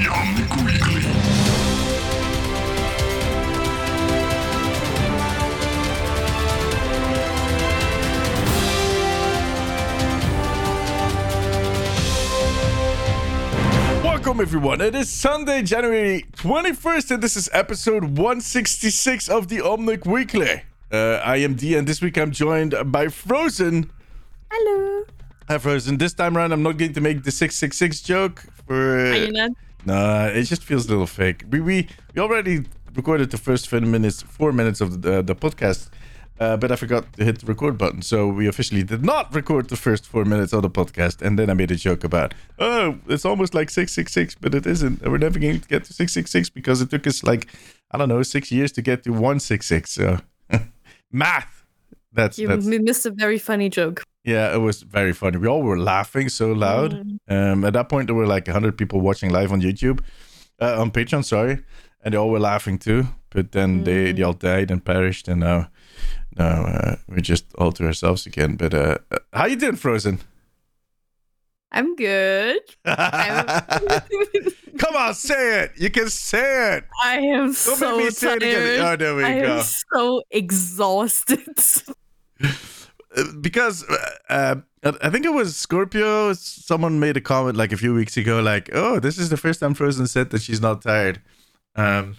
The 0.00 0.06
Omnic 0.06 0.64
Weekly. 0.64 1.02
Welcome, 14.02 14.40
everyone. 14.40 14.80
It 14.80 14.94
is 14.94 15.10
Sunday, 15.10 15.62
January 15.62 16.24
21st, 16.32 17.10
and 17.10 17.22
this 17.22 17.36
is 17.36 17.50
episode 17.52 18.04
166 18.04 19.28
of 19.28 19.48
the 19.48 19.58
Omnic 19.58 20.06
Weekly. 20.06 20.62
Uh, 20.90 21.20
I 21.22 21.36
am 21.36 21.56
D, 21.56 21.76
and 21.76 21.86
this 21.86 22.00
week 22.00 22.16
I'm 22.16 22.30
joined 22.30 22.74
by 22.86 23.08
Frozen. 23.08 23.90
Hello. 24.50 25.04
Hi, 25.48 25.58
Frozen. 25.58 25.98
This 25.98 26.14
time 26.14 26.38
around, 26.38 26.52
I'm 26.52 26.62
not 26.62 26.78
going 26.78 26.94
to 26.94 27.02
make 27.02 27.22
the 27.24 27.30
666 27.30 28.00
joke. 28.00 28.46
For 28.66 29.10
Are 29.10 29.16
you 29.16 29.32
not? 29.32 29.50
Nah, 29.84 30.26
it 30.26 30.44
just 30.44 30.64
feels 30.64 30.86
a 30.86 30.90
little 30.90 31.06
fake. 31.06 31.44
We 31.50 31.60
we, 31.60 31.88
we 32.14 32.20
already 32.20 32.64
recorded 32.94 33.30
the 33.30 33.38
first 33.38 33.68
four 33.68 33.80
minutes, 33.80 34.22
four 34.22 34.52
minutes 34.52 34.80
of 34.80 35.02
the 35.02 35.22
the 35.22 35.34
podcast, 35.34 35.88
uh, 36.40 36.56
but 36.56 36.72
I 36.72 36.76
forgot 36.76 37.12
to 37.14 37.24
hit 37.24 37.40
the 37.40 37.46
record 37.46 37.76
button, 37.76 38.02
so 38.02 38.28
we 38.28 38.46
officially 38.46 38.82
did 38.82 39.04
not 39.04 39.34
record 39.34 39.68
the 39.68 39.76
first 39.76 40.06
four 40.06 40.24
minutes 40.24 40.52
of 40.52 40.62
the 40.62 40.70
podcast. 40.70 41.20
And 41.20 41.38
then 41.38 41.50
I 41.50 41.54
made 41.54 41.70
a 41.70 41.76
joke 41.76 42.02
about, 42.02 42.34
oh, 42.58 42.98
it's 43.08 43.24
almost 43.24 43.54
like 43.54 43.70
six 43.70 43.92
six 43.92 44.12
six, 44.12 44.34
but 44.34 44.54
it 44.54 44.66
isn't. 44.66 45.02
We're 45.02 45.18
never 45.18 45.38
going 45.38 45.60
to 45.60 45.68
get 45.68 45.84
to 45.84 45.92
six 45.92 46.12
six 46.12 46.30
six 46.30 46.48
because 46.48 46.80
it 46.80 46.90
took 46.90 47.06
us 47.06 47.22
like 47.22 47.46
I 47.90 47.98
don't 47.98 48.08
know 48.08 48.22
six 48.22 48.50
years 48.50 48.72
to 48.72 48.82
get 48.82 49.04
to 49.04 49.12
one 49.12 49.40
six 49.40 49.66
six. 49.66 49.90
So 49.92 50.18
math. 51.12 51.64
That's 52.12 52.38
You 52.38 52.48
that's 52.48 52.66
missed 52.66 53.06
a 53.06 53.10
very 53.12 53.38
funny 53.38 53.68
joke. 53.68 54.02
Yeah, 54.24 54.54
it 54.54 54.58
was 54.58 54.82
very 54.82 55.12
funny. 55.12 55.38
We 55.38 55.48
all 55.48 55.62
were 55.62 55.78
laughing 55.78 56.28
so 56.28 56.52
loud. 56.52 56.94
Um, 57.28 57.64
at 57.64 57.72
that 57.72 57.88
point, 57.88 58.06
there 58.06 58.14
were 58.14 58.26
like 58.26 58.46
100 58.46 58.76
people 58.76 59.00
watching 59.00 59.30
live 59.30 59.52
on 59.52 59.60
YouTube, 59.62 60.00
uh, 60.60 60.80
on 60.80 60.90
Patreon, 60.90 61.24
sorry. 61.24 61.60
And 62.02 62.14
they 62.14 62.18
all 62.18 62.30
were 62.30 62.40
laughing 62.40 62.78
too. 62.78 63.04
But 63.30 63.52
then 63.52 63.84
they, 63.84 64.12
they 64.12 64.22
all 64.22 64.32
died 64.32 64.70
and 64.70 64.84
perished. 64.84 65.28
And 65.28 65.40
now, 65.40 65.68
now 66.36 66.64
uh, 66.64 66.96
we're 67.08 67.20
just 67.20 67.44
all 67.58 67.72
to 67.72 67.84
ourselves 67.86 68.26
again. 68.26 68.56
But 68.56 68.74
uh, 68.74 68.98
how 69.32 69.46
you 69.46 69.56
doing, 69.56 69.76
Frozen? 69.76 70.20
I'm 71.72 71.94
good. 71.94 72.60
I'm- 72.84 74.02
Come 74.78 74.96
on, 74.96 75.14
say 75.14 75.64
it. 75.64 75.72
You 75.76 75.90
can 75.90 76.08
say 76.08 76.76
it. 76.78 76.84
I 77.02 77.18
am 77.18 77.44
Don't 77.46 77.54
so 77.54 77.96
make 77.96 78.06
me 78.06 78.10
say 78.10 78.34
it 78.34 78.40
tired. 78.40 78.80
Oh, 78.80 78.96
there 79.04 79.14
we 79.14 79.24
I 79.24 79.40
go. 79.40 79.58
am 79.58 79.62
so 79.62 80.22
exhausted. 80.30 81.46
Because 83.40 83.84
uh, 84.28 84.56
uh, 84.84 84.92
I 85.02 85.10
think 85.10 85.24
it 85.26 85.32
was 85.32 85.56
Scorpio. 85.56 86.32
Someone 86.34 87.00
made 87.00 87.16
a 87.16 87.20
comment 87.20 87.56
like 87.56 87.72
a 87.72 87.76
few 87.76 87.92
weeks 87.94 88.16
ago, 88.16 88.40
like, 88.40 88.70
"Oh, 88.72 89.00
this 89.00 89.18
is 89.18 89.28
the 89.30 89.36
first 89.36 89.60
time 89.60 89.74
Frozen 89.74 90.06
said 90.06 90.30
that 90.30 90.42
she's 90.42 90.60
not 90.60 90.82
tired." 90.82 91.20
Um, 91.76 92.16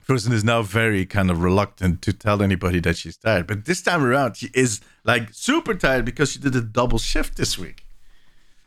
Frozen 0.00 0.32
is 0.32 0.44
now 0.44 0.62
very 0.62 1.06
kind 1.06 1.30
of 1.30 1.42
reluctant 1.42 2.02
to 2.02 2.12
tell 2.12 2.42
anybody 2.42 2.78
that 2.80 2.96
she's 2.96 3.16
tired, 3.16 3.46
but 3.46 3.64
this 3.64 3.80
time 3.82 4.04
around, 4.04 4.36
she 4.36 4.50
is 4.54 4.80
like 5.04 5.28
super 5.32 5.74
tired 5.74 6.04
because 6.04 6.30
she 6.32 6.38
did 6.38 6.54
a 6.54 6.60
double 6.60 6.98
shift 6.98 7.36
this 7.36 7.58
week. 7.58 7.84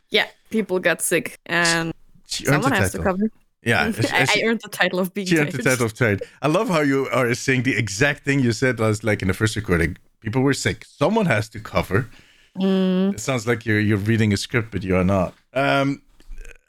yeah, 0.10 0.28
people 0.50 0.80
got 0.80 1.02
sick, 1.02 1.38
and 1.46 1.94
She 2.28 2.46
earned 2.48 2.64
someone 2.64 2.72
has 2.82 2.92
to 2.94 3.00
cover. 3.04 3.30
Yeah, 3.64 3.92
I, 4.14 4.26
she- 4.26 4.42
I 4.42 4.48
earned 4.48 4.62
the 4.64 4.70
title 4.70 5.00
of 5.00 5.14
being 5.14 5.28
she 5.28 5.38
earned 5.38 5.52
the 5.52 5.60
tired. 5.64 5.74
title 5.74 5.86
of 5.86 5.94
tired. 5.94 6.24
I 6.42 6.48
love 6.48 6.70
how 6.70 6.82
you 6.82 7.08
are 7.12 7.34
saying 7.36 7.64
the 7.64 7.78
exact 7.78 8.24
thing 8.26 8.40
you 8.40 8.52
said 8.52 8.80
last, 8.80 9.04
like 9.04 9.22
in 9.22 9.28
the 9.28 9.34
first 9.34 9.56
recording. 9.56 9.98
People 10.22 10.42
were 10.42 10.54
sick. 10.54 10.86
Someone 10.86 11.26
has 11.26 11.50
to 11.50 11.60
cover. 11.60 12.10
Mm. 12.58 13.14
It 13.14 13.20
sounds 13.20 13.48
like 13.48 13.66
you're 13.66 13.80
you're 13.80 13.98
reading 13.98 14.34
a 14.34 14.38
script, 14.38 14.72
but 14.72 14.84
you 14.84 14.96
are 14.96 15.04
not. 15.04 15.34
Um, 15.54 16.02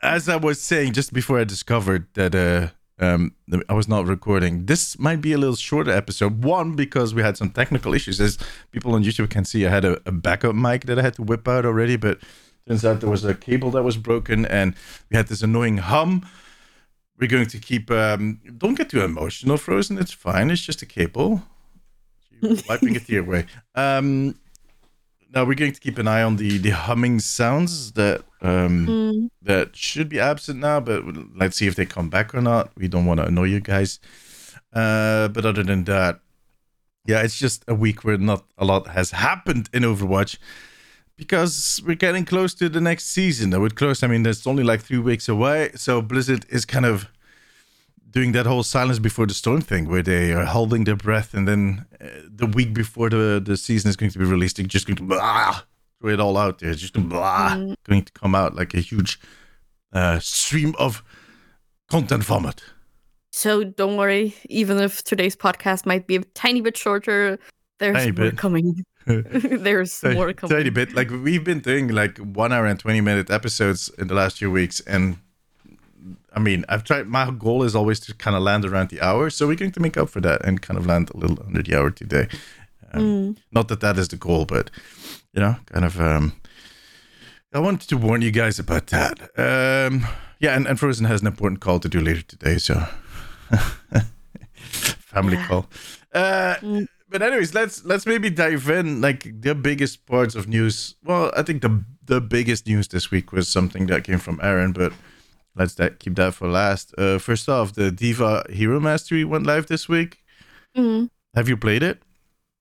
as 0.03 0.29
I 0.29 0.37
was 0.37 0.61
saying 0.61 0.93
just 0.93 1.13
before 1.13 1.41
I 1.41 1.45
discovered 1.45 2.07
that 2.15 2.35
uh, 2.35 2.69
um, 3.05 3.35
I 3.69 3.73
was 3.73 3.89
not 3.89 4.07
recording, 4.07 4.67
this 4.67 4.99
might 4.99 5.21
be 5.21 5.33
a 5.33 5.39
little 5.39 5.57
shorter 5.57 5.91
episode. 5.91 6.45
One 6.45 6.77
because 6.77 7.15
we 7.15 7.23
had 7.23 7.37
some 7.37 7.51
technical 7.51 7.95
issues. 7.95 8.21
As 8.21 8.39
people 8.71 8.95
on 8.95 9.05
YouTube 9.05 9.31
can 9.31 9.45
see, 9.45 9.67
I 9.67 9.71
had 9.71 9.85
a, 9.85 10.01
a 10.07 10.13
backup 10.13 10.55
mic 10.55 10.87
that 10.87 10.99
I 10.99 11.03
had 11.03 11.15
to 11.15 11.23
whip 11.23 11.49
out 11.49 11.65
already, 11.65 11.97
but 11.97 12.19
turns 12.67 12.85
out 12.85 13.01
there 13.01 13.11
was 13.11 13.25
a 13.25 13.35
cable 13.35 13.71
that 13.73 13.83
was 13.83 13.97
broken, 13.97 14.45
and 14.47 14.75
we 15.11 15.17
had 15.17 15.29
this 15.29 15.43
annoying 15.43 15.79
hum. 15.79 16.29
We're 17.19 17.29
going 17.29 17.47
to 17.47 17.59
keep. 17.59 17.91
Um, 17.91 18.41
don't 18.59 18.75
get 18.75 18.91
too 18.91 19.03
emotional, 19.03 19.57
Frozen. 19.57 19.99
It's 19.99 20.13
fine. 20.13 20.51
It's 20.51 20.63
just 20.63 20.83
a 20.83 20.87
cable. 20.87 21.43
Wiping 22.69 22.97
a 22.97 23.01
tear 23.01 23.21
away. 23.21 23.47
Um, 23.75 24.35
now 25.35 25.45
we're 25.45 25.55
going 25.55 25.73
to 25.73 25.81
keep 25.81 25.99
an 25.99 26.09
eye 26.09 26.23
on 26.23 26.37
the 26.37 26.59
the 26.59 26.71
humming 26.71 27.21
sounds 27.21 27.93
that 27.93 28.23
um 28.41 28.87
Mm. 28.87 29.29
that 29.43 29.77
should 29.77 30.09
be 30.09 30.19
absent 30.21 30.61
now, 30.61 30.81
but 30.81 31.03
let's 31.37 31.57
see 31.59 31.67
if 31.67 31.75
they 31.75 31.85
come 31.87 32.09
back 32.09 32.35
or 32.35 32.41
not. 32.41 32.71
We 32.77 32.89
don't 32.89 33.05
want 33.07 33.21
to 33.21 33.27
annoy 33.27 33.45
you 33.45 33.61
guys. 33.61 34.01
Uh, 34.73 35.29
but 35.29 35.45
other 35.45 35.63
than 35.65 35.85
that, 35.85 36.21
yeah, 37.07 37.23
it's 37.23 37.39
just 37.39 37.65
a 37.69 37.75
week 37.75 38.05
where 38.05 38.19
not 38.19 38.45
a 38.57 38.65
lot 38.65 38.89
has 38.89 39.11
happened 39.13 39.69
in 39.73 39.83
Overwatch 39.83 40.39
because 41.17 41.81
we're 41.87 41.97
getting 41.97 42.25
close 42.25 42.55
to 42.55 42.69
the 42.69 42.81
next 42.81 43.07
season. 43.07 43.53
I 43.55 43.59
would 43.59 43.75
close. 43.77 44.03
I 44.03 44.07
mean, 44.07 44.23
that's 44.23 44.47
only 44.47 44.63
like 44.63 44.83
three 44.83 44.99
weeks 44.99 45.29
away, 45.29 45.71
so 45.75 46.01
Blizzard 46.03 46.47
is 46.49 46.65
kind 46.65 46.87
of 46.87 47.07
doing 48.11 48.33
that 48.33 48.47
whole 48.47 48.63
silence 48.63 48.99
before 48.99 49.27
the 49.27 49.35
storm 49.35 49.61
thing 49.61 49.89
where 49.89 50.03
they 50.03 50.33
are 50.33 50.45
holding 50.47 50.85
their 50.85 50.97
breath 50.97 51.35
and 51.35 51.47
then 51.47 51.85
uh, 52.01 52.07
the 52.29 52.47
week 52.47 52.73
before 52.73 53.11
the, 53.11 53.41
the 53.45 53.57
season 53.57 53.89
is 53.91 53.97
going 53.97 54.11
to 54.13 54.19
be 54.19 54.25
released 54.25 54.57
they're 54.57 54.67
just 54.67 54.87
going 54.87 54.97
to 54.97 55.03
blah, 55.03 55.61
throw 56.01 56.11
it 56.11 56.21
all 56.21 56.37
out 56.37 56.59
there 56.59 56.75
just 56.75 56.95
blah, 57.09 57.55
going 57.85 58.03
to 58.05 58.13
come 58.13 58.35
out 58.35 58.55
like 58.55 58.75
a 58.75 58.81
huge 58.81 59.21
uh, 59.93 60.19
stream 60.21 60.75
of 60.79 61.03
content 61.91 62.25
vomit 62.25 62.63
So 63.31 63.63
don't 63.65 63.97
worry, 63.97 64.35
even 64.49 64.79
if 64.79 65.03
today's 65.05 65.37
podcast 65.37 65.87
might 65.87 66.07
be 66.07 66.17
a 66.17 66.23
tiny 66.35 66.61
bit 66.63 66.77
shorter, 66.77 67.39
there's 67.79 67.97
Tiny 67.97 68.13
more 68.13 68.31
bit. 68.31 68.37
coming. 68.39 68.85
there's 69.07 70.03
more 70.03 70.33
coming. 70.33 70.57
tiny 70.57 70.71
bit 70.71 70.93
like 70.95 71.11
we've 71.11 71.45
been 71.45 71.61
doing 71.61 71.89
like 71.89 72.19
one 72.19 72.53
hour 72.53 72.67
and 72.67 72.79
20 72.81 73.01
minute 73.01 73.31
episodes 73.31 73.91
in 73.99 74.09
the 74.09 74.15
last 74.15 74.39
few 74.39 74.51
weeks 74.51 74.81
and 74.87 75.17
I 76.39 76.41
mean, 76.41 76.65
I've 76.69 76.85
tried. 76.85 77.09
My 77.09 77.33
goal 77.33 77.65
is 77.65 77.75
always 77.75 77.99
to 78.01 78.15
kind 78.15 78.37
of 78.37 78.43
land 78.45 78.65
around 78.65 78.91
the 78.91 79.01
hour, 79.01 79.29
so 79.29 79.49
we're 79.49 79.57
going 79.57 79.73
to 79.73 79.81
make 79.81 79.97
up 79.97 80.09
for 80.09 80.21
that 80.21 80.45
and 80.47 80.63
kind 80.63 80.79
of 80.79 80.87
land 80.87 81.11
a 81.13 81.17
little 81.17 81.37
under 81.45 81.63
the 81.65 81.75
hour 81.77 81.91
today. 81.91 82.29
Um, 82.93 83.37
Not 83.51 83.67
that 83.69 83.81
that 83.81 83.99
is 83.99 84.07
the 84.09 84.17
goal, 84.17 84.45
but 84.45 84.71
you 85.35 85.41
know, 85.43 85.57
kind 85.67 85.85
of. 85.85 86.01
Um, 86.01 86.33
I 87.53 87.59
wanted 87.59 87.89
to 87.89 87.97
warn 87.97 88.23
you 88.23 88.31
guys 88.31 88.61
about 88.61 88.87
that. 88.89 89.19
Um, 89.37 90.07
yeah, 90.39 90.55
and, 90.55 90.67
and 90.69 90.79
Frozen 90.79 91.07
has 91.07 91.23
an 91.23 91.27
important 91.27 91.61
call 91.61 91.81
to 91.81 91.89
do 91.89 92.01
later 92.01 92.23
today, 92.23 92.59
so 92.59 92.87
family 95.11 95.39
call. 95.49 95.67
Uh, 96.15 96.55
But 97.11 97.23
anyways, 97.23 97.55
let's 97.55 97.85
let's 97.85 98.07
maybe 98.07 98.31
dive 98.31 98.69
in. 98.71 99.01
Like 99.01 99.41
the 99.43 99.55
biggest 99.55 100.05
parts 100.07 100.35
of 100.37 100.47
news. 100.47 100.95
Well, 101.03 101.33
I 101.37 101.43
think 101.43 101.63
the 101.63 101.83
the 102.05 102.21
biggest 102.21 102.67
news 102.67 102.89
this 102.89 103.11
week 103.11 103.33
was 103.33 103.49
something 103.49 103.87
that 103.89 104.05
came 104.05 104.19
from 104.19 104.39
Aaron, 104.43 104.73
but 104.73 104.93
let's 105.59 105.75
that 105.75 105.99
keep 105.99 106.15
that 106.17 106.35
for 106.35 106.49
last. 106.49 106.95
Uh, 106.99 107.19
first 107.19 107.49
off, 107.49 107.75
the 107.75 107.91
D.Va 107.91 108.45
Hero 108.51 108.81
Mastery 108.81 109.25
went 109.25 109.47
live 109.47 109.67
this 109.67 109.89
week. 109.89 110.19
Mm. 110.77 111.11
Have 111.35 111.49
you 111.49 111.57
played 111.57 111.83
it? 111.83 112.03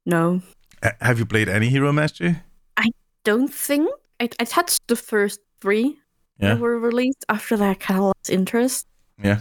No, 0.05 0.41
Uh, 0.83 0.91
have 1.01 1.19
you 1.19 1.25
played 1.25 1.49
any 1.49 1.69
Hero 1.69 1.91
Mastery? 1.91 2.35
I 2.77 2.87
don't 3.23 3.53
think 3.53 3.89
I, 4.19 4.29
I 4.39 4.45
touched 4.45 4.81
the 4.87 4.95
first 4.95 5.39
three 5.61 5.97
Yeah. 6.39 6.53
that 6.55 6.59
were 6.59 6.79
released. 6.79 7.25
After 7.29 7.57
that, 7.57 7.69
I 7.69 7.73
kind 7.75 7.99
of 7.99 8.03
lost 8.05 8.29
interest. 8.29 8.87
Yeah. 9.23 9.39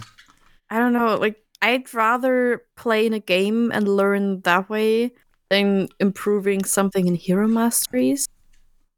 I 0.69 0.79
don't 0.79 0.93
know. 0.93 1.15
Like, 1.15 1.37
I'd 1.61 1.93
rather 1.93 2.63
play 2.75 3.05
in 3.05 3.13
a 3.13 3.19
game 3.19 3.71
and 3.71 3.87
learn 3.87 4.41
that 4.41 4.69
way 4.69 5.11
than 5.49 5.87
improving 5.99 6.65
something 6.65 7.07
in 7.07 7.15
hero 7.15 7.47
masteries. 7.47 8.27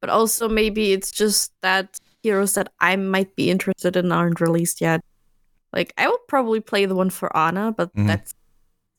But 0.02 0.10
also, 0.10 0.50
maybe 0.50 0.92
it's 0.94 1.12
just 1.12 1.52
that 1.62 2.00
heroes 2.24 2.54
that 2.54 2.72
I 2.80 2.96
might 2.96 3.36
be 3.36 3.50
interested 3.50 3.96
in 3.96 4.12
aren't 4.12 4.42
released 4.42 4.82
yet. 4.82 5.02
Like, 5.74 5.94
I 5.98 6.08
will 6.08 6.20
probably 6.28 6.60
play 6.60 6.86
the 6.86 6.96
one 6.96 7.10
for 7.10 7.36
Ana, 7.36 7.72
but 7.72 7.94
Mhm. 7.96 8.08
that's 8.08 8.34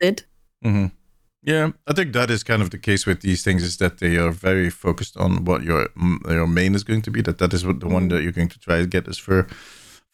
it. 0.00 0.26
Mm-hmm. 0.64 0.86
Yeah, 1.42 1.70
I 1.86 1.94
think 1.94 2.12
that 2.12 2.30
is 2.30 2.42
kind 2.42 2.60
of 2.62 2.70
the 2.70 2.78
case 2.78 3.06
with 3.06 3.20
these 3.22 3.42
things 3.42 3.62
is 3.62 3.78
that 3.78 3.98
they 3.98 4.16
are 4.18 4.30
very 4.30 4.68
focused 4.70 5.16
on 5.16 5.44
what 5.46 5.62
your 5.62 5.88
your 6.28 6.46
main 6.46 6.74
is 6.74 6.84
going 6.84 7.02
to 7.02 7.10
be. 7.10 7.22
That 7.22 7.38
that 7.38 7.54
is 7.54 7.64
what 7.64 7.80
the 7.80 7.88
one 7.88 8.08
that 8.08 8.22
you're 8.22 8.32
going 8.32 8.50
to 8.50 8.58
try 8.58 8.78
to 8.80 8.86
get 8.86 9.08
as 9.08 9.18
far 9.18 9.46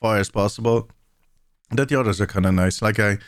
far 0.01 0.19
as 0.19 0.31
possible. 0.31 0.89
That 1.73 1.89
the 1.89 1.99
others 1.99 2.21
are 2.21 2.27
kind 2.29 2.47
of 2.47 2.55
nice. 2.55 2.81
Like 2.81 3.01
I, 3.01 3.19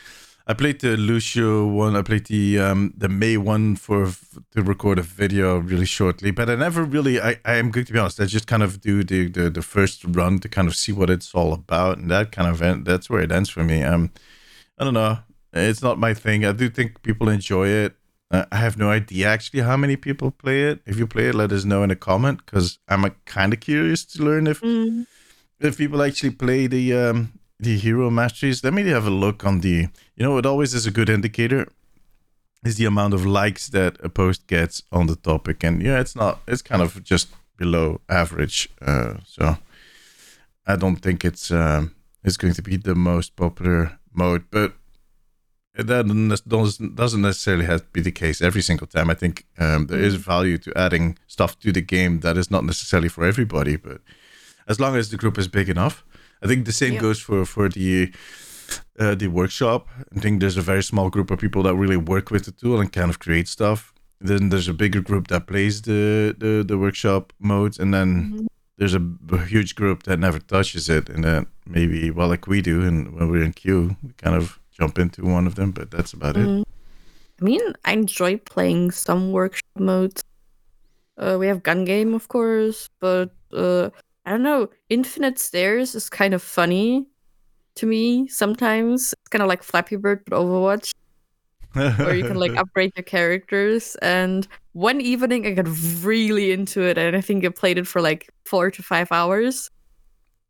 I 0.49 0.55
played 0.55 0.81
the 0.81 0.97
Lucio 0.97 1.67
one. 1.67 1.95
I 1.95 2.01
played 2.01 2.25
the 2.25 2.57
um 2.57 2.91
the 2.97 3.07
Mei 3.07 3.37
one 3.37 3.75
for 3.75 4.11
to 4.55 4.63
record 4.63 4.97
a 4.97 5.03
video 5.03 5.59
really 5.59 5.85
shortly. 5.85 6.31
But 6.31 6.49
I 6.49 6.55
never 6.55 6.83
really. 6.83 7.21
I 7.21 7.37
I 7.45 7.57
am 7.57 7.69
going 7.69 7.85
to 7.85 7.93
be 7.93 7.99
honest. 7.99 8.19
I 8.19 8.25
just 8.25 8.47
kind 8.47 8.63
of 8.63 8.81
do 8.81 9.03
the 9.03 9.29
the, 9.29 9.51
the 9.51 9.61
first 9.61 10.03
run 10.05 10.39
to 10.39 10.49
kind 10.49 10.67
of 10.67 10.75
see 10.75 10.91
what 10.91 11.11
it's 11.11 11.35
all 11.35 11.53
about, 11.53 11.99
and 11.99 12.09
that 12.09 12.31
kind 12.31 12.49
of 12.49 12.63
end, 12.63 12.85
that's 12.85 13.11
where 13.11 13.21
it 13.21 13.31
ends 13.31 13.49
for 13.51 13.63
me. 13.63 13.83
Um, 13.83 14.09
I 14.79 14.85
don't 14.85 14.95
know. 14.95 15.19
It's 15.53 15.83
not 15.83 15.99
my 15.99 16.15
thing. 16.15 16.45
I 16.45 16.51
do 16.51 16.67
think 16.69 17.03
people 17.03 17.29
enjoy 17.29 17.67
it. 17.67 17.95
Uh, 18.31 18.45
I 18.51 18.57
have 18.57 18.75
no 18.77 18.89
idea 18.89 19.27
actually 19.27 19.61
how 19.61 19.77
many 19.77 19.97
people 19.97 20.31
play 20.31 20.63
it. 20.63 20.81
If 20.87 20.97
you 20.97 21.05
play 21.05 21.29
it, 21.29 21.35
let 21.35 21.51
us 21.51 21.63
know 21.63 21.83
in 21.83 21.91
a 21.91 21.95
comment 21.95 22.41
because 22.45 22.79
I'm 22.87 23.05
kind 23.25 23.53
of 23.53 23.59
curious 23.59 24.03
to 24.05 24.23
learn 24.23 24.47
if 24.47 24.61
Mm. 24.61 25.05
if 25.59 25.77
people 25.77 26.01
actually 26.01 26.31
play 26.31 26.67
the 26.67 26.93
um 26.93 27.38
the 27.59 27.77
hero 27.77 28.09
masteries. 28.09 28.63
Let 28.63 28.73
me 28.73 28.87
have 28.89 29.05
a 29.05 29.11
look 29.11 29.45
on 29.45 29.61
the. 29.61 29.87
You 30.15 30.23
know, 30.25 30.37
it 30.37 30.45
always 30.45 30.73
is 30.73 30.85
a 30.85 30.91
good 30.91 31.09
indicator. 31.09 31.67
Is 32.63 32.75
the 32.75 32.85
amount 32.85 33.13
of 33.13 33.25
likes 33.25 33.69
that 33.69 33.97
a 34.03 34.09
post 34.09 34.47
gets 34.47 34.83
on 34.91 35.07
the 35.07 35.15
topic, 35.15 35.63
and 35.63 35.81
yeah, 35.81 35.99
it's 35.99 36.15
not. 36.15 36.39
It's 36.47 36.61
kind 36.61 36.81
of 36.81 37.03
just 37.03 37.29
below 37.57 38.01
average. 38.09 38.69
Uh, 38.81 39.15
so 39.25 39.57
I 40.67 40.75
don't 40.75 40.97
think 40.97 41.23
it's 41.23 41.51
um, 41.51 41.95
it's 42.23 42.37
going 42.37 42.53
to 42.53 42.61
be 42.61 42.77
the 42.77 42.95
most 42.95 43.35
popular 43.35 43.99
mode, 44.13 44.43
but 44.51 44.73
that 45.75 46.41
doesn't 46.47 46.95
doesn't 46.95 47.21
necessarily 47.21 47.65
have 47.65 47.81
to 47.81 47.89
be 47.93 48.01
the 48.01 48.11
case 48.11 48.41
every 48.41 48.61
single 48.61 48.87
time. 48.87 49.09
I 49.09 49.13
think 49.13 49.45
um, 49.57 49.87
there 49.87 49.99
is 49.99 50.15
value 50.15 50.57
to 50.59 50.77
adding 50.77 51.17
stuff 51.27 51.57
to 51.59 51.71
the 51.71 51.81
game 51.81 52.19
that 52.21 52.37
is 52.37 52.51
not 52.51 52.65
necessarily 52.65 53.09
for 53.09 53.23
everybody, 53.23 53.77
but 53.77 54.01
as 54.67 54.79
long 54.79 54.95
as 54.95 55.09
the 55.09 55.17
group 55.17 55.37
is 55.37 55.47
big 55.47 55.69
enough, 55.69 56.03
I 56.41 56.47
think 56.47 56.65
the 56.65 56.71
same 56.73 56.93
Yeah. 56.93 57.01
goes 57.01 57.19
for 57.19 57.45
for 57.45 57.69
the 57.69 58.11
uh, 58.99 59.15
the 59.15 59.27
workshop. 59.27 59.87
I 60.15 60.19
think 60.19 60.39
there's 60.39 60.57
a 60.57 60.61
very 60.61 60.83
small 60.83 61.09
group 61.09 61.31
of 61.31 61.39
people 61.39 61.63
that 61.63 61.75
really 61.75 61.97
work 61.97 62.31
with 62.31 62.43
the 62.45 62.51
tool 62.51 62.79
and 62.79 62.91
kind 62.91 63.09
of 63.09 63.17
create 63.19 63.47
stuff. 63.47 63.93
Then 64.21 64.49
there's 64.49 64.67
a 64.69 64.73
bigger 64.73 65.01
group 65.01 65.27
that 65.27 65.47
plays 65.47 65.81
the 65.81 66.35
the, 66.37 66.63
the 66.63 66.77
workshop 66.77 67.33
modes, 67.39 67.79
and 67.79 67.93
then 67.93 68.47
there's 68.77 68.93
a 68.95 69.01
huge 69.47 69.75
group 69.75 70.03
that 70.03 70.19
never 70.19 70.39
touches 70.39 70.87
it, 70.89 71.09
and 71.09 71.23
then 71.23 71.45
maybe 71.65 72.11
well, 72.11 72.29
like 72.29 72.47
we 72.47 72.61
do, 72.61 72.81
and 72.87 73.13
when 73.15 73.29
we're 73.31 73.43
in 73.43 73.53
queue, 73.53 73.95
we 74.03 74.11
kind 74.17 74.35
of 74.35 74.59
jump 74.79 74.97
into 74.99 75.23
one 75.23 75.47
of 75.47 75.55
them, 75.55 75.71
but 75.71 75.89
that's 75.91 76.13
about 76.13 76.37
it. 76.37 76.47
Mhm. 76.47 76.63
I 77.41 77.45
mean, 77.45 77.61
I 77.85 77.93
enjoy 77.93 78.37
playing 78.37 78.91
some 78.91 79.31
workshop 79.31 79.79
modes. 79.79 80.23
Uh, 81.17 81.37
we 81.39 81.47
have 81.47 81.63
gun 81.63 81.85
game, 81.85 82.13
of 82.13 82.27
course, 82.27 82.89
but 82.99 83.29
uh, 83.53 83.89
I 84.29 84.33
don't 84.33 84.43
know. 84.43 84.69
Infinite 84.89 85.39
Stairs 85.39 85.95
is 85.95 86.07
kind 86.07 86.35
of 86.35 86.43
funny 86.43 87.07
to 87.73 87.87
me 87.87 88.27
sometimes. 88.27 89.11
It's 89.13 89.29
kind 89.29 89.41
of 89.41 89.47
like 89.47 89.63
Flappy 89.63 89.95
Bird, 89.95 90.21
but 90.27 90.35
Overwatch, 90.35 90.93
where 91.73 92.13
you 92.13 92.23
can 92.23 92.37
like 92.37 92.55
upgrade 92.55 92.91
your 92.95 93.05
characters. 93.05 93.95
And 94.03 94.47
one 94.73 95.01
evening, 95.01 95.47
I 95.47 95.53
got 95.53 95.65
really 96.03 96.51
into 96.51 96.83
it, 96.83 96.99
and 96.99 97.15
I 97.15 97.21
think 97.21 97.43
I 97.43 97.49
played 97.49 97.79
it 97.79 97.87
for 97.87 98.01
like 98.01 98.29
four 98.45 98.69
to 98.69 98.83
five 98.83 99.11
hours. 99.11 99.71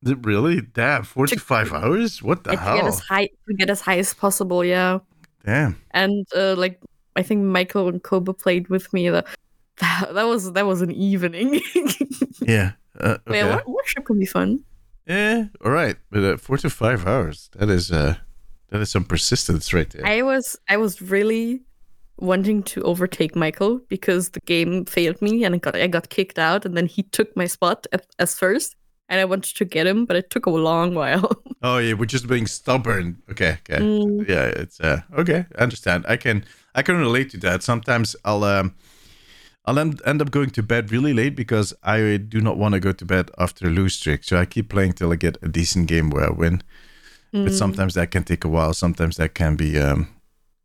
Did- 0.04 0.26
really? 0.26 0.60
Damn, 0.60 1.04
four 1.04 1.28
to 1.28 1.40
five 1.40 1.72
hours? 1.72 2.22
What 2.22 2.44
the 2.44 2.50
to 2.50 2.56
get 2.58 2.66
hell? 2.66 2.86
as 2.86 3.00
high, 3.00 3.30
to 3.48 3.54
get 3.54 3.70
as 3.70 3.80
high 3.80 4.00
as 4.00 4.14
possible, 4.14 4.66
yeah. 4.66 5.00
Damn. 5.46 5.82
and 5.92 6.28
uh, 6.36 6.56
like 6.58 6.82
I 7.16 7.24
think 7.24 7.46
Michael 7.46 7.88
and 7.88 8.04
Koba 8.04 8.34
played 8.34 8.68
with 8.68 8.92
me. 8.92 9.10
That 9.10 9.26
that, 9.78 10.16
that 10.16 10.24
was 10.24 10.52
that 10.52 10.66
was 10.66 10.82
an 10.82 10.92
evening. 10.92 11.62
Yeah. 12.42 12.72
Uh, 13.00 13.18
okay. 13.28 13.40
Yeah, 13.40 13.62
wor- 13.66 13.76
worship 13.76 14.06
can 14.06 14.20
be 14.20 14.26
fun. 14.26 14.64
Yeah. 15.08 15.46
All 15.64 15.72
right, 15.72 15.96
but 16.12 16.24
uh, 16.24 16.38
four 16.38 16.58
to 16.58 16.70
five 16.70 17.08
hours. 17.08 17.50
That 17.58 17.70
is 17.70 17.92
uh, 17.92 18.16
that 18.70 18.82
is 18.82 18.92
some 18.92 19.04
persistence 19.04 19.74
right 19.74 19.90
there. 19.90 20.06
I 20.06 20.22
was 20.22 20.58
I 20.68 20.78
was 20.78 21.02
really 21.02 21.62
wanting 22.18 22.64
to 22.64 22.82
overtake 22.84 23.36
Michael 23.36 23.80
because 23.88 24.30
the 24.32 24.42
game 24.42 24.86
failed 24.86 25.22
me 25.22 25.44
and 25.44 25.56
I 25.56 25.58
got 25.58 25.76
I 25.76 25.88
got 25.88 26.10
kicked 26.10 26.38
out 26.38 26.66
and 26.66 26.76
then 26.76 26.86
he 26.86 27.04
took 27.04 27.36
my 27.36 27.48
spot 27.48 27.88
at, 27.94 28.06
as 28.20 28.38
first 28.38 28.76
and 29.08 29.22
I 29.22 29.26
wanted 29.26 29.56
to 29.56 29.66
get 29.66 29.88
him 29.88 30.06
but 30.06 30.18
it 30.18 30.30
took 30.30 30.46
a 30.46 30.50
long 30.50 30.96
while. 30.96 31.32
oh 31.64 31.78
yeah, 31.78 31.94
we're 31.94 32.06
just 32.06 32.28
being 32.28 32.46
stubborn. 32.46 33.22
Okay. 33.32 33.58
Okay. 33.70 33.82
Mm. 33.82 34.28
Yeah. 34.28 34.46
It's 34.46 34.80
uh, 34.82 35.02
okay. 35.18 35.46
I 35.58 35.64
understand. 35.64 36.06
I 36.08 36.18
can 36.18 36.46
I 36.76 36.82
can 36.82 36.98
relate 36.98 37.32
to 37.32 37.38
that. 37.38 37.64
Sometimes 37.64 38.16
I'll 38.26 38.44
um. 38.44 38.76
I'll 39.66 39.78
end, 39.80 40.02
end 40.06 40.22
up 40.22 40.32
going 40.32 40.50
to 40.52 40.64
bed 40.64 40.92
really 40.92 41.14
late 41.14 41.36
because 41.36 41.74
I 41.84 42.18
do 42.18 42.42
not 42.42 42.58
want 42.58 42.74
to 42.74 42.80
go 42.80 42.92
to 42.92 43.06
bed 43.06 43.30
after 43.38 43.68
a 43.68 43.70
lose 43.70 43.96
streak. 43.96 44.24
So 44.24 44.38
I 44.38 44.46
keep 44.46 44.70
playing 44.70 44.94
till 44.94 45.12
I 45.12 45.16
get 45.16 45.38
a 45.42 45.48
decent 45.48 45.88
game 45.88 46.10
where 46.10 46.26
I 46.26 46.32
win. 46.32 46.64
but 47.32 47.52
Mm. 47.52 47.58
sometimes 47.58 47.94
that 47.94 48.10
can 48.10 48.24
take 48.24 48.44
a 48.44 48.50
while. 48.50 48.74
Sometimes 48.74 49.16
that 49.18 49.36
can 49.36 49.56
be 49.56 49.78
um, 49.80 50.08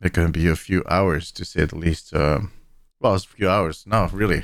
it 0.01 0.13
can 0.13 0.31
be 0.31 0.47
a 0.47 0.55
few 0.55 0.83
hours 0.89 1.31
to 1.33 1.45
say 1.45 1.65
the 1.65 1.77
least. 1.77 2.11
Um, 2.15 2.51
well, 2.99 3.13
it's 3.15 3.25
a 3.25 3.29
few 3.37 3.47
hours. 3.49 3.83
No, 3.85 4.09
really. 4.11 4.43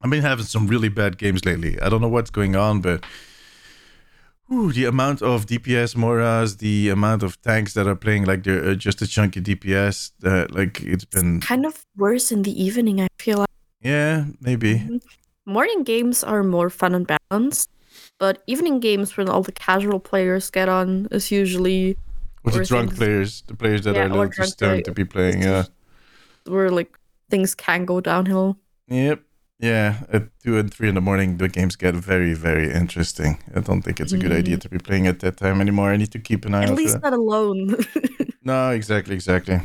I've 0.00 0.10
been 0.10 0.22
having 0.22 0.46
some 0.46 0.66
really 0.68 0.88
bad 0.88 1.18
games 1.18 1.44
lately. 1.44 1.78
I 1.82 1.88
don't 1.90 2.00
know 2.00 2.08
what's 2.08 2.30
going 2.30 2.56
on, 2.56 2.80
but 2.80 3.04
ooh, 4.52 4.72
the 4.72 4.84
amount 4.86 5.22
of 5.22 5.46
DPS 5.46 5.94
Moiras, 5.94 6.58
the 6.58 6.88
amount 6.90 7.22
of 7.22 7.40
tanks 7.42 7.74
that 7.74 7.86
are 7.86 7.94
playing 7.96 8.24
like 8.24 8.42
they're 8.44 8.70
uh, 8.70 8.74
just 8.74 9.02
a 9.02 9.06
chunky 9.06 9.40
DPS, 9.40 10.12
that 10.20 10.52
like 10.54 10.80
it's 10.82 11.04
been 11.04 11.40
kind 11.40 11.66
of 11.66 11.84
worse 11.96 12.30
in 12.32 12.42
the 12.42 12.52
evening. 12.62 13.00
I 13.00 13.08
feel 13.18 13.38
like 13.38 13.48
yeah 13.80 14.24
maybe 14.40 15.00
morning 15.46 15.82
games 15.84 16.24
are 16.24 16.42
more 16.42 16.68
fun 16.70 16.94
and 16.94 17.06
balanced, 17.06 17.70
but 18.18 18.42
evening 18.46 18.80
games 18.80 19.16
when 19.16 19.28
all 19.28 19.42
the 19.42 19.52
casual 19.52 20.00
players 20.00 20.50
get 20.50 20.68
on 20.68 21.06
is 21.10 21.30
usually 21.30 21.96
with 22.44 22.54
the 22.54 22.64
drunk 22.64 22.90
things- 22.90 22.98
players, 22.98 23.42
the 23.46 23.54
players 23.54 23.82
that 23.82 23.94
Yeah, 23.94 24.06
are 24.06 24.10
or 24.12 24.26
little 24.26 24.44
stoned 24.46 24.84
to 24.86 24.92
be 24.92 25.04
playing. 25.04 25.42
Yeah. 25.42 25.64
where 26.46 26.70
like 26.70 26.96
things 27.30 27.54
can 27.54 27.84
go 27.84 28.00
downhill. 28.00 28.56
Yep. 28.88 29.20
Yeah, 29.60 30.04
at 30.12 30.28
two 30.42 30.56
and 30.56 30.72
three 30.72 30.88
in 30.88 30.94
the 30.94 31.00
morning, 31.00 31.38
the 31.38 31.48
games 31.48 31.74
get 31.74 31.94
very, 31.94 32.32
very 32.32 32.72
interesting. 32.72 33.38
I 33.56 33.60
don't 33.60 33.82
think 33.82 33.98
it's 33.98 34.12
a 34.12 34.18
good 34.18 34.30
idea 34.30 34.56
to 34.56 34.68
be 34.68 34.78
playing 34.78 35.08
at 35.08 35.18
that 35.20 35.36
time 35.36 35.60
anymore. 35.60 35.90
I 35.90 35.96
need 35.96 36.12
to 36.12 36.20
keep 36.20 36.44
an 36.44 36.54
eye 36.54 36.62
At 36.64 36.74
least 36.76 37.00
that. 37.00 37.10
not 37.10 37.12
alone. 37.12 37.76
No, 38.44 38.70
exactly, 38.70 39.14
exactly. 39.14 39.60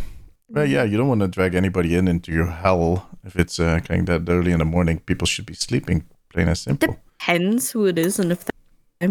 Well, 0.49 0.65
yeah, 0.65 0.83
you 0.83 0.97
don't 0.97 1.07
want 1.07 1.21
to 1.21 1.29
drag 1.29 1.55
anybody 1.55 1.95
in 1.95 2.07
into 2.09 2.33
your 2.33 2.47
hell 2.47 3.07
if 3.23 3.37
it's 3.37 3.57
uh, 3.57 3.79
kind 3.79 4.05
that 4.07 4.27
early 4.27 4.51
in 4.51 4.59
the 4.59 4.65
morning. 4.65 4.99
People 4.99 5.25
should 5.25 5.45
be 5.45 5.53
sleeping, 5.53 6.03
plain 6.27 6.49
and 6.49 6.57
simple. 6.57 6.97
Depends 7.17 7.71
who 7.71 7.85
it 7.85 7.97
is 7.97 8.19
and 8.19 8.29
if 8.33 8.43
they 8.43 9.07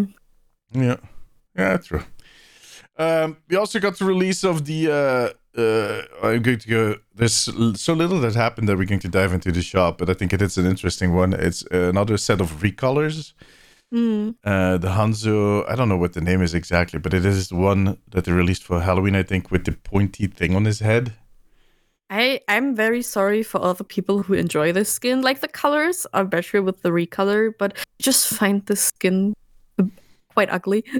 Yeah, 0.75 0.97
yeah, 1.57 1.79
true. 1.79 2.03
Um, 2.99 3.39
we 3.49 3.57
also 3.57 3.81
got 3.81 3.99
the 3.99 4.05
release 4.05 4.45
of 4.45 4.65
the. 4.65 4.91
Uh, 4.91 5.61
uh, 5.61 6.03
I'm 6.23 6.43
going 6.43 6.59
to 6.59 6.69
go. 6.69 6.97
There's 7.15 7.35
so 7.35 7.93
little 7.93 8.21
that 8.21 8.35
happened 8.35 8.69
that 8.69 8.77
we're 8.77 8.87
going 8.87 9.01
to 9.01 9.09
dive 9.09 9.33
into 9.33 9.53
the 9.53 9.63
shop, 9.63 9.99
but 9.99 10.09
I 10.09 10.15
think 10.15 10.33
it 10.33 10.41
is 10.41 10.57
an 10.57 10.67
interesting 10.67 11.15
one. 11.15 11.33
It's 11.35 11.63
another 11.71 12.17
set 12.17 12.41
of 12.41 12.63
recolors. 12.63 13.33
Hmm. 13.91 14.31
Uh, 14.43 14.79
the 14.79 14.89
Hanzo, 14.89 15.69
I 15.69 15.75
don't 15.75 15.91
know 15.91 15.99
what 15.99 16.15
the 16.15 16.23
name 16.23 16.41
is 16.41 16.55
exactly, 16.55 16.99
but 16.99 17.13
it 17.13 17.27
is 17.27 17.49
the 17.49 17.57
one 17.57 17.99
that 18.09 18.25
they 18.25 18.33
released 18.33 18.65
for 18.65 18.81
Halloween, 18.81 19.15
I 19.15 19.23
think, 19.23 19.51
with 19.51 19.67
the 19.67 19.73
pointy 19.73 20.27
thing 20.27 20.57
on 20.57 20.65
his 20.65 20.81
head. 20.81 21.13
I 22.09 22.41
I'm 22.49 22.75
very 22.75 23.03
sorry 23.03 23.43
for 23.43 23.59
all 23.59 23.75
the 23.75 23.85
people 23.85 24.23
who 24.23 24.35
enjoy 24.35 24.73
this 24.73 24.91
skin. 24.91 25.23
Like 25.23 25.41
the 25.41 25.49
colors 25.49 26.07
are 26.13 26.25
better 26.25 26.63
with 26.63 26.83
the 26.83 26.91
recolor, 26.91 27.53
but 27.59 27.77
just 27.99 28.29
find 28.29 28.65
the 28.67 28.77
skin 28.77 29.35
quite 30.35 30.51
ugly. 30.51 30.85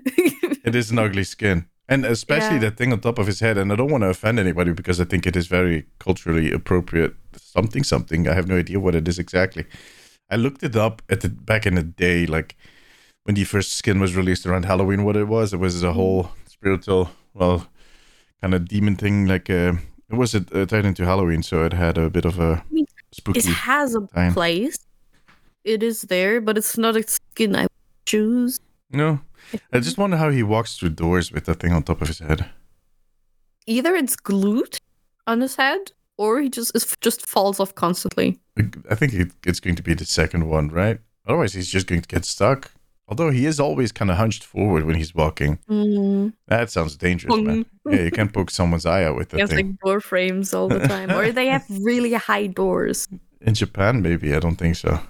It 0.65 0.77
is 0.77 0.93
an 0.93 0.99
ugly 1.01 1.25
skin. 1.25 1.67
And 1.93 2.05
especially 2.05 2.57
Yeah. 2.57 2.71
that 2.71 2.77
thing 2.77 2.93
on 2.93 3.01
top 3.01 3.19
of 3.19 3.27
his 3.27 3.41
head. 3.41 3.59
And 3.59 3.73
I 3.73 3.77
don't 3.77 3.91
want 3.91 4.03
to 4.03 4.09
offend 4.09 4.39
anybody 4.39 4.73
because 4.73 5.01
I 5.01 5.05
think 5.05 5.27
it 5.27 5.37
is 5.37 5.47
very 5.47 5.85
culturally 5.99 6.53
appropriate. 6.53 7.15
Something, 7.37 7.85
something. 7.85 8.29
I 8.29 8.35
have 8.35 8.49
no 8.49 8.57
idea 8.59 8.79
what 8.81 8.95
it 8.95 9.09
is 9.09 9.19
exactly. 9.19 9.65
I 10.31 10.37
looked 10.37 10.63
it 10.63 10.77
up 10.77 11.03
at 11.11 11.21
the 11.21 11.29
back 11.29 11.67
in 11.67 11.75
the 11.75 11.83
day, 11.83 12.27
like 12.27 12.57
when 13.25 13.35
the 13.35 13.45
first 13.45 13.73
skin 13.73 14.01
was 14.01 14.17
released 14.17 14.47
around 14.47 14.65
Halloween. 14.65 15.05
What 15.05 15.17
it 15.17 15.29
was, 15.29 15.53
it 15.53 15.61
was 15.61 15.83
a 15.83 15.93
whole 15.93 16.31
spiritual, 16.47 17.11
well, 17.35 17.67
kind 18.41 18.55
of 18.55 18.67
demon 18.69 18.97
thing. 18.97 19.27
Like 19.27 19.51
uh, 19.51 19.75
it 20.11 20.17
was 20.17 20.35
uh, 20.35 20.41
tied 20.67 20.87
into 20.87 21.05
Halloween, 21.05 21.43
so 21.43 21.65
it 21.65 21.73
had 21.73 21.99
a 21.99 22.09
bit 22.09 22.25
of 22.25 22.39
a 22.39 22.65
spooky. 23.13 23.41
it 23.41 23.45
has 23.47 23.95
a 23.95 24.01
time. 24.15 24.33
place. 24.33 24.79
It 25.65 25.83
is 25.83 26.03
there, 26.03 26.41
but 26.41 26.57
it's 26.57 26.77
not 26.79 26.97
a 26.97 27.03
skin 27.07 27.55
I 27.55 27.67
choose. 28.07 28.61
No, 28.91 29.21
I 29.73 29.81
just 29.81 29.99
wonder 29.99 30.17
how 30.17 30.31
he 30.31 30.43
walks 30.43 30.77
through 30.77 30.91
doors 30.91 31.33
with 31.33 31.45
that 31.47 31.61
thing 31.61 31.73
on 31.73 31.83
top 31.83 32.03
of 32.03 32.09
his 32.09 32.19
head. 32.19 32.47
Either 33.67 33.95
it's 33.95 34.17
glued 34.17 34.79
on 35.27 35.41
his 35.41 35.57
head, 35.57 35.93
or 36.19 36.41
he 36.41 36.49
just 36.49 36.73
is, 36.75 36.97
just 37.01 37.27
falls 37.27 37.61
off 37.61 37.75
constantly. 37.75 38.39
I 38.91 38.95
think 38.95 39.15
it, 39.15 39.33
it's 39.47 39.61
going 39.61 39.77
to 39.77 39.83
be 39.83 39.95
the 39.95 40.05
second 40.05 40.49
one, 40.49 40.69
right? 40.69 40.99
Otherwise, 41.27 41.55
he's 41.55 41.69
just 41.69 41.87
going 41.87 42.03
to 42.03 42.09
get 42.09 42.25
stuck. 42.25 42.73
Although 43.09 43.31
he 43.31 43.47
is 43.47 43.61
always 43.61 43.93
kind 43.93 44.11
of 44.11 44.17
hunched 44.17 44.43
forward 44.45 44.85
when 44.85 44.97
he's 44.97 45.15
walking. 45.15 45.59
Mm. 45.69 46.33
That 46.47 46.71
sounds 46.71 46.97
dangerous, 46.97 47.37
man. 47.37 47.67
Yeah, 47.85 48.03
you 48.03 48.11
can 48.11 48.29
poke 48.31 48.51
someone's 48.51 48.87
eye 48.87 49.05
out 49.05 49.17
with 49.17 49.33
He 49.33 49.37
that 49.37 49.41
has 49.43 49.51
thing. 49.51 49.67
like 49.67 49.81
door 49.85 50.01
frames 50.01 50.55
all 50.55 50.69
the 50.69 50.79
time, 50.87 51.11
or 51.11 51.31
they 51.31 51.49
have 51.49 51.65
really 51.83 52.13
high 52.15 52.47
doors. 52.47 53.09
In 53.41 53.55
Japan, 53.55 54.03
maybe 54.03 54.35
I 54.35 54.39
don't 54.39 54.57
think 54.57 54.77
so. 54.77 55.01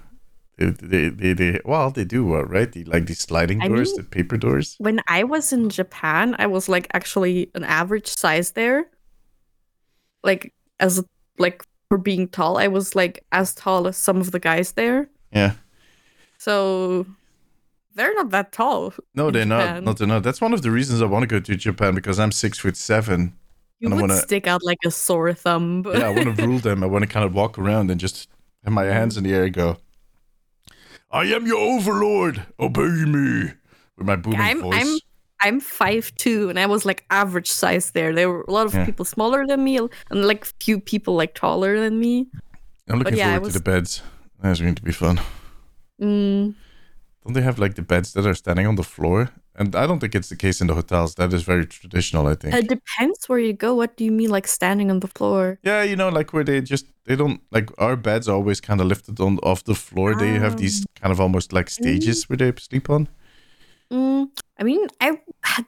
They, 0.70 0.86
they, 0.88 1.08
they, 1.08 1.32
they 1.32 1.60
well, 1.64 1.90
they 1.90 2.04
do, 2.04 2.34
uh, 2.34 2.42
right? 2.42 2.70
The, 2.70 2.84
like 2.84 3.06
the 3.06 3.14
sliding 3.14 3.62
I 3.62 3.68
doors, 3.68 3.88
mean- 3.92 3.96
the 4.02 4.04
paper 4.04 4.36
doors. 4.36 4.76
when 4.78 5.00
I 5.08 5.24
was 5.24 5.52
in 5.52 5.68
Japan, 5.70 6.36
I 6.38 6.46
was 6.46 6.68
like 6.68 6.86
actually 6.94 7.50
an 7.54 7.64
average 7.64 8.08
size 8.08 8.52
there. 8.52 8.86
Like 10.22 10.52
as 10.80 11.02
like 11.38 11.64
for 11.88 11.98
being 11.98 12.28
tall, 12.28 12.58
I 12.58 12.68
was 12.68 12.94
like 12.94 13.24
as 13.32 13.54
tall 13.54 13.86
as 13.88 13.96
some 13.96 14.20
of 14.20 14.30
the 14.30 14.38
guys 14.40 14.72
there. 14.72 15.08
Yeah. 15.32 15.52
So 16.38 17.06
they're 17.94 18.14
not 18.14 18.30
that 18.30 18.52
tall. 18.52 18.94
No, 19.14 19.30
they're 19.30 19.44
not. 19.46 19.60
Japan. 19.66 19.84
Not 19.84 19.98
they're 19.98 20.06
not. 20.08 20.22
That's 20.22 20.40
one 20.40 20.52
of 20.52 20.62
the 20.62 20.70
reasons 20.70 21.02
I 21.02 21.06
want 21.06 21.22
to 21.22 21.26
go 21.26 21.40
to 21.40 21.56
Japan 21.56 21.94
because 21.94 22.18
I'm 22.18 22.32
six 22.32 22.58
foot 22.58 22.76
seven. 22.76 23.34
You 23.80 23.86
And 23.86 23.94
I 23.94 23.96
would 23.96 24.10
wanna- 24.10 24.20
stick 24.22 24.46
out 24.46 24.62
like 24.62 24.78
a 24.84 24.90
sore 24.90 25.32
thumb. 25.34 25.84
Yeah, 25.86 26.08
I 26.08 26.10
want 26.10 26.36
to 26.36 26.46
rule 26.46 26.58
them. 26.60 26.82
I 26.84 26.86
want 26.86 27.02
to 27.02 27.08
kind 27.08 27.24
of 27.24 27.34
walk 27.34 27.58
around 27.58 27.90
and 27.90 27.98
just 28.00 28.28
have 28.64 28.72
my 28.72 28.84
hands 28.84 29.16
in 29.16 29.24
the 29.24 29.32
air 29.34 29.44
and 29.44 29.52
go, 29.52 29.76
I 31.12 31.24
am 31.24 31.46
your 31.46 31.58
overlord. 31.58 32.44
Obey 32.58 32.82
me. 33.04 33.52
With 33.98 34.06
my 34.06 34.16
booming 34.16 34.40
I'm 34.40 34.60
voice. 34.62 34.80
I'm 34.82 34.98
I'm 35.44 35.60
five 35.60 36.14
two, 36.16 36.48
and 36.48 36.58
I 36.58 36.66
was 36.66 36.84
like 36.86 37.04
average 37.10 37.50
size 37.50 37.90
there. 37.90 38.14
There 38.14 38.30
were 38.30 38.44
a 38.46 38.50
lot 38.50 38.66
of 38.66 38.74
Yeah. 38.74 38.84
people 38.86 39.04
smaller 39.04 39.46
than 39.46 39.62
me, 39.64 39.76
and 39.76 39.90
like 40.24 40.44
few 40.60 40.78
people 40.80 41.14
like 41.14 41.34
taller 41.34 41.78
than 41.80 41.98
me. 41.98 42.28
I'm 42.88 42.98
looking 43.00 43.16
yeah, 43.16 43.32
forward 43.34 43.42
was- 43.42 43.52
to 43.54 43.58
the 43.58 43.62
beds. 43.64 44.02
That's 44.40 44.60
going 44.60 44.74
to 44.76 44.82
be 44.82 44.92
fun. 44.92 45.20
Mm, 46.00 46.54
Don't 47.24 47.34
they 47.34 47.42
have 47.42 47.58
like 47.58 47.74
the 47.74 47.82
beds 47.82 48.12
that 48.14 48.26
are 48.26 48.34
standing 48.34 48.66
on 48.66 48.74
the 48.74 48.82
floor? 48.82 49.30
And 49.54 49.76
I 49.76 49.86
don't 49.86 50.00
think 50.00 50.14
it's 50.14 50.28
the 50.28 50.36
case 50.36 50.60
in 50.60 50.66
the 50.66 50.74
hotels. 50.74 51.14
That 51.14 51.32
is 51.32 51.42
very 51.42 51.66
traditional, 51.66 52.26
I 52.26 52.34
think. 52.34 52.54
it 52.54 52.68
depends 52.68 53.28
where 53.28 53.38
you 53.38 53.52
go. 53.52 53.74
What 53.74 53.96
do 53.96 54.04
you 54.04 54.10
mean, 54.10 54.30
like 54.30 54.48
standing 54.48 54.90
on 54.90 55.00
the 55.00 55.08
floor? 55.08 55.58
yeah, 55.62 55.82
you 55.82 55.94
know, 55.94 56.08
like 56.08 56.32
where 56.32 56.42
they 56.42 56.60
just 56.60 56.86
they 57.04 57.16
don't 57.16 57.40
like 57.50 57.70
our 57.78 57.96
beds 57.96 58.28
are 58.28 58.34
always 58.34 58.60
kind 58.60 58.80
of 58.80 58.86
lifted 58.86 59.20
on 59.20 59.38
off 59.38 59.62
the 59.64 59.74
floor. 59.74 60.14
They 60.14 60.38
have 60.38 60.56
these 60.56 60.84
kind 61.00 61.12
of 61.12 61.20
almost 61.20 61.52
like 61.52 61.70
stages 61.70 62.28
where 62.28 62.36
they 62.36 62.52
sleep 62.58 62.88
on. 62.90 63.08
Mm, 63.92 64.28
I 64.58 64.62
mean, 64.64 64.88
I 65.00 65.18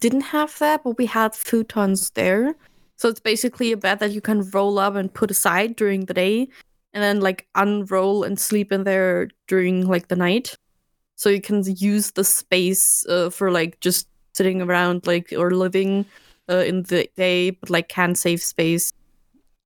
didn't 0.00 0.22
have 0.22 0.58
that, 0.58 0.82
but 0.82 0.96
we 0.96 1.06
had 1.06 1.32
futons 1.32 2.12
there. 2.14 2.54
So 2.96 3.08
it's 3.08 3.20
basically 3.20 3.72
a 3.72 3.76
bed 3.76 3.98
that 3.98 4.12
you 4.12 4.20
can 4.20 4.48
roll 4.50 4.78
up 4.78 4.94
and 4.94 5.12
put 5.12 5.30
aside 5.30 5.76
during 5.76 6.06
the 6.06 6.14
day, 6.14 6.48
and 6.94 7.02
then 7.02 7.20
like 7.20 7.46
unroll 7.54 8.24
and 8.24 8.40
sleep 8.40 8.72
in 8.72 8.84
there 8.84 9.28
during 9.46 9.86
like 9.86 10.08
the 10.08 10.16
night. 10.16 10.56
So 11.16 11.30
you 11.30 11.40
can 11.40 11.62
use 11.64 12.12
the 12.12 12.24
space 12.24 13.06
uh, 13.06 13.30
for 13.30 13.50
like 13.50 13.78
just 13.80 14.08
sitting 14.32 14.62
around, 14.62 15.06
like 15.06 15.32
or 15.36 15.50
living 15.52 16.06
uh, 16.50 16.64
in 16.66 16.82
the 16.82 17.08
day, 17.16 17.50
but 17.50 17.70
like 17.70 17.88
can 17.88 18.14
save 18.14 18.42
space. 18.42 18.92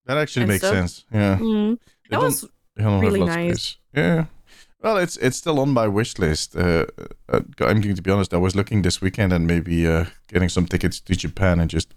That 0.07 0.17
actually 0.19 0.47
makes 0.47 0.61
so- 0.63 0.73
sense. 0.73 1.05
Yeah, 1.13 1.39
Mm, 1.39 1.79
They 2.11 2.17
that 2.17 2.21
was 2.23 2.43
they 2.77 2.85
don't 2.85 2.93
have 2.95 3.03
really 3.03 3.25
nice. 3.25 3.77
Yeah. 3.95 4.27
Well, 4.81 4.97
it's 4.99 5.17
it's 5.17 5.37
still 5.37 5.59
on 5.59 5.71
my 5.71 5.89
wish 5.89 6.19
list. 6.19 6.55
Uh, 6.55 6.87
uh, 7.29 7.41
I'm 7.59 7.81
going 7.81 7.97
to 7.97 8.03
be 8.03 8.11
honest. 8.13 8.33
I 8.33 8.37
was 8.37 8.55
looking 8.55 8.83
this 8.83 9.01
weekend 9.01 9.33
and 9.33 9.47
maybe 9.47 9.87
uh, 9.89 10.05
getting 10.33 10.49
some 10.49 10.67
tickets 10.67 11.01
to 11.01 11.15
Japan 11.17 11.61
and 11.61 11.69
just 11.71 11.95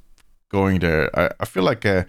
going 0.49 0.79
there. 0.79 1.09
I, 1.13 1.29
I 1.39 1.45
feel 1.45 1.63
like 1.63 1.85
uh, 1.85 2.03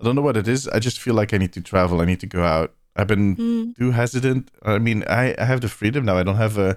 I 0.00 0.04
don't 0.04 0.14
know 0.16 0.22
what 0.22 0.36
it 0.36 0.48
is. 0.48 0.66
I 0.68 0.78
just 0.80 0.98
feel 0.98 1.14
like 1.14 1.32
I 1.32 1.38
need 1.38 1.52
to 1.52 1.60
travel. 1.60 2.00
I 2.00 2.04
need 2.06 2.20
to 2.20 2.26
go 2.26 2.42
out. 2.42 2.74
I've 2.96 3.06
been 3.06 3.36
mm, 3.36 3.76
too 3.76 3.90
hesitant. 3.92 4.50
I 4.62 4.78
mean, 4.78 5.04
I, 5.08 5.34
I 5.38 5.44
have 5.44 5.60
the 5.60 5.68
freedom 5.68 6.04
now. 6.04 6.16
I 6.18 6.22
don't 6.22 6.36
have 6.36 6.58
a 6.58 6.76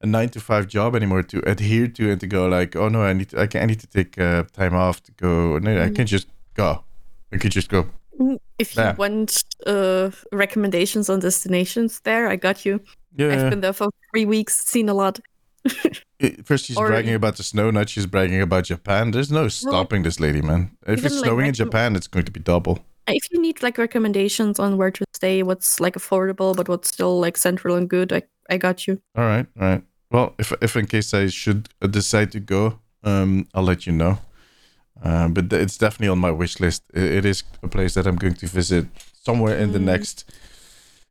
a 0.00 0.06
nine 0.06 0.28
to 0.30 0.40
five 0.40 0.66
job 0.66 0.96
anymore 0.96 1.22
to 1.22 1.38
adhere 1.48 1.86
to 1.86 2.10
and 2.10 2.20
to 2.20 2.26
go 2.26 2.48
like, 2.48 2.74
oh 2.74 2.88
no, 2.88 3.02
I 3.02 3.12
need 3.12 3.28
to, 3.30 3.40
I, 3.40 3.46
can, 3.46 3.62
I 3.62 3.66
need 3.66 3.78
to 3.80 3.86
take 3.86 4.18
uh, 4.18 4.42
time 4.52 4.74
off 4.74 5.00
to 5.04 5.12
go. 5.12 5.58
No, 5.58 5.70
I 5.80 5.88
Mm. 5.90 5.94
can't 5.96 6.08
just 6.08 6.26
go. 6.54 6.82
I 7.32 7.36
could 7.38 7.52
just 7.52 7.68
go. 7.68 7.86
if 8.58 8.74
you 8.76 8.82
Yeah. 8.82 8.96
want 8.96 9.44
uh, 9.66 10.10
recommendations 10.32 11.08
on 11.08 11.20
destinations 11.20 12.00
there, 12.00 12.26
I 12.28 12.36
got 12.36 12.64
you. 12.66 12.80
Yeah, 13.16 13.32
I've 13.32 13.50
been 13.50 13.60
there 13.60 13.72
for 13.72 13.90
three 14.10 14.24
weeks, 14.26 14.64
seen 14.66 14.88
a 14.88 14.94
lot. 14.94 15.20
First, 16.44 16.64
she's 16.66 16.76
Or- 16.76 16.88
bragging 16.88 17.14
about 17.14 17.36
the 17.36 17.42
snow. 17.42 17.70
Now 17.70 17.84
she's 17.84 18.06
bragging 18.06 18.40
about 18.42 18.64
Japan. 18.64 19.10
There's 19.12 19.30
no 19.30 19.46
stopping 19.48 20.02
this 20.02 20.18
lady, 20.18 20.42
man. 20.42 20.70
If 20.86 21.04
it's 21.04 21.14
like, 21.14 21.24
snowing 21.24 21.46
in 21.46 21.54
Japan, 21.54 21.94
it's 21.96 22.08
going 22.08 22.24
to 22.24 22.32
be 22.32 22.40
double. 22.40 22.84
If 23.06 23.30
you 23.32 23.40
need 23.40 23.62
like 23.62 23.78
recommendations 23.78 24.58
on 24.58 24.76
where 24.76 24.90
to 24.90 25.04
stay, 25.14 25.42
what's 25.42 25.80
like 25.80 25.94
affordable 25.94 26.54
but 26.56 26.68
what's 26.68 26.88
still 26.88 27.18
like 27.20 27.36
central 27.36 27.76
and 27.76 27.88
good, 27.88 28.12
I 28.12 28.22
I 28.50 28.58
got 28.58 28.86
you. 28.86 29.00
All 29.16 29.24
right, 29.24 29.46
all 29.60 29.68
right. 29.68 29.82
Well, 30.10 30.34
if 30.38 30.52
if 30.60 30.76
in 30.76 30.86
case 30.86 31.12
I 31.14 31.28
should 31.28 31.68
uh, 31.82 31.86
decide 31.88 32.30
to 32.32 32.40
go, 32.40 32.78
um, 33.04 33.46
I'll 33.54 33.64
let 33.64 33.86
you 33.86 33.92
know. 33.92 34.18
Uh, 35.02 35.28
but 35.28 35.52
it's 35.52 35.78
definitely 35.78 36.08
on 36.12 36.18
my 36.18 36.30
wish 36.30 36.60
list. 36.60 36.82
I- 36.94 36.98
it 37.18 37.24
is 37.24 37.42
a 37.62 37.68
place 37.68 37.94
that 37.94 38.06
I'm 38.06 38.16
going 38.16 38.34
to 38.36 38.46
visit 38.46 38.86
somewhere 39.24 39.56
in 39.58 39.72
the 39.72 39.78
Mm. 39.80 39.84
next. 39.84 40.24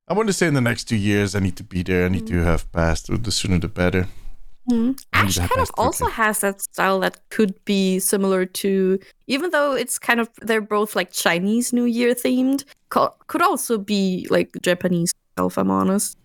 I 0.07 0.13
want 0.13 0.27
to 0.27 0.33
say 0.33 0.48
in 0.48 0.53
the 0.53 0.62
next 0.62 0.86
two 0.89 0.95
years. 0.98 1.36
I 1.36 1.39
need 1.39 1.55
to 1.57 1.63
be 1.63 1.83
there. 1.83 2.05
I 2.05 2.10
need 2.10 2.27
to 2.27 2.43
have 2.43 2.71
passed. 2.71 3.07
The 3.24 3.31
sooner 3.31 3.60
the 3.60 3.67
better. 3.67 4.07
Mm. 4.72 4.88
Need 4.88 4.98
Ashe 5.13 5.38
kind 5.38 5.62
of 5.62 5.72
also 5.78 6.06
has 6.08 6.40
that 6.40 6.62
style 6.62 7.00
that 7.01 7.20
could 7.30 7.54
be 7.66 8.00
similar 8.00 8.46
to, 8.46 9.00
even 9.28 9.51
though 9.51 9.74
it's 9.74 10.00
kind 10.00 10.20
of 10.20 10.30
they're 10.42 10.62
both 10.62 10.96
like 10.96 11.12
Chinese 11.12 11.74
New 11.74 11.86
Year 11.86 12.13
themed, 12.16 12.63
co- 12.90 13.13
could 13.28 13.42
also 13.42 13.78
be 13.78 14.28
like 14.30 14.50
Japanese. 14.62 15.12
style, 15.36 15.48
If 15.48 15.58
I'm 15.58 15.72
honest, 15.72 16.18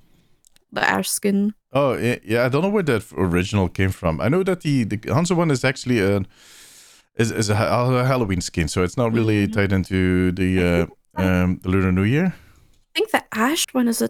the 0.72 0.82
Ashe 0.82 1.10
skin. 1.10 1.52
Oh 1.72 1.96
yeah. 1.96 2.44
I 2.46 2.48
don't 2.48 2.62
know 2.62 2.70
where 2.70 2.82
that 2.84 3.04
original 3.16 3.68
came 3.68 3.90
from. 3.90 4.20
I 4.20 4.28
know 4.28 4.42
that 4.44 4.60
the 4.62 4.84
the 4.84 4.96
Hanzo 4.98 5.36
one 5.36 5.50
is 5.50 5.64
actually 5.64 6.00
a 6.00 6.22
is 7.16 7.30
is 7.32 7.50
a, 7.50 7.54
a 7.54 8.04
Halloween 8.04 8.40
skin, 8.40 8.68
so 8.68 8.82
it's 8.84 8.96
not 8.96 9.12
really 9.12 9.46
Mhm. 9.46 9.52
tied 9.52 9.72
into 9.72 10.32
the 10.32 10.50
uh, 10.62 10.86
um 11.22 11.58
the 11.62 11.68
Lunar 11.68 11.92
New 11.92 12.04
Year. 12.04 12.34
I 12.94 12.98
think 12.98 13.10
the 13.10 13.24
Ashe 13.32 13.64
one 13.72 13.88
is 13.88 14.00
a 14.02 14.08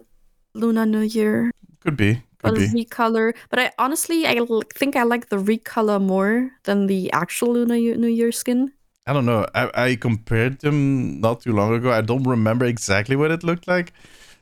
Lunar 0.53 0.85
New 0.85 1.01
Year. 1.03 1.51
Could 1.83 1.97
be, 1.97 2.21
recolor. 2.55 3.33
But 3.49 3.59
I 3.59 3.71
honestly, 3.77 4.25
I 4.25 4.35
l- 4.35 4.63
think 4.73 4.95
I 4.95 5.03
like 5.03 5.29
the 5.29 5.37
recolor 5.37 6.01
more 6.01 6.51
than 6.63 6.87
the 6.87 7.11
actual 7.11 7.53
Luna 7.53 7.77
Ye- 7.77 7.95
New 7.95 8.07
Year 8.07 8.31
skin. 8.31 8.71
I 9.05 9.13
don't 9.13 9.25
know. 9.25 9.45
I, 9.55 9.69
I 9.73 9.95
compared 9.95 10.59
them 10.59 11.21
not 11.21 11.41
too 11.41 11.53
long 11.53 11.73
ago. 11.73 11.91
I 11.91 12.01
don't 12.01 12.23
remember 12.23 12.65
exactly 12.65 13.15
what 13.15 13.31
it 13.31 13.43
looked 13.43 13.67
like 13.67 13.93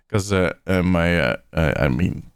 because 0.08 0.34
uh, 0.34 0.54
uh, 0.66 0.82
my 0.82 1.20
uh, 1.20 1.38
uh, 1.54 1.74
I 1.78 1.88
mean, 1.88 2.32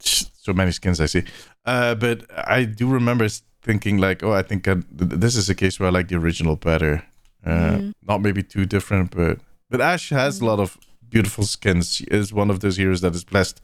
so 0.00 0.52
many 0.52 0.70
skins 0.72 1.00
I 1.00 1.06
see. 1.06 1.24
Uh, 1.64 1.94
but 1.94 2.24
I 2.36 2.64
do 2.64 2.88
remember 2.88 3.28
thinking 3.62 3.98
like, 3.98 4.22
oh, 4.22 4.32
I 4.32 4.42
think 4.42 4.66
I, 4.68 4.74
th- 4.74 4.84
this 5.20 5.36
is 5.36 5.48
a 5.48 5.54
case 5.54 5.78
where 5.78 5.88
I 5.88 5.92
like 5.92 6.08
the 6.08 6.16
original 6.16 6.56
better. 6.56 7.04
Uh, 7.44 7.78
Mm. 7.78 7.92
Not 8.06 8.20
maybe 8.22 8.42
too 8.42 8.64
different, 8.66 9.10
but 9.16 9.38
but 9.70 9.80
Ashe 9.80 10.10
has 10.10 10.40
a 10.40 10.44
lot 10.44 10.60
of 10.60 10.78
beautiful 11.08 11.44
skins. 11.44 11.94
She 11.94 12.04
is 12.04 12.32
one 12.32 12.50
of 12.50 12.60
those 12.60 12.76
heroes 12.76 13.00
that 13.00 13.14
is 13.14 13.24
blessed 13.24 13.60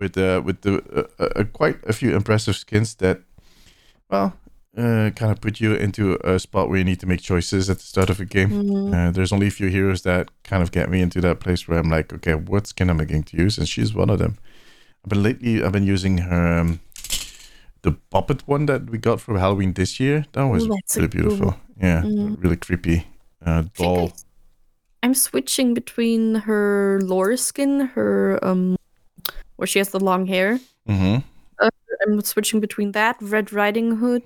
with 0.00 0.16
uh, 0.18 0.40
with 0.44 0.60
the 0.62 0.82
uh, 1.18 1.24
uh, 1.40 1.44
quite 1.52 1.78
a 1.86 1.92
few 1.92 2.16
impressive 2.16 2.56
skins 2.56 2.94
that, 2.96 3.20
well, 4.10 4.32
uh, 4.76 5.10
kind 5.14 5.30
of 5.32 5.40
put 5.40 5.60
you 5.60 5.74
into 5.74 6.18
a 6.24 6.38
spot 6.38 6.68
where 6.68 6.78
you 6.78 6.84
need 6.84 7.00
to 7.00 7.06
make 7.06 7.20
choices 7.20 7.68
at 7.70 7.76
the 7.78 7.84
start 7.84 8.10
of 8.10 8.20
a 8.20 8.24
game. 8.24 8.50
Mhm. 8.50 8.92
Uh, 8.94 9.10
there's 9.12 9.32
only 9.32 9.46
a 9.46 9.50
few 9.50 9.68
heroes 9.68 10.02
that 10.02 10.28
kind 10.42 10.62
of 10.62 10.70
get 10.72 10.88
me 10.88 11.00
into 11.00 11.20
that 11.20 11.38
place 11.40 11.68
where 11.68 11.78
I'm 11.78 11.90
like, 11.90 12.12
okay, 12.12 12.34
what 12.34 12.66
skin 12.66 12.90
am 12.90 13.00
I 13.00 13.04
going 13.04 13.24
to 13.24 13.36
use? 13.36 13.58
And 13.58 13.68
she's 13.68 13.94
one 13.94 14.10
of 14.10 14.18
them. 14.18 14.34
But 15.06 15.18
lately, 15.18 15.62
I've 15.62 15.72
been 15.72 15.86
using 15.86 16.18
her, 16.18 16.60
um, 16.60 16.80
the 17.82 17.92
puppet 18.10 18.42
one 18.46 18.66
that 18.66 18.90
we 18.90 18.98
got 18.98 19.20
for 19.20 19.38
Halloween 19.38 19.72
this 19.74 19.98
year. 20.00 20.24
That 20.32 20.44
was 20.44 20.64
Ooh, 20.64 20.68
really 20.68 21.08
cool 21.08 21.08
beautiful. 21.08 21.54
Yeah, 21.82 22.02
Mhm. 22.02 22.36
really 22.42 22.56
creepy 22.56 23.06
uh, 23.46 23.62
I 23.64 23.70
doll. 23.82 24.06
I- 24.08 24.12
I'm 25.02 25.14
switching 25.14 25.72
between 25.74 26.34
her 26.46 27.00
lore 27.02 27.36
skin, 27.38 27.80
her 27.94 28.38
um, 28.44 28.76
where 29.60 29.66
she 29.66 29.78
has 29.78 29.90
the 29.90 30.00
long 30.00 30.26
hair. 30.26 30.58
hmm 30.86 31.16
I'm 32.06 32.22
switching 32.22 32.60
between 32.60 32.92
that 32.92 33.16
Red 33.20 33.52
Riding 33.52 33.96
Hood 33.96 34.22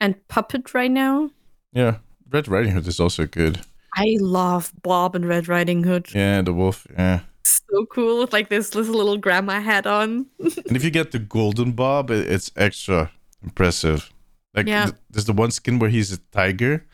and 0.00 0.14
Puppet 0.28 0.72
right 0.74 0.90
now. 0.90 1.30
Yeah, 1.72 1.96
Red 2.30 2.46
Riding 2.46 2.70
Hood 2.70 2.86
is 2.86 3.00
also 3.00 3.26
good. 3.26 3.62
I 3.96 4.16
love 4.20 4.72
Bob 4.84 5.16
and 5.16 5.26
Red 5.26 5.48
Riding 5.48 5.82
Hood. 5.82 6.14
Yeah, 6.14 6.40
the 6.42 6.52
wolf. 6.54 6.86
Yeah, 6.96 7.20
So 7.42 7.84
cool 7.86 8.20
with 8.20 8.32
like 8.32 8.48
this 8.48 8.76
little, 8.76 8.94
little 8.94 9.16
grandma 9.18 9.60
hat 9.60 9.86
on. 9.88 10.26
and 10.38 10.76
if 10.76 10.84
you 10.84 10.90
get 10.92 11.10
the 11.10 11.18
golden 11.18 11.72
bob, 11.72 12.10
it, 12.12 12.30
it's 12.30 12.52
extra 12.54 13.10
impressive. 13.42 14.12
Like 14.54 14.68
Yeah. 14.68 14.84
th- 14.84 14.96
there's 15.10 15.24
the 15.26 15.32
one 15.32 15.50
skin 15.50 15.80
where 15.80 15.90
he's 15.90 16.12
a 16.12 16.18
tiger, 16.30 16.86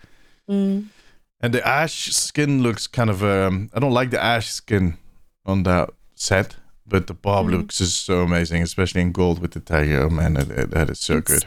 Mm. 0.48 0.86
and 1.42 1.52
the 1.54 1.60
Ashe 1.66 2.10
skin 2.14 2.62
looks 2.62 2.86
kind 2.86 3.10
of. 3.10 3.22
Um, 3.22 3.68
I 3.74 3.80
don't 3.80 3.92
like 3.92 4.10
the 4.10 4.22
Ashe 4.22 4.48
skin 4.50 4.96
on 5.44 5.62
that 5.64 5.90
set, 6.14 6.56
but 6.86 7.06
the 7.06 7.14
bob 7.14 7.46
Mhm. 7.46 7.50
looks 7.52 7.80
is 7.80 7.94
so 7.94 8.22
amazing, 8.22 8.62
especially 8.62 9.00
in 9.00 9.12
gold 9.12 9.38
with 9.40 9.52
the 9.52 9.60
tiger. 9.60 10.02
Oh 10.04 10.10
man, 10.10 10.34
that, 10.34 10.70
that- 10.70 10.90
is 10.90 11.00
so 11.00 11.18
It's- 11.18 11.40
good. 11.42 11.44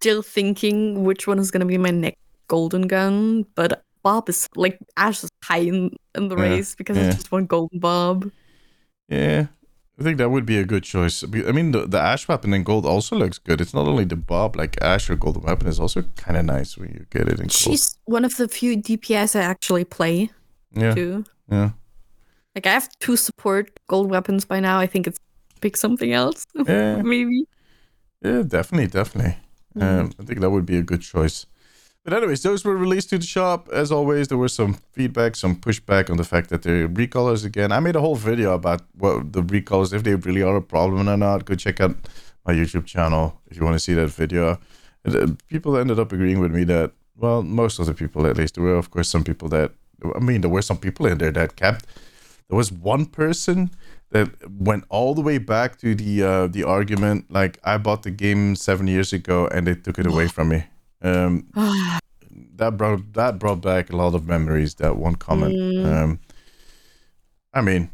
Still 0.00 0.22
thinking 0.22 1.04
which 1.04 1.26
one 1.26 1.38
is 1.38 1.50
gonna 1.50 1.64
be 1.64 1.78
my 1.78 1.90
next 1.90 2.18
golden 2.48 2.82
gun, 2.86 3.46
but 3.54 3.82
Bob 4.02 4.28
is 4.28 4.46
like 4.54 4.78
Ashe 4.96 5.24
is 5.24 5.30
high 5.42 5.58
in, 5.66 5.90
in 6.14 6.28
the 6.28 6.36
Yeah, 6.36 6.42
race 6.42 6.74
because 6.76 6.96
yeah. 6.96 7.06
it's 7.06 7.16
just 7.16 7.32
one 7.32 7.46
golden 7.46 7.78
Bob. 7.80 8.30
Yeah, 9.08 9.46
I 9.98 10.02
think 10.02 10.18
that 10.18 10.30
would 10.30 10.44
be 10.46 10.58
a 10.58 10.64
good 10.64 10.82
choice. 10.84 11.24
I 11.24 11.50
mean, 11.52 11.72
the, 11.72 11.86
the 11.86 11.98
Ashe 11.98 12.28
weapon 12.28 12.52
in 12.52 12.62
gold 12.62 12.84
also 12.86 13.16
looks 13.16 13.38
good. 13.38 13.60
It's 13.60 13.72
not 13.74 13.86
only 13.88 14.04
the 14.04 14.16
bob, 14.16 14.54
like 14.54 14.76
Ashe 14.82 15.08
or 15.10 15.16
golden 15.16 15.42
weapon 15.42 15.66
is 15.68 15.80
also 15.80 16.02
kind 16.16 16.36
of 16.36 16.44
nice 16.44 16.76
when 16.76 16.90
you 16.90 17.06
get 17.10 17.22
it 17.22 17.40
in 17.40 17.46
gold. 17.46 17.52
She's 17.52 17.98
one 18.04 18.24
of 18.24 18.36
the 18.36 18.46
few 18.48 18.76
DPS 18.76 19.34
I 19.34 19.42
actually 19.42 19.84
play 19.84 20.30
yeah, 20.72 20.94
too. 20.94 21.24
yeah, 21.50 21.70
Like 22.56 22.66
I 22.66 22.72
have 22.72 22.88
two 22.98 23.16
support 23.16 23.78
gold 23.86 24.10
weapons 24.10 24.46
by 24.46 24.60
now. 24.60 24.78
I 24.78 24.86
think 24.86 25.06
it's 25.06 25.20
pick 25.60 25.76
something 25.76 26.12
else, 26.12 26.46
yeah, 26.66 27.02
maybe. 27.02 27.44
yeah. 28.22 28.42
Definitely, 28.42 28.88
definitely. 28.88 29.36
Mm. 29.76 29.82
Um, 29.82 30.12
I 30.18 30.24
think 30.24 30.40
that 30.40 30.50
would 30.50 30.64
be 30.64 30.78
a 30.78 30.82
good 30.82 31.02
choice. 31.02 31.44
But 32.02 32.14
anyways, 32.14 32.42
those 32.42 32.64
were 32.64 32.76
released 32.76 33.10
to 33.10 33.18
the 33.18 33.26
shop. 33.26 33.68
As 33.72 33.92
always, 33.92 34.28
there 34.28 34.38
was 34.38 34.54
some 34.54 34.74
feedback, 34.92 35.36
some 35.36 35.56
pushback 35.56 36.08
on 36.08 36.16
the 36.16 36.24
fact 36.24 36.48
that 36.48 36.62
they're 36.62 36.88
recolors 36.88 37.44
again. 37.44 37.72
I 37.72 37.80
made 37.80 37.96
a 37.96 38.00
whole 38.00 38.14
video 38.14 38.54
about 38.54 38.82
what 38.96 39.32
the 39.32 39.42
recolors, 39.42 39.92
if 39.92 40.04
they 40.04 40.14
really 40.14 40.42
are 40.42 40.56
a 40.56 40.62
problem 40.62 41.08
or 41.08 41.16
not. 41.16 41.44
Go 41.44 41.56
check 41.56 41.80
out 41.80 41.96
my 42.46 42.54
YouTube 42.54 42.86
channel 42.86 43.38
if 43.50 43.58
you 43.58 43.64
want 43.64 43.74
to 43.74 43.80
see 43.80 43.92
that 43.94 44.08
video. 44.08 44.58
And, 45.04 45.16
uh, 45.16 45.26
people 45.48 45.76
ended 45.76 45.98
up 45.98 46.12
agreeing 46.12 46.40
with 46.40 46.52
me 46.52 46.64
that, 46.64 46.92
well, 47.16 47.42
most 47.42 47.78
of 47.80 47.86
the 47.86 47.94
people 47.94 48.26
at 48.26 48.36
least, 48.36 48.54
there 48.54 48.64
were 48.64 48.76
of 48.76 48.90
course 48.90 49.10
some 49.10 49.24
people 49.24 49.48
that, 49.48 49.72
I 50.14 50.20
mean, 50.20 50.40
there 50.40 50.50
were 50.50 50.62
some 50.62 50.78
people 50.78 51.06
in 51.06 51.18
there 51.18 51.32
that 51.32 51.56
kept. 51.56 51.86
There 52.48 52.56
was 52.56 52.70
one 52.70 53.06
person 53.06 53.70
that 54.10 54.28
went 54.50 54.84
all 54.88 55.14
the 55.14 55.20
way 55.20 55.38
back 55.38 55.78
to 55.78 55.94
the 55.94 56.22
uh, 56.22 56.46
the 56.46 56.64
argument 56.64 57.26
like 57.30 57.58
I 57.64 57.76
bought 57.78 58.02
the 58.02 58.10
game 58.10 58.54
seven 58.54 58.86
years 58.86 59.12
ago 59.12 59.48
and 59.48 59.66
they 59.66 59.74
took 59.74 59.98
it 59.98 60.06
away 60.06 60.28
from 60.28 60.48
me. 60.50 60.64
Um, 61.02 61.46
that 62.56 62.76
brought 62.76 63.12
that 63.14 63.38
brought 63.38 63.60
back 63.60 63.90
a 63.90 63.96
lot 63.96 64.14
of 64.14 64.26
memories. 64.26 64.74
That 64.76 64.96
one 64.96 65.16
comment. 65.16 65.54
Mm. 65.54 65.86
Um, 65.86 66.20
I 67.52 67.62
mean, 67.62 67.90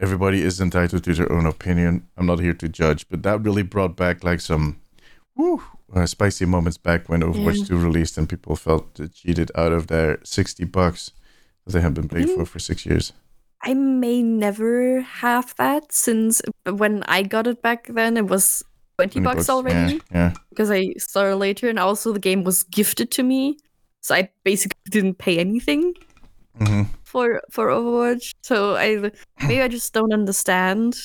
everybody 0.00 0.42
is 0.42 0.60
entitled 0.60 1.04
to 1.04 1.14
their 1.14 1.30
own 1.30 1.46
opinion. 1.46 2.08
I'm 2.16 2.26
not 2.26 2.40
here 2.40 2.54
to 2.54 2.68
judge, 2.68 3.08
but 3.08 3.22
that 3.22 3.42
really 3.42 3.62
brought 3.62 3.96
back 3.96 4.24
like 4.24 4.40
some 4.40 4.80
woo, 5.36 5.62
uh, 5.94 6.06
spicy 6.06 6.46
moments 6.46 6.78
back 6.78 7.08
when 7.08 7.20
Overwatch 7.20 7.58
Yeah. 7.58 7.64
2 7.66 7.78
released 7.78 8.16
and 8.16 8.28
people 8.28 8.56
felt 8.56 8.98
cheated 9.12 9.50
out 9.54 9.72
of 9.72 9.88
their 9.88 10.18
60 10.24 10.64
bucks 10.64 11.12
that 11.64 11.72
they 11.72 11.80
have 11.80 11.94
been 11.94 12.08
playing 12.08 12.34
for 12.34 12.46
for 12.46 12.58
six 12.58 12.86
years. 12.86 13.12
I 13.62 13.74
may 13.74 14.22
never 14.22 15.00
have 15.00 15.54
that 15.56 15.92
since 15.92 16.42
when 16.64 17.02
I 17.04 17.22
got 17.22 17.46
it 17.46 17.62
back 17.62 17.86
then 17.88 18.16
it 18.16 18.26
was 18.26 18.62
20, 18.98 19.20
20 19.20 19.24
bucks, 19.24 19.50
already 19.50 19.94
Yeah, 19.94 19.98
yeah. 20.12 20.32
because 20.50 20.70
I 20.70 20.92
started 20.98 21.36
later 21.36 21.68
and 21.68 21.78
also 21.78 22.12
the 22.12 22.20
game 22.20 22.44
was 22.44 22.62
gifted 22.64 23.10
to 23.12 23.22
me. 23.22 23.58
So 24.02 24.14
I 24.14 24.30
basically 24.44 24.78
didn't 24.90 25.18
pay 25.18 25.38
anything 25.38 25.94
hmm 26.58 26.82
for 27.04 27.40
for 27.50 27.68
Overwatch. 27.68 28.32
So 28.42 28.76
I 28.76 29.10
maybe 29.42 29.62
I 29.62 29.68
just 29.68 29.92
don't 29.92 30.12
understand. 30.12 30.96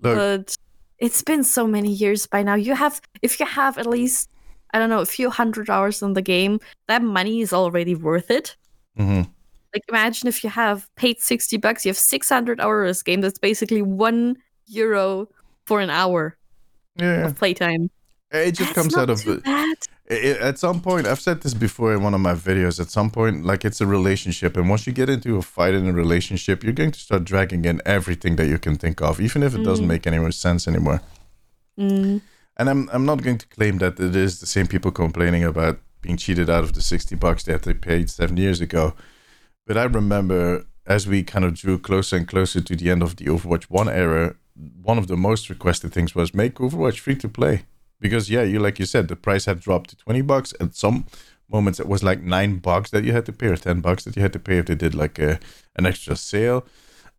Look, 0.00 0.16
But 0.16 0.54
it's 0.98 1.22
been 1.22 1.44
so 1.44 1.66
many 1.66 1.90
years 1.92 2.26
by 2.26 2.42
now. 2.42 2.54
You 2.54 2.74
have 2.74 3.00
if 3.22 3.40
you 3.40 3.46
have 3.46 3.78
at 3.78 3.86
least 3.86 4.28
I 4.74 4.78
don't 4.78 4.90
know, 4.90 5.00
a 5.00 5.06
few 5.06 5.30
hundred 5.30 5.70
hours 5.70 6.02
in 6.02 6.12
the 6.14 6.22
game, 6.22 6.58
that 6.88 7.02
money 7.02 7.40
is 7.40 7.52
already 7.52 7.94
worth 7.94 8.30
it. 8.30 8.56
mhm. 8.98 9.28
Like 9.74 9.82
imagine 9.88 10.28
if 10.28 10.42
you 10.44 10.50
have 10.50 10.88
paid 10.96 11.20
60 11.20 11.56
bucks, 11.58 11.84
you 11.84 11.90
have 11.90 11.98
600 11.98 12.60
hours 12.60 13.02
game. 13.02 13.20
That's 13.20 13.38
basically 13.38 13.82
1 13.82 14.36
euro 14.68 15.28
for 15.66 15.80
an 15.80 15.90
hour 15.90 16.36
yeah, 16.96 17.26
of 17.26 17.34
playtime. 17.36 17.90
it 18.30 18.52
just 18.52 18.74
That's 18.74 18.78
comes 18.78 18.96
out 18.96 19.10
of 19.10 19.20
too 19.22 19.36
the. 19.36 19.40
bad. 19.42 19.76
I- 20.10 20.38
at 20.50 20.56
some 20.56 20.80
point 20.80 21.04
i've 21.08 21.18
said 21.20 21.40
this 21.40 21.52
before 21.52 21.92
in 21.92 22.00
one 22.00 22.14
of 22.14 22.20
my 22.20 22.32
videos 22.34 22.78
at 22.78 22.90
some 22.90 23.10
point 23.10 23.44
like 23.44 23.64
it's 23.64 23.80
a 23.80 23.86
relationship 23.86 24.56
and 24.56 24.68
once 24.68 24.86
you 24.86 24.92
get 24.92 25.08
into 25.08 25.36
a 25.36 25.42
fight 25.42 25.74
in 25.74 25.84
a 25.88 25.92
relationship 25.92 26.62
you're 26.62 26.72
going 26.82 26.92
to 26.92 27.00
start 27.00 27.24
dragging 27.24 27.64
in 27.64 27.82
everything 27.84 28.36
that 28.36 28.46
you 28.46 28.56
can 28.58 28.76
think 28.76 29.02
of 29.02 29.20
even 29.20 29.42
if 29.42 29.52
it 29.56 29.64
doesn't 29.64 29.88
make 29.88 30.06
any 30.06 30.18
more 30.20 30.30
sense 30.30 30.68
anymore 30.68 31.00
Mm, 31.78 32.20
and 32.56 32.70
i'm 32.70 32.88
i'm 32.92 33.04
not 33.04 33.22
going 33.22 33.38
to 33.38 33.46
claim 33.48 33.78
that 33.78 33.98
it 34.00 34.14
is 34.16 34.38
the 34.40 34.46
same 34.46 34.66
people 34.68 34.90
complaining 34.92 35.42
about 35.44 35.78
being 36.02 36.16
cheated 36.16 36.48
out 36.48 36.62
of 36.64 36.72
the 36.72 36.80
60 36.80 37.16
bucks 37.16 37.42
that 37.44 37.62
they 37.64 37.74
paid 37.74 38.08
seven 38.08 38.36
years 38.36 38.60
ago 38.60 38.94
but 39.66 39.76
i 39.76 39.84
remember 39.84 40.64
as 40.86 41.06
we 41.06 41.22
kind 41.22 41.44
of 41.44 41.54
drew 41.54 41.78
closer 41.78 42.16
and 42.16 42.28
closer 42.28 42.60
to 42.60 42.76
the 42.76 42.90
end 42.90 43.02
of 43.02 43.16
the 43.16 43.26
overwatch 43.26 43.64
1 43.64 43.88
era 43.88 44.34
one 44.82 44.98
of 44.98 45.06
the 45.06 45.16
most 45.16 45.48
requested 45.50 45.92
things 45.92 46.14
was 46.14 46.34
make 46.34 46.54
overwatch 46.56 46.98
free 46.98 47.16
to 47.16 47.28
play. 47.28 47.64
Because 48.00 48.30
yeah 48.30 48.42
you 48.42 48.58
like 48.58 48.78
you 48.78 48.86
said 48.86 49.08
the 49.08 49.16
price 49.16 49.46
had 49.46 49.60
dropped 49.60 49.90
to 49.90 49.96
20 49.96 50.22
bucks. 50.22 50.54
At 50.60 50.74
some 50.74 51.06
moments 51.50 51.80
it 51.80 51.88
was 51.88 52.02
like 52.02 52.22
9 52.22 52.58
bucks 52.58 52.90
that 52.90 53.04
you 53.04 53.12
had 53.12 53.26
to 53.26 53.32
pay 53.32 53.48
or 53.48 53.56
10 53.56 53.80
bucks 53.80 54.04
that 54.04 54.16
you 54.16 54.22
had 54.22 54.32
to 54.32 54.38
pay 54.38 54.58
if 54.58 54.66
they 54.66 54.74
did 54.74 54.94
like 54.94 55.18
a, 55.18 55.38
an 55.76 55.86
extra 55.86 56.16
sale. 56.16 56.64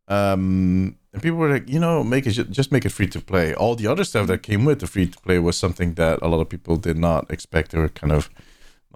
Um 0.08 0.98
and 1.14 1.22
people 1.22 1.38
were 1.38 1.50
like 1.50 1.70
you 1.70 1.80
know 1.80 2.04
make 2.04 2.26
it 2.28 2.34
just 2.52 2.72
make 2.72 2.86
it 2.86 2.92
free 2.92 3.08
to 3.08 3.22
play. 3.22 3.54
All 3.54 3.76
the 3.76 3.88
other 3.88 4.04
stuff 4.04 4.28
that 4.28 4.44
came 4.44 4.66
with 4.66 4.80
the 4.80 4.88
free 4.88 5.08
to 5.08 5.20
play 5.20 5.40
was 5.40 5.58
something 5.58 5.96
that 5.96 6.20
a 6.22 6.28
lot 6.28 6.42
of 6.42 6.50
people 6.50 6.78
did 6.78 6.98
not 6.98 7.30
expect 7.32 7.74
were 7.74 7.90
kind 7.90 8.14
of 8.14 8.30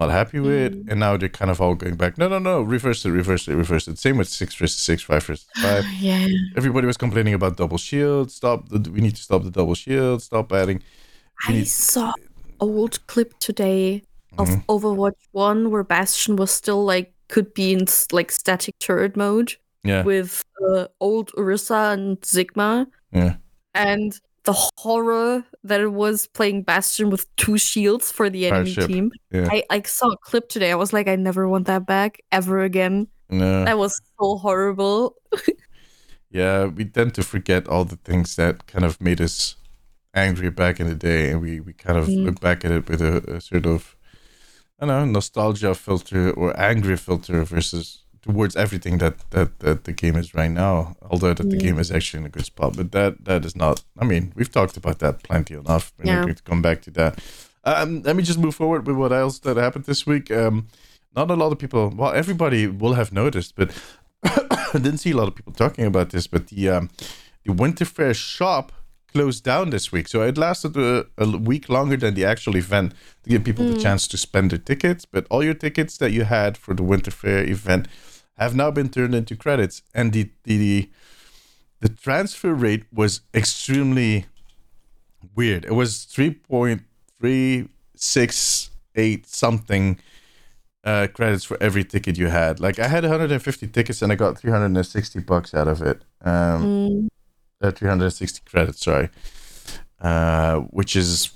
not 0.02 0.10
happy 0.12 0.40
with 0.40 0.74
and 0.90 1.00
now 1.00 1.16
they're 1.18 1.30
kind 1.42 1.52
of 1.52 1.62
all 1.62 1.76
going 1.76 1.96
back. 1.96 2.18
No 2.18 2.28
no 2.28 2.40
no 2.40 2.62
reverse 2.62 3.06
it 3.06 3.12
reverse 3.12 3.48
it 3.48 3.56
reverse 3.56 3.88
it. 3.88 3.98
Same 4.00 4.18
with 4.18 4.28
6 4.28 4.56
versus 4.56 4.80
6 4.80 5.04
5 5.04 5.24
versus 5.24 5.46
5 5.62 5.86
yeah. 6.00 6.28
everybody 6.58 6.88
was 6.88 6.98
complaining 6.98 7.34
about 7.34 7.58
double 7.58 7.78
shield. 7.78 8.32
Stop 8.32 8.70
the, 8.70 8.80
we 8.96 9.00
need 9.02 9.16
to 9.16 9.22
stop 9.22 9.44
the 9.44 9.52
double 9.52 9.76
shield. 9.76 10.22
Stop 10.22 10.52
adding 10.52 10.80
we 11.48 11.54
I 11.54 11.58
need- 11.60 11.68
saw 11.68 12.14
old 12.60 13.06
clip 13.08 13.38
today 13.40 14.04
of 14.38 14.48
Mhm. 14.50 14.66
Overwatch 14.74 15.22
1 15.32 15.70
where 15.72 15.84
Bastion 15.84 16.36
was 16.36 16.52
still 16.52 16.84
like 16.94 17.14
could 17.28 17.54
be 17.54 17.68
in 17.74 17.86
like 18.12 18.30
static 18.32 18.76
turret 18.80 19.16
mode 19.16 19.50
yeah. 19.84 20.04
with 20.04 20.44
uh, 20.70 20.88
old 21.00 21.32
Orisa 21.34 21.94
and 21.94 22.18
Sigma 22.26 22.88
yeah. 23.14 23.36
And 23.74 24.20
the 24.44 24.54
horror 24.78 25.44
that 25.64 25.80
it 25.82 25.94
was 25.94 26.28
playing 26.28 26.64
Bastion 26.64 27.10
with 27.10 27.26
two 27.36 27.58
shields 27.58 28.12
for 28.12 28.30
the 28.30 28.48
enemy 28.48 28.74
team. 28.74 29.12
Yeah. 29.32 29.48
I 29.52 29.64
like 29.70 29.88
saw 29.88 30.08
a 30.12 30.18
clip 30.18 30.50
today. 30.50 30.72
I 30.72 30.76
was 30.76 30.92
like, 30.94 31.08
I 31.08 31.16
never 31.16 31.48
want 31.48 31.68
that 31.68 31.86
back 31.86 32.20
ever 32.32 32.62
again. 32.64 33.08
no 33.30 33.64
That 33.66 33.78
was 33.78 33.94
so 34.20 34.38
horrible. 34.38 35.16
yeah 36.30 36.66
we 36.66 36.86
tend 36.86 37.14
to 37.16 37.24
forget 37.24 37.68
all 37.68 37.86
the 37.86 37.98
things 37.98 38.36
that 38.36 38.66
kind 38.68 38.86
of 38.86 39.00
made 39.02 39.20
us 39.22 39.56
angry 40.14 40.50
back 40.50 40.80
in 40.80 40.88
the 40.88 40.96
day 40.96 41.30
and 41.32 41.42
we, 41.42 41.60
we 41.60 41.74
kind 41.74 41.98
of 41.98 42.08
Mm. 42.08 42.26
look 42.26 42.40
back 42.40 42.66
at 42.66 42.72
it 42.72 42.90
with 42.90 43.02
a, 43.02 43.18
a 43.36 43.42
sort 43.42 43.66
of 43.66 43.96
i 44.80 44.86
don't 44.86 44.90
know 44.90 45.06
nostalgia 45.06 45.74
filter 45.76 46.32
or 46.32 46.58
angry 46.60 46.98
filter 46.98 47.44
versus 47.44 48.04
towards 48.22 48.56
everything 48.56 49.00
that 49.00 49.16
that, 49.32 49.60
that 49.60 49.84
the 49.86 49.92
game 49.94 50.16
is 50.16 50.34
right 50.36 50.52
now 50.52 50.96
although 51.10 51.34
that 51.34 51.50
the 51.50 51.58
game 51.58 51.80
is 51.80 51.90
actually 51.92 52.20
in 52.22 52.26
a 52.28 52.30
good 52.30 52.46
spot 52.46 52.76
but 52.78 52.92
that 52.92 53.26
that 53.26 53.44
is 53.46 53.56
not 53.56 53.84
i 54.00 54.06
mean 54.06 54.32
we've 54.36 54.52
talked 54.52 54.78
about 54.78 55.00
that 55.00 55.24
plenty 55.24 55.54
enough. 55.56 55.92
We're 55.98 56.06
Yeah. 56.06 56.22
going 56.24 56.36
to 56.36 56.44
come 56.44 56.62
back 56.62 56.82
to 56.84 56.92
that. 56.92 57.20
Um, 57.64 58.02
let 58.04 58.16
me 58.16 58.24
just 58.24 58.40
move 58.40 58.56
forward 58.56 58.88
with 58.88 58.96
what 58.96 59.12
else 59.12 59.40
that 59.40 59.58
happened 59.58 59.86
this 59.86 60.06
week. 60.06 60.30
Um, 60.32 60.68
not 61.16 61.30
a 61.32 61.36
lot 61.36 61.52
of 61.52 61.58
people 61.60 61.90
well 61.98 62.14
everybody 62.14 62.68
will 62.68 62.94
have 62.94 63.12
noticed 63.12 63.56
but 63.56 63.70
I 64.24 64.80
didn't 64.86 65.00
see 65.00 65.12
a 65.12 65.18
lot 65.18 65.28
of 65.28 65.36
people 65.36 65.54
talking 65.54 65.86
about 65.86 66.10
this, 66.12 66.28
but 66.28 66.48
the 66.48 66.70
um, 66.70 66.90
the 67.46 67.54
Winter 67.54 67.86
Fair 67.86 68.14
shop 68.14 68.72
closed 69.14 69.44
down 69.44 69.70
this 69.72 69.92
week, 69.92 70.08
so 70.08 70.22
it 70.22 70.38
lasted 70.38 70.78
a, 70.78 71.06
a 71.18 71.26
week 71.38 71.68
longer 71.70 71.98
than 71.98 72.14
the 72.14 72.24
actual 72.24 72.56
event 72.56 72.94
to 73.24 73.30
give 73.30 73.44
people 73.44 73.66
the 73.66 73.76
chance 73.82 74.08
to 74.08 74.18
spend 74.18 74.52
their 74.52 74.60
tickets. 74.60 75.06
But 75.06 75.26
all 75.30 75.44
your 75.44 75.54
tickets 75.56 75.98
that 75.98 76.12
you 76.12 76.24
had 76.24 76.56
for 76.58 76.74
the 76.74 76.84
Winter 76.84 77.12
Fair 77.12 77.44
event 77.44 77.88
have 78.44 78.56
now 78.56 78.72
been 78.72 78.90
turned 78.90 79.16
into 79.16 79.36
credits, 79.36 79.82
and 79.94 80.14
the 80.14 80.32
the 80.44 80.90
the 81.80 81.90
transfer 81.90 82.54
rate 82.54 82.86
was 82.94 83.22
extremely 83.34 84.26
weird. 85.36 85.66
It 85.66 85.74
was 85.74 86.04
three 86.06 86.32
point 86.32 86.82
three 87.20 87.70
six 87.96 88.70
eight 88.96 89.28
something 89.28 90.00
uh, 90.84 91.08
credits 91.14 91.44
for 91.44 91.58
every 91.62 91.84
ticket 91.84 92.18
you 92.18 92.28
had. 92.28 92.60
Like 92.60 92.80
I 92.80 92.88
had 92.88 93.04
150 93.04 93.68
tickets 93.68 94.02
and 94.02 94.12
I 94.12 94.16
got 94.16 94.38
360 94.38 95.20
bucks 95.20 95.54
out 95.54 95.68
of 95.68 95.82
it. 95.82 96.04
Um, 96.24 97.10
Mm, 97.62 97.68
uh, 97.68 97.72
360 97.72 98.42
credits, 98.46 98.82
sorry. 98.82 99.10
Uh, 100.00 100.62
which 100.72 100.96
is 100.96 101.32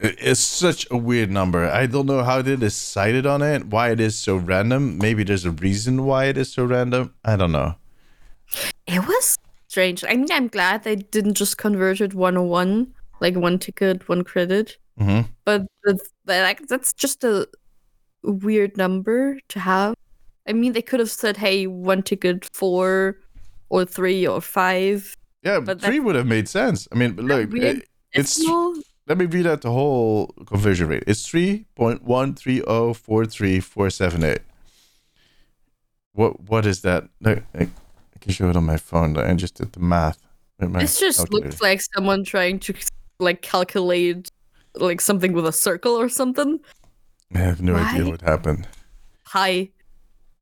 it's 0.00 0.40
such 0.40 0.86
a 0.90 0.96
weird 0.96 1.30
number. 1.30 1.66
I 1.66 1.86
don't 1.86 2.06
know 2.06 2.22
how 2.22 2.42
they 2.42 2.56
decided 2.56 3.26
on 3.26 3.42
it, 3.42 3.66
why 3.66 3.90
it 3.90 4.00
is 4.00 4.16
so 4.16 4.36
random. 4.36 4.98
Maybe 4.98 5.24
there's 5.24 5.44
a 5.44 5.50
reason 5.50 6.04
why 6.04 6.26
it 6.26 6.38
is 6.38 6.52
so 6.52 6.64
random. 6.64 7.14
I 7.24 7.36
don't 7.36 7.52
know. 7.52 7.74
It 8.86 9.06
was 9.06 9.36
strange. 9.66 10.04
I 10.04 10.14
mean, 10.14 10.30
I'm 10.30 10.48
glad 10.48 10.84
they 10.84 10.96
didn't 10.96 11.34
just 11.34 11.58
convert 11.58 12.00
it 12.00 12.14
101, 12.14 12.94
like 13.20 13.36
one 13.36 13.58
ticket, 13.58 14.08
one 14.08 14.22
credit. 14.24 14.78
hmm 14.98 15.22
But 15.44 15.66
that's, 15.84 16.10
like, 16.26 16.66
that's 16.68 16.92
just 16.92 17.24
a 17.24 17.48
weird 18.22 18.76
number 18.76 19.38
to 19.48 19.60
have. 19.60 19.94
I 20.48 20.52
mean, 20.52 20.72
they 20.72 20.82
could 20.82 21.00
have 21.00 21.10
said, 21.10 21.36
hey, 21.36 21.66
one 21.66 22.02
ticket, 22.02 22.48
four 22.54 23.18
or 23.68 23.84
three 23.84 24.26
or 24.26 24.40
five. 24.40 25.14
Yeah, 25.42 25.60
But 25.60 25.82
three 25.82 26.00
would 26.00 26.14
have 26.14 26.26
made 26.26 26.48
sense. 26.48 26.88
I 26.90 26.94
mean, 26.94 27.12
but 27.12 27.24
look, 27.24 27.50
it's 27.52 28.36
decimal? 28.36 28.74
Let 29.08 29.16
me 29.16 29.24
read 29.24 29.46
out 29.46 29.62
the 29.62 29.70
whole 29.70 30.28
conversion 30.46 30.88
rate. 30.88 31.04
It's 31.06 31.26
three 31.26 31.64
point 31.74 32.02
one 32.02 32.34
three 32.34 32.56
zero 32.56 32.92
four 32.92 33.24
three 33.24 33.58
four 33.58 33.90
seven 33.90 34.22
eight. 34.22 34.40
What 36.12 36.40
what 36.40 36.66
is 36.66 36.82
that? 36.82 37.08
Look, 37.20 37.42
I, 37.54 37.62
I 37.62 38.18
can 38.20 38.32
show 38.32 38.50
it 38.50 38.56
on 38.56 38.66
my 38.66 38.76
phone. 38.76 39.16
I 39.16 39.34
just 39.34 39.54
did 39.54 39.72
the 39.72 39.80
math. 39.80 40.18
It 40.60 40.96
just 40.98 41.32
looks 41.32 41.62
like 41.62 41.80
someone 41.94 42.24
trying 42.24 42.58
to 42.60 42.74
like 43.18 43.42
calculate 43.42 44.30
like 44.74 45.00
something 45.00 45.32
with 45.32 45.46
a 45.46 45.52
circle 45.52 45.94
or 45.94 46.08
something. 46.08 46.60
I 47.34 47.38
have 47.38 47.62
no 47.62 47.76
idea 47.76 48.10
what 48.10 48.22
happened. 48.22 48.68
Pi. 49.24 49.70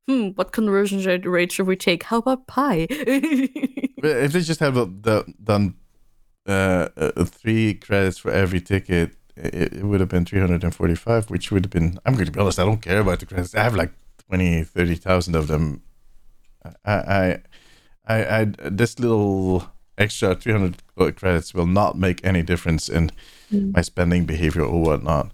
Hmm, 0.09 0.29
what 0.29 0.53
conversion 0.53 1.03
rate- 1.03 1.27
rate 1.27 1.53
should 1.53 1.67
we 1.67 1.77
take? 1.77 2.05
How 2.05 2.19
about 2.19 2.47
pi? 2.47 2.87
If 3.99 4.33
they 4.33 4.41
just 4.41 4.61
have 4.61 4.77
a, 4.77 4.85
the, 4.85 5.25
done 5.43 5.75
uh, 6.47 6.89
uh, 6.97 7.25
three 7.25 7.75
credits 7.75 8.19
for 8.19 8.31
every 8.31 8.61
ticket, 8.61 9.13
it, 9.37 9.73
it 9.75 9.85
would 9.85 10.01
have 10.01 10.09
been 10.09 10.25
345, 10.25 11.31
which 11.31 11.51
would 11.51 11.65
have 11.65 11.71
been, 11.71 11.99
I'm 12.07 12.15
going 12.15 12.27
to 12.27 12.33
be 12.33 12.41
honest, 12.41 12.59
I 12.59 12.65
don't 12.65 12.81
care 12.83 13.01
about 13.01 13.21
the 13.21 13.27
credits. 13.27 13.55
I 13.55 13.63
have 13.63 13.75
like 13.75 13.91
20, 14.29 14.65
30,000 14.65 15.35
of 15.35 15.49
them. 15.49 15.83
I, 16.85 16.93
I, 16.93 17.39
I, 18.09 18.41
I, 18.41 18.45
this 18.71 18.99
little 18.99 19.69
extra 19.99 20.35
300 20.35 20.83
credits 21.17 21.55
will 21.55 21.67
not 21.67 21.97
make 21.99 22.25
any 22.25 22.43
difference 22.43 22.89
in 22.89 23.11
Mm. 23.53 23.73
my 23.77 23.81
spending 23.83 24.25
behavior 24.27 24.63
or 24.63 24.83
whatnot. 24.83 25.31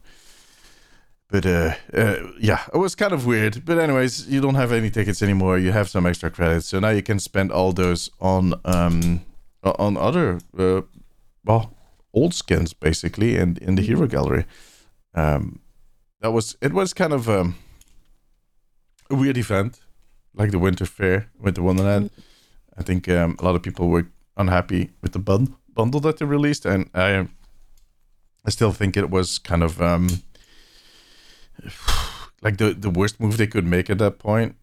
but 1.29 1.47
uh, 1.47 1.73
uh, 1.95 2.17
yeah, 2.39 2.61
it 2.75 2.77
was 2.77 2.95
kind 2.95 3.13
of 3.15 3.25
weird. 3.25 3.65
But 3.65 3.79
anyways, 3.79 4.29
you 4.29 4.41
don't 4.43 4.55
have 4.57 4.71
any 4.71 4.91
tickets 4.91 5.23
anymore. 5.23 5.59
You 5.59 5.73
have 5.73 5.89
some 5.89 6.05
extra 6.07 6.31
credits, 6.31 6.67
so 6.67 6.79
now 6.79 6.91
you 6.91 7.03
can 7.03 7.19
spend 7.19 7.51
all 7.51 7.73
those 7.73 8.11
on 8.21 8.53
um 8.67 9.23
on 9.65 9.97
other 9.97 10.41
uh, 10.59 10.83
well 11.45 11.75
old 12.13 12.35
skins 12.35 12.73
basically, 12.73 13.37
and 13.37 13.59
in 13.59 13.75
the 13.75 13.83
hero 13.83 14.07
gallery. 14.07 14.45
Um, 15.15 15.61
that 16.21 16.33
was 16.33 16.57
it 16.61 16.73
was 16.73 16.95
kind 16.95 17.13
of 17.13 17.29
um, 17.29 17.57
a 19.11 19.15
weird 19.15 19.37
event, 19.37 19.81
like 20.35 20.51
the 20.51 20.59
Winter 20.59 20.87
Fair, 20.87 21.29
Winter 21.39 21.63
Wonderland. 21.63 22.11
I 22.77 22.83
think 22.83 23.09
um, 23.09 23.37
a 23.39 23.45
lot 23.45 23.55
of 23.55 23.63
people 23.63 23.89
were 23.89 24.09
unhappy 24.37 24.91
with 25.03 25.13
the 25.13 25.19
bun- 25.19 25.57
bundle 25.69 26.01
that 26.01 26.19
they 26.19 26.25
released, 26.25 26.65
and 26.65 26.89
I 26.95 27.29
I 28.45 28.51
still 28.51 28.73
think 28.73 28.97
it 28.97 29.11
was 29.11 29.39
kind 29.39 29.63
of 29.63 29.81
um, 29.81 30.09
like 32.43 32.59
the 32.59 32.73
the 32.73 32.91
worst 32.91 33.21
move 33.21 33.37
they 33.37 33.47
could 33.47 33.67
make 33.67 33.91
at 33.91 33.99
that 33.99 34.19
point. 34.19 34.57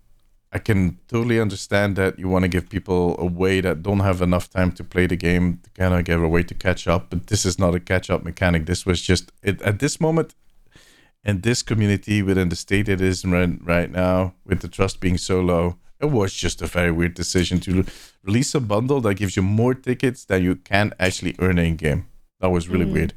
I 0.52 0.60
can 0.60 0.98
totally 1.08 1.40
understand 1.40 1.96
that 1.98 2.18
you 2.18 2.28
want 2.28 2.44
to 2.44 2.50
give 2.50 2.70
people 2.70 3.16
a 3.20 3.26
way 3.26 3.62
that 3.62 3.84
don't 3.84 4.00
have 4.00 4.22
enough 4.22 4.50
time 4.50 4.72
to 4.74 4.84
play 4.84 5.06
the 5.06 5.16
game 5.16 5.60
to 5.64 5.70
kind 5.72 5.94
of 5.94 6.04
give 6.06 6.24
a 6.24 6.28
way 6.28 6.42
to 6.44 6.56
catch 6.56 6.88
up, 6.88 7.12
but 7.12 7.28
this 7.28 7.46
is 7.46 7.60
not 7.60 7.76
a 7.76 7.80
catch 7.80 8.10
up 8.10 8.24
mechanic. 8.24 8.66
This 8.66 8.86
was 8.86 9.00
just 9.02 9.32
it 9.44 9.62
at 9.62 9.80
this 9.80 10.02
moment 10.02 10.34
and 11.24 11.44
this 11.44 11.62
community 11.62 12.22
within 12.22 12.50
the 12.50 12.56
state 12.56 12.88
it 12.88 13.02
is 13.02 13.26
right, 13.26 13.50
right 13.64 13.92
now 13.92 14.34
with 14.46 14.62
the 14.62 14.68
trust 14.68 15.00
being 15.00 15.18
so 15.18 15.42
low 15.42 15.78
it 16.00 16.08
was 16.08 16.34
just 16.34 16.62
a 16.62 16.68
very 16.68 16.92
weird 16.92 17.14
decision 17.14 17.60
to 17.60 17.86
release 18.24 18.56
a 18.56 18.60
bundle 18.60 19.02
that 19.02 19.16
gives 19.16 19.36
you 19.36 19.44
more 19.44 19.74
tickets 19.74 20.26
than 20.26 20.44
you 20.44 20.56
can 20.56 20.94
actually 21.00 21.36
earn 21.40 21.58
in 21.58 21.76
game 21.76 22.08
that 22.40 22.50
was 22.50 22.70
really 22.70 22.86
mm. 22.86 22.94
weird 22.94 23.14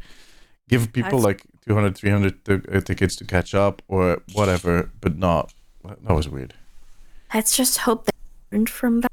give 0.68 0.92
people 0.92 1.20
That's... 1.20 1.24
like 1.24 1.46
200 1.66 1.96
300 1.96 2.44
t- 2.44 2.52
uh, 2.72 2.80
tickets 2.80 3.16
to 3.16 3.24
catch 3.24 3.54
up 3.54 3.82
or 3.88 4.22
whatever 4.32 4.90
but 5.00 5.16
not 5.16 5.52
that 5.84 6.14
was 6.14 6.28
weird 6.28 6.54
let's 7.34 7.56
just 7.56 7.78
hope 7.78 8.06
they 8.06 8.12
learned 8.56 8.68
from 8.68 9.00
that 9.00 9.12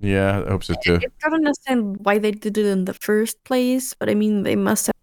yeah 0.00 0.42
i 0.46 0.50
hope 0.50 0.64
so 0.64 0.74
too 0.84 0.96
i 0.96 1.08
don't 1.22 1.34
understand 1.34 1.96
why 2.04 2.18
they 2.18 2.30
did 2.30 2.56
it 2.58 2.66
in 2.66 2.84
the 2.84 2.94
first 2.94 3.42
place 3.44 3.94
but 3.94 4.08
i 4.08 4.14
mean 4.14 4.42
they 4.42 4.56
must 4.56 4.86
have 4.86 4.96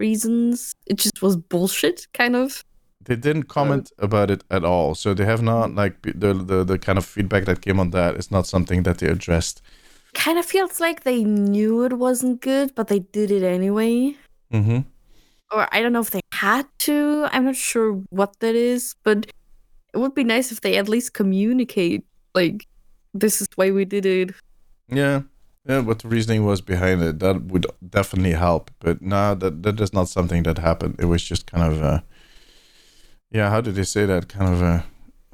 reasons. 0.00 0.74
It 0.86 0.96
just 0.96 1.22
was 1.22 1.36
bullshit, 1.36 2.08
kind 2.12 2.34
of. 2.34 2.64
They 3.04 3.16
didn't 3.16 3.44
comment 3.44 3.92
about 3.98 4.30
it 4.30 4.42
at 4.50 4.64
all, 4.64 4.94
so 4.94 5.14
they 5.14 5.24
have 5.24 5.42
not 5.42 5.74
like 5.74 6.02
the, 6.02 6.34
the 6.34 6.64
the 6.64 6.78
kind 6.78 6.98
of 6.98 7.04
feedback 7.04 7.44
that 7.44 7.60
came 7.62 7.78
on 7.80 7.90
that 7.90 8.16
is 8.16 8.30
not 8.30 8.46
something 8.46 8.82
that 8.82 8.98
they 8.98 9.06
addressed. 9.06 9.62
Kind 10.12 10.38
of 10.38 10.44
feels 10.44 10.80
like 10.80 11.04
they 11.04 11.22
knew 11.22 11.84
it 11.84 11.94
wasn't 11.94 12.40
good, 12.40 12.74
but 12.74 12.88
they 12.88 12.98
did 12.98 13.30
it 13.30 13.42
anyway. 13.42 14.16
Mm-hmm. 14.52 14.80
Or 15.52 15.68
I 15.72 15.80
don't 15.80 15.92
know 15.92 16.00
if 16.00 16.10
they 16.10 16.20
had 16.32 16.66
to. 16.80 17.28
I'm 17.32 17.44
not 17.44 17.56
sure 17.56 17.92
what 18.10 18.38
that 18.40 18.54
is, 18.54 18.94
but 19.02 19.30
it 19.94 19.98
would 19.98 20.14
be 20.14 20.24
nice 20.24 20.52
if 20.52 20.60
they 20.60 20.76
at 20.76 20.88
least 20.88 21.14
communicate 21.14 22.04
like 22.34 22.66
this 23.14 23.40
is 23.40 23.48
why 23.56 23.70
we 23.70 23.84
did 23.84 24.06
it. 24.06 24.30
Yeah, 24.88 25.22
yeah, 25.68 25.80
what 25.80 26.00
the 26.00 26.08
reasoning 26.08 26.44
was 26.44 26.60
behind 26.60 27.02
it, 27.02 27.18
that 27.18 27.42
would 27.44 27.66
definitely 27.88 28.32
help. 28.32 28.70
But 28.80 29.02
no, 29.02 29.34
that 29.34 29.62
that 29.62 29.80
is 29.80 29.92
not 29.92 30.08
something 30.08 30.42
that 30.44 30.58
happened. 30.58 30.96
It 30.98 31.06
was 31.06 31.22
just 31.22 31.46
kind 31.46 31.72
of, 31.72 31.82
uh, 31.82 32.00
yeah, 33.30 33.50
how 33.50 33.60
did 33.60 33.74
they 33.74 33.84
say 33.84 34.06
that? 34.06 34.28
Kind 34.28 34.54
of 34.54 34.62
uh, 34.62 34.82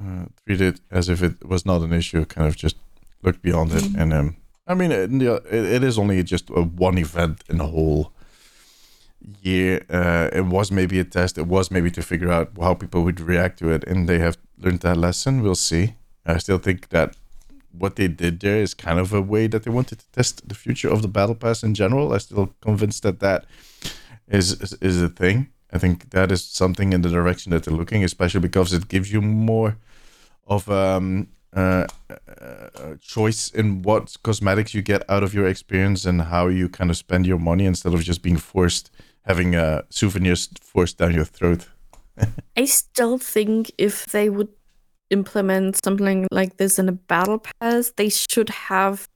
uh, 0.03 0.25
treat 0.45 0.61
it 0.61 0.81
as 0.91 1.09
if 1.09 1.23
it 1.23 1.47
was 1.47 1.65
not 1.65 1.81
an 1.81 1.93
issue. 1.93 2.25
Kind 2.25 2.47
of 2.47 2.55
just 2.55 2.77
look 3.23 3.41
beyond 3.41 3.71
it. 3.73 3.85
And 3.97 4.13
um, 4.13 4.35
I 4.67 4.73
mean, 4.73 4.91
it, 4.91 5.11
it 5.51 5.83
is 5.83 5.97
only 5.97 6.21
just 6.23 6.49
a 6.49 6.61
one 6.61 6.97
event 6.97 7.43
in 7.49 7.61
a 7.61 7.67
whole 7.67 8.11
year. 9.41 9.85
Uh, 9.89 10.29
it 10.33 10.45
was 10.45 10.71
maybe 10.71 10.99
a 10.99 11.03
test. 11.03 11.37
It 11.37 11.47
was 11.47 11.71
maybe 11.71 11.89
to 11.91 12.01
figure 12.01 12.31
out 12.31 12.51
how 12.59 12.73
people 12.73 13.03
would 13.03 13.19
react 13.19 13.59
to 13.59 13.69
it, 13.69 13.83
and 13.85 14.07
they 14.07 14.19
have 14.19 14.37
learned 14.57 14.81
that 14.81 14.97
lesson. 14.97 15.41
We'll 15.41 15.55
see. 15.55 15.95
I 16.25 16.37
still 16.37 16.57
think 16.57 16.89
that 16.89 17.15
what 17.71 17.95
they 17.95 18.07
did 18.07 18.39
there 18.39 18.61
is 18.61 18.73
kind 18.73 18.99
of 18.99 19.13
a 19.13 19.21
way 19.21 19.47
that 19.47 19.63
they 19.63 19.71
wanted 19.71 19.99
to 19.99 20.11
test 20.11 20.47
the 20.47 20.55
future 20.55 20.89
of 20.89 21.01
the 21.01 21.07
battle 21.07 21.35
pass 21.35 21.63
in 21.63 21.73
general. 21.73 22.13
I'm 22.13 22.19
still 22.19 22.53
convinced 22.61 23.03
that 23.03 23.19
that 23.19 23.45
is 24.27 24.59
is, 24.61 24.73
is 24.81 25.01
a 25.01 25.09
thing. 25.09 25.47
I 25.71 25.77
think 25.77 26.09
that 26.11 26.31
is 26.31 26.43
something 26.43 26.93
in 26.93 27.01
the 27.01 27.09
direction 27.09 27.51
that 27.51 27.63
they're 27.63 27.77
looking, 27.77 28.03
especially 28.03 28.39
because 28.39 28.73
it 28.73 28.87
gives 28.87 29.11
you 29.11 29.21
more 29.21 29.77
of 30.45 30.69
um, 30.69 31.27
uh, 31.53 31.85
uh, 32.09 32.95
choice 33.01 33.49
in 33.51 33.81
what 33.81 34.15
cosmetics 34.23 34.73
you 34.73 34.81
get 34.81 35.03
out 35.09 35.23
of 35.23 35.33
your 35.33 35.47
experience 35.47 36.05
and 36.05 36.21
how 36.21 36.47
you 36.47 36.69
kind 36.69 36.89
of 36.89 36.97
spend 36.97 37.27
your 37.27 37.39
money 37.39 37.65
instead 37.65 37.93
of 37.93 38.01
just 38.01 38.21
being 38.21 38.37
forced 38.37 38.91
having 39.25 39.55
uh, 39.55 39.81
souvenirs 39.89 40.49
forced 40.61 40.97
down 40.97 41.13
your 41.13 41.25
throat. 41.25 41.67
I 42.55 42.65
still 42.65 43.17
think 43.17 43.71
if 43.77 44.05
they 44.07 44.29
would 44.29 44.49
implement 45.09 45.83
something 45.83 46.27
like 46.31 46.57
this 46.57 46.79
in 46.79 46.89
a 46.89 46.93
battle 46.93 47.39
pass, 47.39 47.91
they 47.95 48.09
should 48.09 48.49
have 48.49 49.07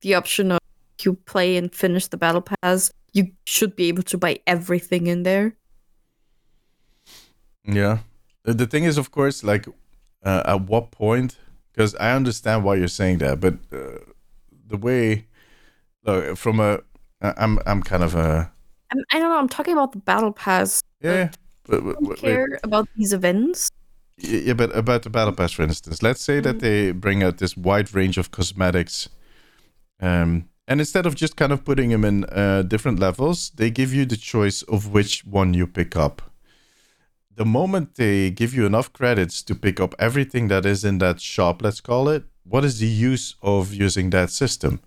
the 0.00 0.14
option 0.14 0.52
of 0.52 0.58
you 1.02 1.14
play 1.14 1.56
and 1.56 1.74
finish 1.74 2.06
the 2.06 2.16
battle 2.16 2.42
pass. 2.42 2.92
You 3.12 3.32
should 3.44 3.76
be 3.76 3.88
able 3.88 4.02
to 4.04 4.18
buy 4.18 4.40
everything 4.46 5.06
in 5.06 5.22
there. 5.22 5.56
Yeah. 7.64 7.98
The 8.44 8.66
thing 8.66 8.84
is, 8.84 8.98
of 8.98 9.10
course, 9.10 9.42
like 9.42 9.66
uh, 10.22 10.42
at 10.46 10.62
what 10.62 10.90
point? 10.90 11.38
Because 11.72 11.94
I 11.96 12.12
understand 12.12 12.64
why 12.64 12.76
you're 12.76 12.88
saying 12.88 13.18
that, 13.18 13.40
but 13.40 13.54
uh, 13.72 13.98
the 14.68 14.76
way, 14.76 15.26
look, 16.04 16.36
from 16.36 16.60
a, 16.60 16.80
I'm, 17.20 17.58
I'm 17.66 17.82
kind 17.82 18.04
of 18.04 18.14
a. 18.14 18.52
I'm, 18.92 19.04
I 19.12 19.18
don't 19.18 19.30
know. 19.30 19.38
I'm 19.38 19.48
talking 19.48 19.72
about 19.72 19.92
the 19.92 19.98
battle 19.98 20.32
pass. 20.32 20.82
Yeah. 21.00 21.30
But, 21.66 21.96
but, 22.00 22.18
care 22.18 22.58
about 22.62 22.88
these 22.96 23.12
events. 23.12 23.70
Yeah, 24.18 24.54
but 24.54 24.74
about 24.76 25.02
the 25.02 25.10
battle 25.10 25.34
pass, 25.34 25.52
for 25.52 25.62
instance, 25.62 26.02
let's 26.02 26.20
say 26.20 26.34
mm-hmm. 26.34 26.42
that 26.44 26.60
they 26.60 26.92
bring 26.92 27.22
out 27.22 27.38
this 27.38 27.56
wide 27.56 27.92
range 27.94 28.16
of 28.16 28.30
cosmetics, 28.30 29.08
um, 30.00 30.48
and 30.66 30.80
instead 30.80 31.04
of 31.06 31.14
just 31.14 31.36
kind 31.36 31.52
of 31.52 31.64
putting 31.64 31.90
them 31.90 32.04
in 32.04 32.24
uh, 32.24 32.62
different 32.62 32.98
levels, 32.98 33.50
they 33.50 33.70
give 33.70 33.92
you 33.92 34.06
the 34.06 34.16
choice 34.16 34.62
of 34.62 34.92
which 34.92 35.24
one 35.24 35.52
you 35.52 35.66
pick 35.66 35.96
up. 35.96 36.22
The 37.36 37.44
moment 37.44 37.96
they 37.96 38.30
give 38.30 38.54
you 38.54 38.64
enough 38.64 38.92
credits 38.92 39.42
to 39.42 39.54
pick 39.54 39.80
up 39.80 39.94
everything 39.98 40.48
that 40.48 40.64
is 40.64 40.84
in 40.84 40.98
that 40.98 41.20
shop, 41.20 41.62
let's 41.62 41.80
call 41.80 42.08
it, 42.08 42.24
what 42.44 42.64
is 42.64 42.78
the 42.78 42.86
use 42.86 43.34
of 43.42 43.74
using 43.74 44.10
that 44.10 44.30
system? 44.30 44.80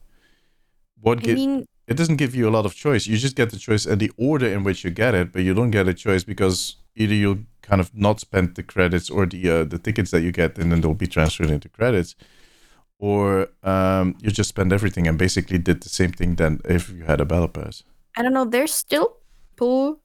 What 1.00 1.28
I 1.28 1.34
mean, 1.34 1.66
it 1.88 1.96
doesn't 1.96 2.18
give 2.18 2.36
you 2.36 2.48
a 2.48 2.52
lot 2.52 2.66
of 2.66 2.76
choice. 2.76 3.08
You 3.08 3.18
just 3.18 3.36
get 3.36 3.50
the 3.50 3.58
choice 3.58 3.86
and 3.86 4.00
the 4.00 4.12
order 4.18 4.48
in 4.48 4.64
which 4.64 4.84
you 4.84 4.90
get 4.92 5.16
it, 5.16 5.32
but 5.32 5.44
you 5.44 5.54
don't 5.54 5.72
get 5.72 5.88
a 5.88 5.94
choice 5.94 6.24
because 6.24 6.76
either 6.96 7.14
you'll 7.14 7.40
kind 7.62 7.80
of 7.80 7.96
not 7.96 8.20
spend 8.20 8.56
the 8.56 8.64
credits 8.64 9.10
or 9.10 9.26
the 9.26 9.50
uh, 9.50 9.64
the 9.64 9.80
tickets 9.80 10.12
that 10.12 10.22
you 10.22 10.32
get, 10.32 10.58
and 10.58 10.72
then 10.72 10.82
they'll 10.82 10.94
be 10.94 11.08
transferred 11.08 11.50
into 11.50 11.70
credits, 11.70 12.16
or 13.00 13.50
um, 13.64 14.16
you 14.22 14.32
just 14.32 14.50
spend 14.50 14.74
everything 14.74 15.08
and 15.08 15.18
basically 15.18 15.58
did 15.58 15.82
the 15.82 15.90
same 15.90 16.12
thing 16.12 16.36
than 16.36 16.60
if 16.66 16.90
you 16.90 17.04
had 17.04 17.22
a 17.22 17.26
battle 17.26 17.48
pass. 17.48 17.84
I 18.18 18.22
don't 18.22 18.34
know. 18.34 18.46
There's 18.46 18.74
still 18.74 19.18
people 19.56 20.02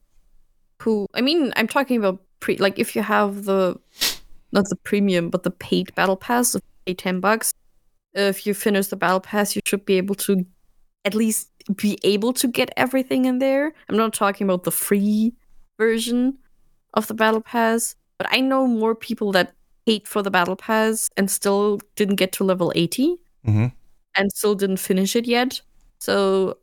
who 0.81 1.07
I 1.14 1.21
mean, 1.21 1.53
I'm 1.57 1.68
talking 1.68 1.97
about 1.97 2.23
pre 2.40 2.57
like 2.59 2.79
if 2.79 2.95
you 2.95 3.03
have 3.03 3.45
the 3.45 3.79
not 4.53 4.68
the 4.68 4.77
premium 4.77 5.31
but 5.31 5.42
the 5.42 5.51
paid 5.51 5.95
battle 5.95 6.16
pass, 6.16 6.57
pay 6.87 6.95
ten 6.95 7.21
bucks. 7.21 7.55
If 8.14 8.47
you 8.47 8.55
finish 8.55 8.88
the 8.88 8.97
battle 8.97 9.21
pass, 9.21 9.57
you 9.57 9.62
should 9.64 9.85
be 9.87 9.97
able 9.97 10.14
to 10.16 10.45
at 11.05 11.14
least 11.14 11.51
be 11.75 11.98
able 12.03 12.33
to 12.35 12.48
get 12.48 12.70
everything 12.77 13.25
in 13.25 13.38
there. 13.38 13.72
I'm 13.88 13.96
not 13.96 14.12
talking 14.12 14.46
about 14.46 14.64
the 14.64 14.70
free 14.70 15.35
version 15.79 16.38
of 16.94 17.07
the 17.07 17.14
battle 17.14 17.40
pass, 17.40 17.94
but 18.18 18.27
I 18.31 18.40
know 18.40 18.66
more 18.66 18.94
people 18.94 19.33
that 19.33 19.55
paid 19.87 20.07
for 20.07 20.22
the 20.22 20.31
battle 20.31 20.57
pass 20.57 21.09
and 21.16 21.31
still 21.31 21.81
didn't 21.96 22.16
get 22.16 22.33
to 22.33 22.44
level 22.44 22.72
80 22.75 23.16
mm-hmm. 23.46 23.66
and 24.16 24.33
still 24.33 24.55
didn't 24.55 24.79
finish 24.79 25.16
it 25.16 25.27
yet. 25.27 25.61
So 25.98 26.59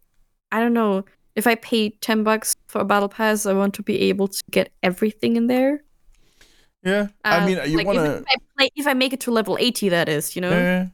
I 0.51 0.59
don't 0.59 0.73
know. 0.73 1.05
If 1.35 1.47
I 1.47 1.55
pay 1.55 1.89
10 1.89 2.23
bucks 2.23 2.55
for 2.67 2.81
a 2.81 2.85
battle 2.85 3.09
pass, 3.09 3.45
I 3.45 3.53
want 3.53 3.73
to 3.75 3.83
be 3.83 3.99
able 4.01 4.27
to 4.27 4.43
get 4.51 4.71
everything 4.83 5.35
in 5.35 5.47
there. 5.47 5.83
Yeah. 6.83 7.07
I 7.23 7.37
uh, 7.37 7.45
mean, 7.45 7.59
you 7.69 7.77
like 7.77 7.87
want 7.87 7.99
to. 7.99 8.23
If, 8.59 8.71
if, 8.75 8.87
I 8.87 8.93
make 8.93 9.13
it 9.13 9.19
to 9.21 9.31
level 9.31 9.57
80, 9.59 9.89
that 9.89 10.09
is, 10.09 10.35
you 10.35 10.41
know? 10.41 10.49
Yeah. 10.49 10.87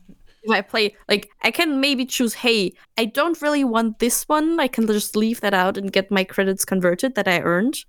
If 0.45 0.51
I 0.51 0.61
play, 0.61 0.95
like, 1.09 1.29
I 1.41 1.49
can 1.49 1.81
maybe 1.81 2.05
choose, 2.05 2.35
hey, 2.35 2.73
I 2.97 3.05
don't 3.05 3.41
really 3.41 3.63
want 3.63 3.99
this 3.99 4.23
one. 4.25 4.59
I 4.59 4.67
can 4.67 4.85
just 4.85 5.15
leave 5.15 5.41
that 5.41 5.53
out 5.53 5.77
and 5.77 5.91
get 5.91 6.11
my 6.11 6.23
credits 6.23 6.65
converted 6.65 7.15
that 7.15 7.27
I 7.27 7.39
earned. 7.39 7.83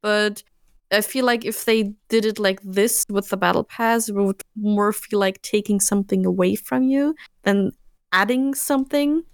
But 0.00 0.44
I 0.92 1.00
feel 1.00 1.24
like 1.24 1.44
if 1.44 1.64
they 1.64 1.94
did 2.08 2.24
it 2.24 2.38
like 2.38 2.60
this 2.62 3.04
with 3.10 3.28
the 3.30 3.36
battle 3.36 3.64
pass, 3.64 4.08
it 4.08 4.14
would 4.14 4.40
more 4.56 4.92
feel 4.92 5.18
like 5.18 5.42
taking 5.42 5.80
something 5.80 6.24
away 6.24 6.54
from 6.54 6.84
you 6.84 7.14
than 7.42 7.72
adding 8.12 8.54
something. 8.54 9.24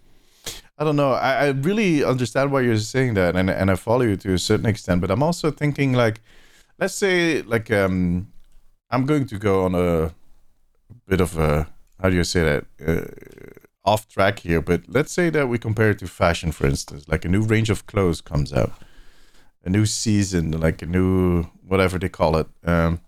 I 0.79 0.85
don't 0.85 0.96
know. 0.96 1.12
I, 1.12 1.46
I 1.46 1.48
really 1.50 2.03
understand 2.03 2.50
why 2.50 2.62
you're 2.62 2.79
saying 2.79 3.14
that, 3.14 3.37
and 3.37 3.48
and 3.48 3.70
I 3.70 3.77
follow 3.77 4.03
you 4.03 4.16
to 4.16 4.35
a 4.35 4.38
certain 4.38 4.66
extent. 4.66 5.00
But 5.00 5.11
I'm 5.11 5.22
also 5.22 5.50
thinking 5.50 5.92
like, 5.92 6.20
let's 6.81 6.94
say 6.94 7.42
like 7.42 7.70
um, 7.70 8.33
I'm 8.90 9.07
going 9.07 9.27
to 9.27 9.38
go 9.38 9.64
on 9.64 9.74
a 9.74 10.12
bit 11.07 11.20
of 11.20 11.38
a 11.38 11.68
how 12.00 12.11
do 12.11 12.16
you 12.16 12.24
say 12.24 12.42
that 12.44 12.64
uh, 12.87 13.04
off 13.85 14.09
track 14.09 14.40
here. 14.40 14.61
But 14.61 14.83
let's 14.88 15.12
say 15.12 15.30
that 15.30 15.48
we 15.48 15.59
compare 15.59 15.90
it 15.90 15.98
to 15.98 16.07
fashion, 16.07 16.52
for 16.52 16.66
instance. 16.66 17.07
Like 17.07 17.24
a 17.24 17.28
new 17.28 17.42
range 17.42 17.70
of 17.70 17.87
clothes 17.87 18.20
comes 18.20 18.52
out 18.52 18.72
a 19.64 19.70
new 19.70 19.87
season, 19.87 20.50
like 20.61 20.83
a 20.83 20.87
new 20.87 21.44
whatever 21.66 21.98
they 21.98 22.09
call 22.09 22.37
it. 22.37 22.46
Um, 22.64 23.00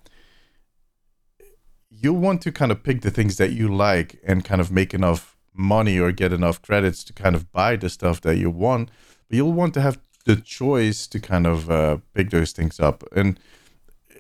you 1.90 2.12
want 2.12 2.42
to 2.42 2.52
kind 2.52 2.72
of 2.72 2.82
pick 2.82 3.02
the 3.02 3.10
things 3.10 3.36
that 3.36 3.52
you 3.52 3.74
like 3.74 4.20
and 4.24 4.44
kind 4.44 4.60
of 4.60 4.70
make 4.70 4.94
enough 4.94 5.36
money 5.54 5.98
or 5.98 6.12
get 6.12 6.32
enough 6.32 6.60
credits 6.62 7.04
to 7.04 7.12
kind 7.12 7.34
of 7.34 7.52
buy 7.52 7.76
the 7.76 7.88
stuff 7.88 8.20
that 8.22 8.38
you 8.38 8.50
want. 8.50 8.90
But 9.28 9.36
you'll 9.36 9.52
want 9.52 9.74
to 9.74 9.80
have 9.80 9.98
the 10.24 10.36
choice 10.36 11.06
to 11.08 11.20
kind 11.20 11.46
of 11.46 11.70
uh, 11.70 11.98
pick 12.14 12.30
those 12.30 12.52
things 12.52 12.80
up. 12.80 13.04
And 13.14 13.38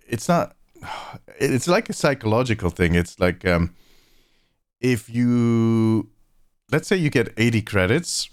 it's 0.06 0.28
not, 0.28 0.54
it's 1.38 1.68
like 1.68 1.88
a 1.88 1.94
psychological 1.94 2.70
thing. 2.70 2.94
It's 2.94 3.18
like 3.18 3.46
um, 3.46 3.74
if 4.80 5.08
you, 5.08 6.10
let's 6.70 6.88
say 6.88 6.96
you 6.96 7.10
get 7.10 7.32
80 7.36 7.62
credits 7.62 8.30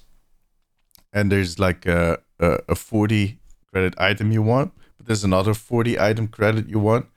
and 1.11 1.31
there's 1.31 1.59
like 1.59 1.85
a, 1.85 2.19
a, 2.39 2.59
a 2.69 2.75
40 2.75 3.39
credit 3.71 3.93
item 3.97 4.31
you 4.31 4.41
want, 4.41 4.73
but 4.97 5.07
there's 5.07 5.23
another 5.23 5.53
40 5.53 5.99
item 5.99 6.27
credit 6.27 6.67
you 6.69 6.79
want. 6.79 7.07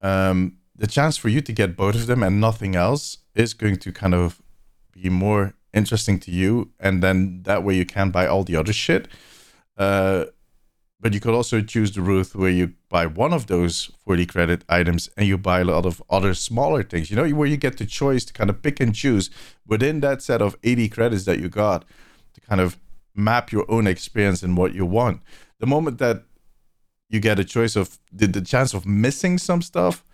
Um, 0.00 0.58
the 0.74 0.86
chance 0.86 1.16
for 1.16 1.28
you 1.28 1.40
to 1.40 1.52
get 1.52 1.76
both 1.76 1.94
of 1.94 2.06
them 2.06 2.22
and 2.22 2.40
nothing 2.40 2.74
else 2.74 3.18
is 3.34 3.54
going 3.54 3.76
to 3.76 3.92
kind 3.92 4.14
of 4.14 4.42
be 4.92 5.08
more 5.08 5.54
interesting 5.72 6.18
to 6.20 6.30
you 6.30 6.70
and 6.78 7.02
then 7.02 7.42
that 7.44 7.64
way 7.64 7.74
you 7.74 7.86
can 7.86 8.10
buy 8.10 8.26
all 8.26 8.44
the 8.44 8.56
other 8.56 8.72
shit 8.72 9.08
uh, 9.78 10.26
but 11.02 11.12
you 11.12 11.18
could 11.20 11.34
also 11.34 11.60
choose 11.60 11.90
the 11.92 12.00
route 12.00 12.32
where 12.34 12.48
you 12.48 12.72
buy 12.88 13.06
one 13.06 13.32
of 13.32 13.48
those 13.48 13.90
40 14.04 14.24
credit 14.24 14.64
items 14.68 15.10
and 15.16 15.26
you 15.26 15.36
buy 15.36 15.60
a 15.60 15.64
lot 15.64 15.84
of 15.84 16.02
other 16.08 16.32
smaller 16.32 16.82
things 16.82 17.10
you 17.10 17.16
know 17.16 17.28
where 17.30 17.48
you 17.48 17.56
get 17.56 17.76
the 17.76 17.84
choice 17.84 18.24
to 18.24 18.32
kind 18.32 18.48
of 18.48 18.62
pick 18.62 18.80
and 18.80 18.94
choose 18.94 19.28
within 19.66 20.00
that 20.00 20.22
set 20.22 20.40
of 20.40 20.56
80 20.62 20.88
credits 20.88 21.24
that 21.24 21.40
you 21.40 21.48
got 21.48 21.84
to 22.32 22.40
kind 22.40 22.60
of 22.60 22.78
map 23.14 23.52
your 23.52 23.66
own 23.68 23.86
experience 23.86 24.42
and 24.42 24.56
what 24.56 24.72
you 24.74 24.86
want 24.86 25.20
the 25.58 25.66
moment 25.66 25.98
that 25.98 26.22
you 27.10 27.20
get 27.20 27.38
a 27.38 27.44
choice 27.44 27.76
of 27.76 27.98
the, 28.10 28.26
the 28.26 28.40
chance 28.40 28.72
of 28.72 28.86
missing 28.86 29.36
some 29.36 29.60
stuff 29.60 30.04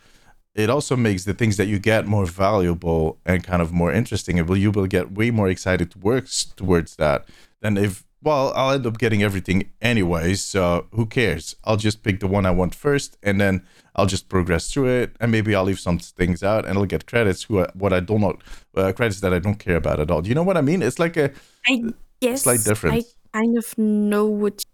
it 0.58 0.70
also 0.70 0.96
makes 0.96 1.24
the 1.24 1.34
things 1.34 1.56
that 1.56 1.66
you 1.66 1.78
get 1.78 2.08
more 2.08 2.26
valuable 2.26 3.20
and 3.24 3.44
kind 3.44 3.62
of 3.62 3.70
more 3.72 3.92
interesting. 3.92 4.40
And 4.40 4.48
will 4.48 4.56
you 4.56 4.72
will 4.72 4.88
get 4.88 5.12
way 5.12 5.30
more 5.30 5.48
excited 5.48 5.92
to 5.92 5.98
work 6.00 6.26
towards 6.56 6.96
that 6.96 7.28
than 7.60 7.76
if 7.76 8.04
well, 8.22 8.52
I'll 8.54 8.72
end 8.72 8.86
up 8.86 8.98
getting 8.98 9.22
everything 9.22 9.70
anyways. 9.80 10.44
So 10.44 10.86
who 10.92 11.06
cares? 11.06 11.54
I'll 11.64 11.76
just 11.76 12.02
pick 12.02 12.20
the 12.20 12.26
one 12.26 12.46
I 12.46 12.50
want 12.50 12.74
first, 12.74 13.16
and 13.22 13.40
then 13.40 13.64
I'll 13.94 14.06
just 14.06 14.28
progress 14.28 14.72
through 14.72 14.88
it, 14.88 15.16
and 15.20 15.30
maybe 15.30 15.54
I'll 15.54 15.64
leave 15.64 15.80
some 15.80 15.98
things 15.98 16.42
out, 16.42 16.66
and 16.66 16.78
I'll 16.78 16.86
get 16.86 17.06
credits 17.06 17.44
who 17.44 17.64
what 17.74 17.92
I 17.92 18.00
do 18.00 18.18
not 18.18 18.42
uh, 18.76 18.92
credits 18.92 19.20
that 19.20 19.32
I 19.32 19.38
don't 19.38 19.58
care 19.58 19.76
about 19.76 20.00
at 20.00 20.10
all. 20.10 20.22
Do 20.22 20.28
you 20.28 20.34
know 20.34 20.42
what 20.42 20.56
I 20.56 20.62
mean? 20.62 20.82
It's 20.82 20.98
like 20.98 21.16
a 21.16 21.30
I 21.66 21.84
guess 22.20 22.42
slight 22.42 22.64
difference. 22.64 23.14
I 23.34 23.38
kind 23.38 23.58
of 23.58 23.78
know 23.78 24.26
what, 24.26 24.64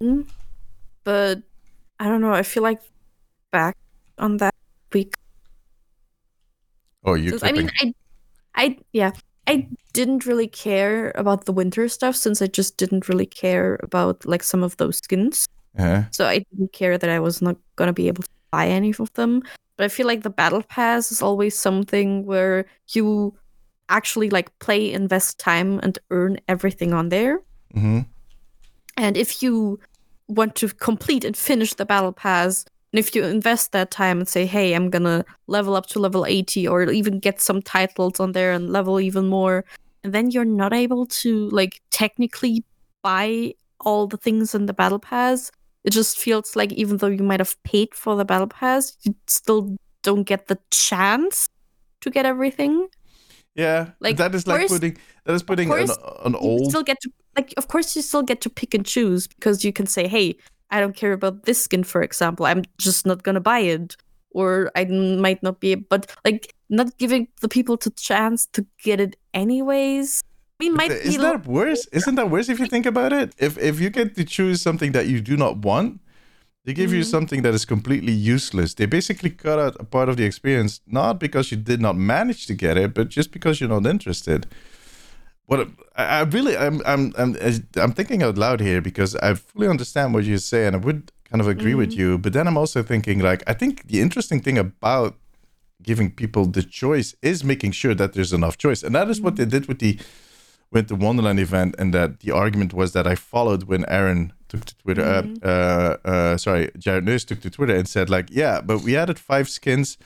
mean, 0.00 0.26
but 1.04 1.42
I 1.98 2.08
don't 2.08 2.20
know. 2.20 2.32
I 2.32 2.42
feel 2.42 2.62
like 2.62 2.80
back 3.50 3.76
on 4.18 4.38
that 4.38 4.54
week 4.92 5.14
Oh, 7.04 7.14
you. 7.14 7.38
I 7.42 7.52
mean, 7.52 7.70
I, 7.80 7.94
I 8.54 8.78
yeah, 8.92 9.10
I 9.46 9.68
didn't 9.92 10.26
really 10.26 10.46
care 10.46 11.12
about 11.14 11.44
the 11.44 11.52
winter 11.52 11.88
stuff 11.88 12.16
since 12.16 12.40
I 12.40 12.46
just 12.46 12.76
didn't 12.76 13.08
really 13.08 13.26
care 13.26 13.78
about 13.82 14.24
like 14.24 14.42
some 14.42 14.62
of 14.62 14.76
those 14.76 14.98
skins. 14.98 15.48
Uh-huh. 15.78 16.04
So 16.10 16.26
I 16.26 16.44
didn't 16.50 16.72
care 16.72 16.96
that 16.98 17.10
I 17.10 17.18
was 17.18 17.42
not 17.42 17.56
gonna 17.76 17.92
be 17.92 18.08
able 18.08 18.22
to 18.22 18.28
buy 18.50 18.68
any 18.68 18.94
of 18.98 19.12
them. 19.14 19.42
But 19.76 19.84
I 19.84 19.88
feel 19.88 20.06
like 20.06 20.22
the 20.22 20.30
battle 20.30 20.62
pass 20.62 21.10
is 21.10 21.22
always 21.22 21.58
something 21.58 22.24
where 22.24 22.66
you 22.92 23.34
actually 23.88 24.30
like 24.30 24.56
play, 24.58 24.92
invest 24.92 25.38
time, 25.38 25.80
and 25.82 25.98
earn 26.10 26.38
everything 26.48 26.92
on 26.92 27.08
there. 27.08 27.40
Mm-hmm. 27.74 28.00
And 28.96 29.16
if 29.16 29.42
you 29.42 29.80
want 30.28 30.54
to 30.56 30.68
complete 30.68 31.24
and 31.24 31.36
finish 31.36 31.74
the 31.74 31.86
battle 31.86 32.12
pass, 32.12 32.64
and 32.92 32.98
if 32.98 33.14
you 33.14 33.24
invest 33.24 33.72
that 33.72 33.90
time 33.90 34.18
and 34.18 34.28
say, 34.28 34.44
hey, 34.44 34.74
I'm 34.74 34.90
gonna 34.90 35.24
level 35.46 35.74
up 35.76 35.86
to 35.86 35.98
level 35.98 36.26
80 36.26 36.68
or 36.68 36.82
even 36.90 37.20
get 37.20 37.40
some 37.40 37.62
titles 37.62 38.20
on 38.20 38.32
there 38.32 38.52
and 38.52 38.70
level 38.70 39.00
even 39.00 39.28
more, 39.28 39.64
and 40.04 40.12
then 40.12 40.30
you're 40.30 40.44
not 40.44 40.74
able 40.74 41.06
to 41.06 41.48
like 41.50 41.80
technically 41.90 42.64
buy 43.02 43.54
all 43.80 44.06
the 44.06 44.16
things 44.18 44.54
in 44.54 44.66
the 44.66 44.74
battle 44.74 44.98
pass, 44.98 45.50
it 45.84 45.90
just 45.90 46.18
feels 46.18 46.54
like 46.54 46.72
even 46.72 46.98
though 46.98 47.08
you 47.08 47.22
might 47.22 47.40
have 47.40 47.60
paid 47.64 47.94
for 47.94 48.14
the 48.14 48.24
battle 48.24 48.46
pass, 48.46 48.96
you 49.02 49.14
still 49.26 49.76
don't 50.02 50.24
get 50.24 50.48
the 50.48 50.58
chance 50.70 51.48
to 52.02 52.10
get 52.10 52.26
everything. 52.26 52.88
Yeah, 53.54 53.90
like 54.00 54.16
that 54.16 54.34
is 54.34 54.46
like 54.46 54.60
course, 54.60 54.72
putting 54.72 54.96
that 55.24 55.34
is 55.34 55.42
putting 55.42 55.70
an, 55.70 55.88
an 56.24 56.34
old. 56.34 56.68
still 56.68 56.82
get 56.82 57.00
to 57.02 57.10
like, 57.36 57.54
of 57.56 57.68
course, 57.68 57.96
you 57.96 58.02
still 58.02 58.22
get 58.22 58.40
to 58.42 58.50
pick 58.50 58.74
and 58.74 58.84
choose 58.84 59.26
because 59.26 59.64
you 59.64 59.72
can 59.72 59.86
say, 59.86 60.08
"Hey, 60.08 60.36
I 60.72 60.80
don't 60.80 60.96
care 60.96 61.12
about 61.12 61.44
this 61.44 61.62
skin, 61.62 61.84
for 61.84 62.02
example. 62.02 62.46
I'm 62.46 62.64
just 62.78 63.06
not 63.06 63.22
gonna 63.22 63.40
buy 63.40 63.60
it, 63.60 63.96
or 64.30 64.72
I 64.74 64.84
might 64.86 65.42
not 65.42 65.60
be. 65.60 65.74
But 65.76 66.10
like, 66.24 66.54
not 66.70 66.96
giving 66.98 67.28
the 67.40 67.48
people 67.48 67.76
the 67.76 67.90
chance 67.90 68.46
to 68.54 68.66
get 68.82 68.98
it 68.98 69.16
anyways. 69.34 70.24
I 70.58 70.64
mean, 70.64 70.74
might 70.74 70.90
isn't 70.90 71.20
that 71.20 71.46
worse? 71.46 71.86
Isn't 71.92 72.14
that 72.16 72.30
worse 72.30 72.48
if 72.48 72.58
you 72.58 72.66
think 72.66 72.86
about 72.86 73.12
it? 73.12 73.34
If 73.38 73.58
if 73.58 73.80
you 73.80 73.90
get 73.90 74.16
to 74.16 74.24
choose 74.24 74.62
something 74.62 74.92
that 74.92 75.06
you 75.06 75.20
do 75.20 75.36
not 75.36 75.58
want, 75.58 76.00
they 76.64 76.72
give 76.72 76.90
mm-hmm. 76.90 76.98
you 76.98 77.04
something 77.04 77.42
that 77.42 77.52
is 77.52 77.64
completely 77.64 78.12
useless. 78.12 78.74
They 78.74 78.86
basically 78.86 79.30
cut 79.30 79.58
out 79.58 79.76
a 79.78 79.84
part 79.84 80.08
of 80.08 80.16
the 80.16 80.24
experience, 80.24 80.80
not 80.86 81.20
because 81.20 81.50
you 81.50 81.58
did 81.58 81.80
not 81.80 81.96
manage 81.96 82.46
to 82.46 82.54
get 82.54 82.76
it, 82.76 82.94
but 82.94 83.08
just 83.08 83.30
because 83.30 83.60
you're 83.60 83.68
not 83.68 83.86
interested 83.86 84.46
what 85.46 85.68
I 85.96 86.22
really 86.22 86.56
I'm 86.56 86.80
I'm 86.86 87.12
I'm 87.18 87.36
I'm 87.76 87.92
thinking 87.92 88.22
out 88.22 88.38
loud 88.38 88.60
here 88.60 88.80
because 88.80 89.16
I 89.16 89.34
fully 89.34 89.68
understand 89.68 90.14
what 90.14 90.24
you 90.24 90.38
say 90.38 90.66
and 90.66 90.76
I 90.76 90.78
would 90.78 91.12
kind 91.30 91.40
of 91.40 91.48
agree 91.48 91.72
mm-hmm. 91.72 91.78
with 91.78 91.92
you. 91.92 92.18
But 92.18 92.32
then 92.32 92.46
I'm 92.46 92.56
also 92.56 92.82
thinking 92.82 93.18
like 93.18 93.42
I 93.46 93.54
think 93.54 93.88
the 93.88 94.00
interesting 94.00 94.40
thing 94.40 94.58
about 94.58 95.16
giving 95.82 96.10
people 96.10 96.46
the 96.46 96.62
choice 96.62 97.14
is 97.22 97.42
making 97.42 97.72
sure 97.72 97.94
that 97.94 98.12
there's 98.12 98.32
enough 98.32 98.56
choice, 98.56 98.82
and 98.82 98.94
that 98.94 99.10
is 99.10 99.20
what 99.20 99.36
they 99.36 99.44
did 99.44 99.66
with 99.66 99.80
the 99.80 99.98
with 100.70 100.88
the 100.88 100.96
Wonderland 100.96 101.40
event. 101.40 101.74
And 101.78 101.92
that 101.92 102.20
the 102.20 102.30
argument 102.30 102.72
was 102.72 102.92
that 102.92 103.06
I 103.06 103.14
followed 103.14 103.64
when 103.64 103.84
Aaron 103.88 104.32
took 104.48 104.64
to 104.64 104.76
Twitter. 104.76 105.02
Uh, 105.02 105.22
mm-hmm. 105.22 105.34
Uh, 105.42 105.48
uh, 105.48 106.08
uh, 106.08 106.36
sorry, 106.38 106.70
Jared 106.78 107.04
Neuss 107.04 107.24
took 107.24 107.40
to 107.40 107.50
Twitter 107.50 107.74
and 107.74 107.88
said 107.88 108.08
like, 108.08 108.28
yeah, 108.30 108.60
but 108.60 108.82
we 108.82 108.96
added 108.96 109.18
five 109.18 109.48
skins 109.48 109.98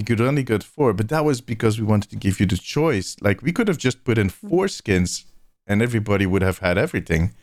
you 0.00 0.04
could 0.06 0.22
only 0.22 0.42
get 0.42 0.62
four, 0.62 0.94
but 0.94 1.10
that 1.10 1.26
was 1.26 1.42
because 1.42 1.78
we 1.78 1.84
wanted 1.84 2.08
to 2.08 2.16
give 2.16 2.40
you 2.40 2.46
the 2.46 2.56
choice. 2.56 3.16
Like 3.20 3.42
we 3.42 3.52
could 3.52 3.68
have 3.68 3.76
just 3.76 4.02
put 4.02 4.16
in 4.16 4.30
four 4.30 4.66
skins 4.66 5.26
and 5.66 5.82
everybody 5.82 6.24
would 6.24 6.40
have 6.40 6.60
had 6.60 6.78
everything. 6.78 7.34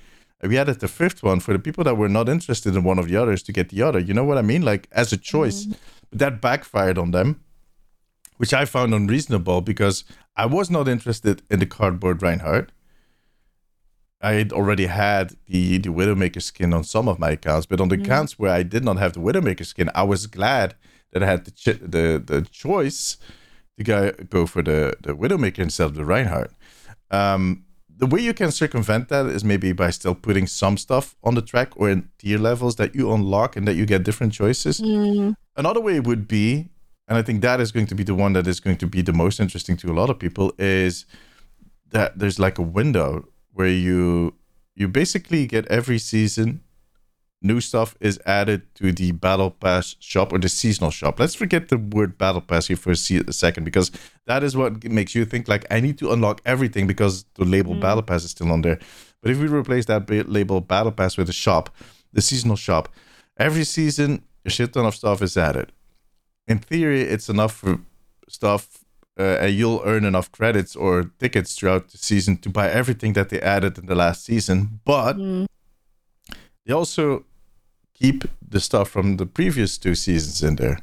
We 0.41 0.57
added 0.57 0.79
the 0.79 0.87
fifth 0.87 1.21
one 1.21 1.39
for 1.39 1.53
the 1.53 1.59
people 1.59 1.83
that 1.83 1.97
were 1.97 2.09
not 2.09 2.27
interested 2.27 2.75
in 2.75 2.83
one 2.83 2.97
of 2.97 3.07
the 3.07 3.15
others 3.15 3.43
to 3.43 3.51
get 3.51 3.69
the 3.69 3.83
other. 3.83 3.99
You 3.99 4.15
know 4.15 4.23
what 4.23 4.39
I 4.39 4.41
mean? 4.41 4.63
Like 4.63 4.87
as 4.91 5.13
a 5.13 5.17
choice. 5.17 5.65
Mm-hmm. 5.65 5.73
But 6.09 6.19
that 6.19 6.41
backfired 6.41 6.97
on 6.97 7.11
them, 7.11 7.41
which 8.37 8.55
I 8.55 8.65
found 8.65 8.91
unreasonable 8.91 9.61
because 9.61 10.03
I 10.35 10.47
was 10.47 10.71
not 10.71 10.87
interested 10.87 11.43
in 11.51 11.59
the 11.59 11.67
cardboard 11.67 12.23
Reinhardt. 12.23 12.71
I 14.19 14.31
had 14.31 14.51
already 14.51 14.87
had 14.87 15.35
the 15.45 15.77
the 15.77 15.89
Widowmaker 15.89 16.41
skin 16.41 16.73
on 16.73 16.83
some 16.83 17.07
of 17.07 17.19
my 17.19 17.31
accounts, 17.37 17.67
but 17.67 17.79
on 17.79 17.89
the 17.89 17.97
mm-hmm. 17.97 18.05
accounts 18.05 18.39
where 18.39 18.51
I 18.51 18.63
did 18.63 18.83
not 18.83 18.97
have 18.97 19.13
the 19.13 19.19
Widowmaker 19.19 19.63
skin, 19.63 19.91
I 19.93 20.01
was 20.01 20.25
glad 20.25 20.73
that 21.13 21.21
had 21.21 21.45
the 21.45 21.51
ch- 21.51 21.81
the 21.81 22.21
the 22.25 22.47
choice 22.51 23.17
to 23.77 23.83
go 23.83 24.11
go 24.29 24.45
for 24.45 24.61
the 24.61 24.95
the 25.01 25.13
Widowmaker 25.15 25.59
instead 25.59 25.85
of 25.85 25.95
the 25.95 26.05
Reinhardt. 26.05 26.51
Um, 27.11 27.63
the 27.97 28.05
way 28.05 28.21
you 28.21 28.33
can 28.33 28.51
circumvent 28.51 29.09
that 29.09 29.25
is 29.25 29.43
maybe 29.43 29.71
by 29.71 29.89
still 29.89 30.13
putting 30.13 30.45
some 30.45 30.77
stuff 30.77 31.15
on 31.23 31.33
the 31.33 31.41
track 31.41 31.69
or 31.75 31.89
in 31.89 32.09
tier 32.19 32.37
levels 32.37 32.75
that 32.75 32.93
you 32.93 33.11
unlock 33.11 33.55
and 33.55 33.67
that 33.67 33.73
you 33.73 33.85
get 33.85 34.03
different 34.03 34.33
choices. 34.33 34.79
Mm. 34.79 35.35
Another 35.55 35.81
way 35.81 35.99
would 35.99 36.27
be, 36.27 36.69
and 37.07 37.17
I 37.17 37.23
think 37.23 37.41
that 37.41 37.59
is 37.59 37.71
going 37.71 37.87
to 37.87 37.95
be 37.95 38.03
the 38.03 38.13
one 38.13 38.33
that 38.33 38.45
is 38.45 38.59
going 38.59 38.77
to 38.77 38.87
be 38.87 39.01
the 39.01 39.13
most 39.13 39.39
interesting 39.39 39.77
to 39.77 39.91
a 39.91 39.95
lot 39.95 40.11
of 40.11 40.19
people, 40.19 40.53
is 40.59 41.05
that 41.89 42.19
there's 42.19 42.37
like 42.37 42.59
a 42.59 42.61
window 42.61 43.27
where 43.53 43.67
you 43.67 44.35
you 44.75 44.87
basically 44.87 45.47
get 45.47 45.65
every 45.67 45.97
season 45.97 46.61
new 47.41 47.61
stuff 47.61 47.95
is 47.99 48.19
added 48.25 48.63
to 48.75 48.91
the 48.91 49.11
battle 49.11 49.51
pass 49.51 49.95
shop 49.99 50.33
or 50.33 50.39
the 50.39 50.49
seasonal 50.49 50.91
shop. 50.91 51.19
Let's 51.19 51.35
forget 51.35 51.69
the 51.69 51.77
word 51.77 52.17
battle 52.17 52.41
pass 52.41 52.67
here 52.67 52.77
for 52.77 52.91
a 52.91 52.95
second 52.95 53.63
because 53.63 53.91
that 54.25 54.43
is 54.43 54.57
what 54.57 54.83
makes 54.83 55.13
you 55.15 55.23
think 55.25 55.47
like 55.47 55.65
i 55.71 55.79
need 55.79 55.97
to 55.99 56.11
unlock 56.11 56.41
everything 56.45 56.87
because 56.87 57.25
the 57.35 57.45
label 57.45 57.75
mm. 57.75 57.81
battle 57.81 58.03
pass 58.03 58.23
is 58.23 58.31
still 58.31 58.51
on 58.51 58.61
there. 58.61 58.79
But 59.21 59.31
if 59.31 59.39
we 59.39 59.47
replace 59.47 59.85
that 59.85 60.09
label 60.09 60.61
battle 60.61 60.91
pass 60.91 61.17
with 61.17 61.29
a 61.29 61.33
shop 61.33 61.69
the 62.13 62.21
seasonal 62.21 62.55
shop 62.55 62.89
every 63.37 63.63
season 63.63 64.23
a 64.45 64.49
shit 64.49 64.73
ton 64.73 64.85
of 64.85 64.95
stuff 64.95 65.21
is 65.21 65.37
added. 65.37 65.71
In 66.47 66.59
theory 66.59 67.01
it's 67.01 67.29
enough 67.29 67.53
for 67.53 67.79
stuff 68.27 68.83
uh, 69.19 69.37
and 69.41 69.53
you'll 69.53 69.81
earn 69.85 70.05
enough 70.05 70.31
credits 70.31 70.75
or 70.75 71.11
tickets 71.19 71.55
throughout 71.55 71.89
the 71.89 71.97
season 71.97 72.37
to 72.37 72.49
buy 72.49 72.69
everything 72.69 73.13
that 73.13 73.29
they 73.29 73.39
added 73.41 73.77
in 73.77 73.85
the 73.85 73.95
last 73.95 74.25
season 74.25 74.79
but 74.85 75.17
mm 75.17 75.45
they 76.67 76.73
also 76.73 77.23
keep 77.93 78.25
the 78.47 78.59
stuff 78.59 78.89
from 78.89 79.17
the 79.17 79.25
previous 79.25 79.77
two 79.77 79.95
seasons 79.95 80.43
in 80.43 80.57
there. 80.57 80.79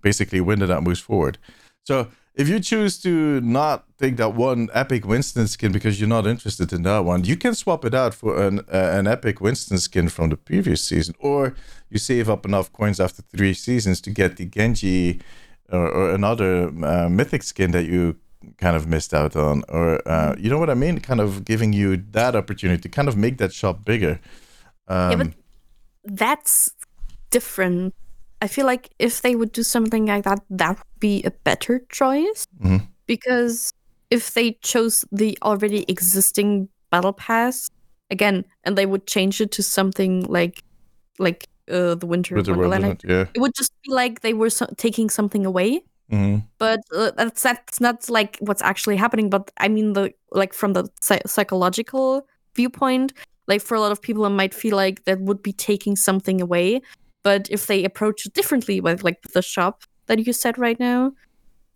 Basically, 0.00 0.40
window 0.40 0.66
that 0.66 0.82
moves 0.82 1.00
forward. 1.00 1.38
So 1.84 2.08
if 2.34 2.48
you 2.48 2.60
choose 2.60 3.00
to 3.02 3.40
not 3.40 3.84
take 3.98 4.16
that 4.16 4.34
one 4.34 4.68
epic 4.72 5.06
Winston 5.06 5.48
skin 5.48 5.70
because 5.70 6.00
you're 6.00 6.08
not 6.08 6.26
interested 6.26 6.72
in 6.72 6.82
that 6.82 7.04
one, 7.04 7.24
you 7.24 7.36
can 7.36 7.54
swap 7.54 7.84
it 7.84 7.94
out 7.94 8.14
for 8.14 8.42
an 8.42 8.60
uh, 8.72 8.98
an 8.98 9.06
epic 9.06 9.40
Winston 9.40 9.78
skin 9.78 10.08
from 10.08 10.30
the 10.30 10.36
previous 10.36 10.82
season, 10.82 11.14
or 11.18 11.54
you 11.90 11.98
save 11.98 12.30
up 12.30 12.46
enough 12.46 12.72
coins 12.72 12.98
after 12.98 13.22
three 13.22 13.54
seasons 13.54 14.00
to 14.00 14.10
get 14.10 14.36
the 14.36 14.46
Genji 14.46 15.20
or, 15.70 15.88
or 15.88 16.10
another 16.14 16.68
uh, 16.84 17.08
mythic 17.08 17.42
skin 17.42 17.70
that 17.72 17.84
you 17.84 18.16
kind 18.58 18.76
of 18.76 18.86
missed 18.86 19.12
out 19.12 19.36
on, 19.36 19.62
or 19.68 20.06
uh, 20.08 20.34
you 20.38 20.48
know 20.48 20.58
what 20.58 20.70
I 20.70 20.74
mean? 20.74 21.00
Kind 21.00 21.20
of 21.20 21.44
giving 21.44 21.72
you 21.72 21.96
that 22.12 22.34
opportunity 22.34 22.82
to 22.82 22.88
kind 22.88 23.08
of 23.08 23.16
make 23.16 23.38
that 23.38 23.52
shop 23.52 23.84
bigger. 23.84 24.20
Um, 24.88 25.10
yeah, 25.10 25.16
but 25.16 25.32
that's 26.04 26.70
different. 27.30 27.94
I 28.42 28.48
feel 28.48 28.66
like 28.66 28.90
if 28.98 29.22
they 29.22 29.34
would 29.34 29.52
do 29.52 29.62
something 29.62 30.06
like 30.06 30.24
that, 30.24 30.40
that 30.50 30.76
would 30.78 31.00
be 31.00 31.22
a 31.24 31.30
better 31.30 31.80
choice. 31.90 32.46
Mhm. 32.62 32.86
Because 33.06 33.72
if 34.10 34.34
they 34.34 34.52
chose 34.62 35.04
the 35.10 35.36
already 35.42 35.84
existing 35.88 36.68
battle 36.90 37.12
pass 37.12 37.68
again, 38.10 38.44
and 38.64 38.76
they 38.78 38.86
would 38.86 39.06
change 39.06 39.40
it 39.40 39.50
to 39.52 39.62
something 39.62 40.24
like 40.28 40.62
like 41.18 41.46
uh, 41.68 41.94
the 41.96 42.06
Winter 42.06 42.36
world 42.36 42.48
Wonderland, 42.48 43.02
yeah. 43.04 43.26
it 43.34 43.40
would 43.40 43.54
just 43.56 43.72
be 43.82 43.92
like 43.92 44.20
they 44.20 44.34
were 44.34 44.50
so- 44.50 44.72
taking 44.76 45.10
something 45.10 45.44
away. 45.46 45.82
hmm 46.10 46.38
But 46.58 46.80
uh, 46.94 47.10
that's 47.16 47.42
that's 47.42 47.80
not 47.80 48.08
like 48.10 48.36
what's 48.40 48.62
actually 48.62 48.96
happening. 48.96 49.30
But 49.30 49.50
I 49.58 49.68
mean 49.68 49.94
the 49.94 50.12
like 50.30 50.52
from 50.54 50.72
the 50.74 50.88
psy- 51.00 51.26
psychological 51.26 52.26
viewpoint, 52.54 53.12
like 53.46 53.62
for 53.62 53.74
a 53.74 53.80
lot 53.80 53.92
of 53.92 54.02
people, 54.02 54.24
it 54.26 54.30
might 54.30 54.54
feel 54.54 54.76
like 54.76 55.04
that 55.04 55.20
would 55.20 55.42
be 55.42 55.52
taking 55.52 55.96
something 55.96 56.40
away. 56.40 56.82
But 57.22 57.48
if 57.50 57.66
they 57.66 57.84
approach 57.84 58.26
it 58.26 58.34
differently 58.34 58.80
with 58.80 59.02
like 59.02 59.20
the 59.32 59.42
shop 59.42 59.82
that 60.06 60.24
you 60.26 60.32
said 60.32 60.58
right 60.58 60.78
now, 60.78 61.12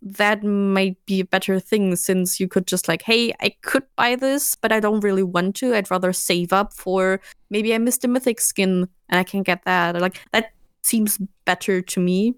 that 0.01 0.43
might 0.43 0.97
be 1.05 1.19
a 1.19 1.25
better 1.25 1.59
thing 1.59 1.95
since 1.95 2.39
you 2.39 2.47
could 2.47 2.65
just 2.65 2.87
like, 2.87 3.03
hey, 3.03 3.33
I 3.39 3.55
could 3.61 3.83
buy 3.95 4.15
this, 4.15 4.55
but 4.55 4.71
I 4.71 4.79
don't 4.79 5.01
really 5.01 5.23
want 5.23 5.55
to. 5.57 5.75
I'd 5.75 5.91
rather 5.91 6.11
save 6.13 6.51
up 6.53 6.73
for 6.73 7.19
maybe 7.49 7.73
I 7.73 7.77
missed 7.77 8.03
a 8.03 8.07
mythic 8.07 8.41
skin 8.41 8.87
and 9.09 9.19
I 9.19 9.23
can 9.23 9.43
get 9.43 9.63
that. 9.65 9.99
Like 9.99 10.19
that 10.31 10.53
seems 10.81 11.19
better 11.45 11.81
to 11.81 11.99
me 11.99 12.33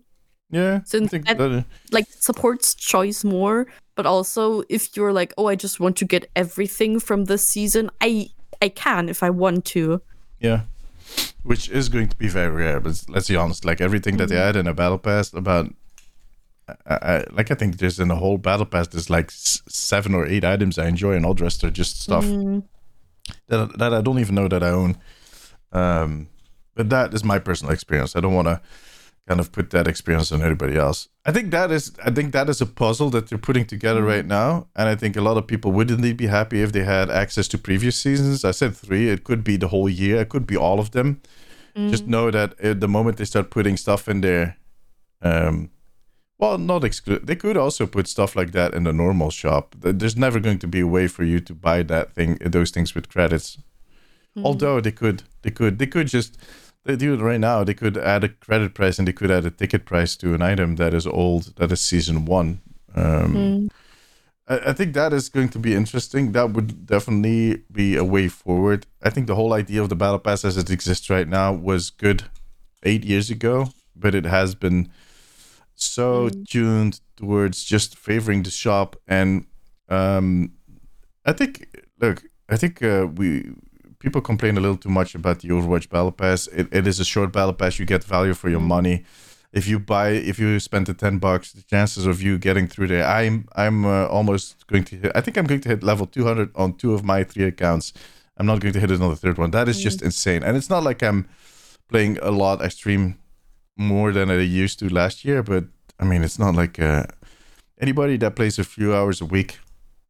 Yeah, 0.51 0.75
I 0.75 0.81
Since 0.85 1.11
that, 1.11 1.65
like 1.91 2.07
supports 2.09 2.75
choice 2.75 3.23
more 3.23 3.67
but 3.95 4.05
also 4.05 4.63
if 4.69 4.95
you're 4.97 5.13
like 5.13 5.33
oh 5.37 5.47
i 5.47 5.55
just 5.55 5.79
want 5.79 5.95
to 5.97 6.05
get 6.05 6.29
everything 6.35 6.99
from 6.99 7.25
this 7.25 7.47
season 7.47 7.89
i 8.01 8.27
i 8.63 8.69
can 8.69 9.09
if 9.09 9.21
i 9.23 9.29
want 9.29 9.65
to 9.65 10.01
Yeah, 10.39 10.61
which 11.43 11.69
is 11.69 11.89
going 11.89 12.09
to 12.09 12.17
be 12.17 12.27
very 12.29 12.51
rare. 12.63 12.79
But 12.79 13.03
let's 13.07 13.27
be 13.29 13.35
honest, 13.37 13.65
like 13.65 13.83
everything 13.83 14.17
that 14.17 14.29
they 14.29 14.35
Mm-hmm. 14.35 14.49
add 14.49 14.55
in 14.55 14.67
a 14.67 14.73
battle 14.73 14.97
pass, 14.99 15.33
about 15.33 15.65
I, 16.67 16.95
I, 17.11 17.25
like 17.37 17.51
I 17.51 17.55
think 17.55 17.77
there's 17.77 17.99
in 17.99 18.07
the 18.07 18.15
whole 18.15 18.37
battle 18.37 18.65
pass 18.65 18.87
there's 18.87 19.09
like 19.09 19.29
s- 19.31 19.61
seven 19.67 20.13
or 20.15 20.25
eight 20.25 20.43
items 20.43 20.77
I 20.77 20.87
enjoy, 20.87 21.13
and 21.15 21.25
all 21.25 21.33
the 21.35 21.43
rest 21.43 21.63
are 21.63 21.71
just 21.71 22.01
stuff 22.01 22.25
Mm, 22.25 22.63
that 23.47 23.77
that 23.79 23.93
I 23.93 24.01
don't 24.01 24.19
even 24.19 24.35
know 24.35 24.47
that 24.47 24.63
I 24.63 24.69
own. 24.69 24.95
Um, 25.71 26.27
but 26.75 26.89
that 26.89 27.13
is 27.13 27.23
my 27.23 27.39
personal 27.39 27.73
experience. 27.73 28.15
I 28.15 28.21
don't 28.21 28.33
want 28.35 28.47
to 28.47 28.61
kind 29.27 29.39
of 29.39 29.51
put 29.51 29.69
that 29.69 29.87
experience 29.87 30.31
on 30.31 30.41
anybody 30.41 30.75
else. 30.75 31.07
I 31.25 31.31
think 31.31 31.51
that 31.51 31.71
is 31.71 31.93
I 32.03 32.11
think 32.11 32.33
that 32.33 32.49
is 32.49 32.61
a 32.61 32.65
puzzle 32.65 33.09
that 33.11 33.27
they're 33.29 33.37
putting 33.37 33.65
together 33.65 34.01
Mm-hmm. 34.01 34.09
right 34.09 34.25
now, 34.25 34.67
and 34.75 34.89
I 34.89 34.95
think 34.95 35.15
a 35.15 35.21
lot 35.21 35.37
of 35.37 35.47
people 35.47 35.71
wouldn't 35.71 36.01
they 36.01 36.13
be 36.13 36.27
happy 36.27 36.61
if 36.61 36.71
they 36.71 36.83
had 36.83 37.09
access 37.09 37.47
to 37.49 37.57
previous 37.57 37.95
seasons. 37.95 38.43
I 38.43 38.51
said 38.51 38.75
three. 38.75 39.09
It 39.09 39.23
could 39.23 39.43
be 39.43 39.57
the 39.57 39.69
whole 39.69 39.87
year. 39.89 40.21
It 40.21 40.29
could 40.29 40.45
be 40.45 40.57
all 40.57 40.79
of 40.79 40.91
them. 40.91 41.21
mm. 41.75 41.89
Just 41.89 42.05
know 42.05 42.31
that 42.31 42.59
at 42.59 42.79
the 42.81 42.87
moment 42.87 43.17
they 43.17 43.25
start 43.25 43.49
putting 43.49 43.77
stuff 43.77 44.07
in 44.09 44.21
there, 44.21 44.57
um, 45.21 45.69
well, 46.37 46.57
not 46.57 46.83
exclude. 46.83 47.25
They 47.25 47.37
could 47.37 47.55
also 47.55 47.87
put 47.87 48.07
stuff 48.07 48.35
like 48.35 48.51
that 48.51 48.73
in 48.73 48.83
the 48.83 48.91
normal 48.93 49.29
shop. 49.31 49.75
There's 49.79 50.17
never 50.17 50.41
going 50.41 50.59
to 50.59 50.67
be 50.67 50.81
a 50.81 50.87
way 50.87 51.07
for 51.07 51.23
you 51.23 51.39
to 51.39 51.53
buy 51.53 51.83
that 51.83 52.13
thing, 52.13 52.37
those 52.41 52.71
things 52.71 52.93
with 52.93 53.07
credits. 53.07 53.57
Mm. 54.35 54.43
Although 54.43 54.81
they 54.81 54.91
could, 54.91 55.23
they 55.43 55.51
could, 55.51 55.79
they 55.79 55.87
could 55.87 56.07
just. 56.07 56.37
They 56.85 56.95
do 56.97 57.13
it 57.13 57.21
right 57.21 57.39
now. 57.39 57.63
They 57.63 57.73
could 57.73 57.97
add 57.97 58.23
a 58.23 58.29
credit 58.29 58.73
price 58.73 58.99
and 58.99 59.07
they 59.07 59.13
could 59.13 59.31
add 59.31 59.45
a 59.45 59.51
ticket 59.51 59.85
price 59.85 60.17
to 60.17 60.33
an 60.33 60.41
item 60.41 60.75
that 60.75 60.93
is 60.93 61.07
old, 61.07 61.55
that 61.55 61.71
is 61.71 61.79
season 61.81 62.25
one. 62.25 62.61
Um, 62.95 63.33
Mm. 63.33 63.69
I, 64.47 64.69
I 64.69 64.73
think 64.73 64.93
that 64.93 65.13
is 65.13 65.29
going 65.29 65.49
to 65.49 65.59
be 65.59 65.73
interesting. 65.73 66.33
That 66.33 66.51
would 66.51 66.85
definitely 66.85 67.63
be 67.71 67.95
a 67.95 68.03
way 68.03 68.27
forward. 68.27 68.85
I 69.01 69.09
think 69.09 69.27
the 69.27 69.35
whole 69.35 69.53
idea 69.53 69.81
of 69.81 69.87
the 69.89 69.95
battle 69.95 70.19
pass 70.19 70.43
as 70.43 70.57
it 70.57 70.69
exists 70.69 71.09
right 71.09 71.27
now 71.27 71.53
was 71.53 71.89
good 71.89 72.23
eight 72.83 73.05
years 73.05 73.29
ago, 73.29 73.69
but 73.95 74.13
it 74.13 74.25
has 74.25 74.53
been 74.55 74.89
so 75.75 76.29
Mm. 76.29 76.47
tuned 76.47 76.99
towards 77.15 77.63
just 77.63 77.97
favoring 77.97 78.43
the 78.43 78.51
shop. 78.51 78.97
And 79.07 79.45
um, 79.87 80.51
I 81.25 81.31
think, 81.31 81.67
look, 81.99 82.23
I 82.49 82.57
think 82.57 82.83
uh, 82.83 83.07
we 83.15 83.51
people 84.03 84.21
complain 84.21 84.57
a 84.57 84.61
little 84.61 84.77
too 84.77 84.89
much 84.99 85.15
about 85.15 85.39
the 85.39 85.49
Overwatch 85.49 85.89
battle 85.89 86.11
pass. 86.11 86.47
It, 86.47 86.67
it 86.71 86.85
is 86.85 86.99
a 86.99 87.05
short 87.05 87.31
battle 87.31 87.53
pass. 87.53 87.79
You 87.79 87.85
get 87.85 88.03
value 88.03 88.33
for 88.35 88.49
your 88.49 88.59
Mm. 88.61 88.75
money 88.75 89.03
if 89.53 89.67
you 89.67 89.79
buy 89.79 90.09
if 90.31 90.39
you 90.39 90.59
spend 90.59 90.87
the 90.87 90.93
10 90.95 91.19
bucks 91.19 91.51
the 91.53 91.61
chances 91.61 92.05
of 92.07 92.21
you 92.21 92.39
getting 92.39 92.67
through 92.67 92.87
there 92.87 93.05
i'm 93.05 93.47
i'm 93.55 93.85
uh, 93.85 94.07
almost 94.07 94.65
going 94.67 94.83
to 94.83 94.95
hit 94.95 95.11
i 95.15 95.21
think 95.21 95.37
i'm 95.37 95.45
going 95.45 95.61
to 95.61 95.69
hit 95.69 95.83
level 95.83 96.07
200 96.07 96.49
on 96.55 96.73
two 96.73 96.91
of 96.93 97.03
my 97.03 97.23
three 97.23 97.45
accounts 97.45 97.93
i'm 98.37 98.47
not 98.47 98.59
going 98.59 98.73
to 98.73 98.79
hit 98.79 98.87
the 98.89 99.15
third 99.15 99.37
one 99.37 99.51
that 99.51 99.67
is 99.69 99.79
just 99.79 100.01
insane 100.01 100.41
and 100.43 100.57
it's 100.57 100.69
not 100.71 100.83
like 100.83 101.03
i'm 101.03 101.27
playing 101.87 102.17
a 102.21 102.31
lot 102.31 102.61
i 102.63 102.67
stream 102.67 103.15
more 103.77 104.11
than 104.11 104.31
i 104.31 104.39
used 104.39 104.79
to 104.79 104.89
last 104.91 105.23
year 105.23 105.43
but 105.43 105.65
i 105.99 106.03
mean 106.03 106.23
it's 106.23 106.39
not 106.39 106.55
like 106.55 106.79
uh, 106.79 107.03
anybody 107.79 108.17
that 108.17 108.35
plays 108.35 108.57
a 108.57 108.63
few 108.63 108.95
hours 108.95 109.21
a 109.21 109.25
week 109.25 109.59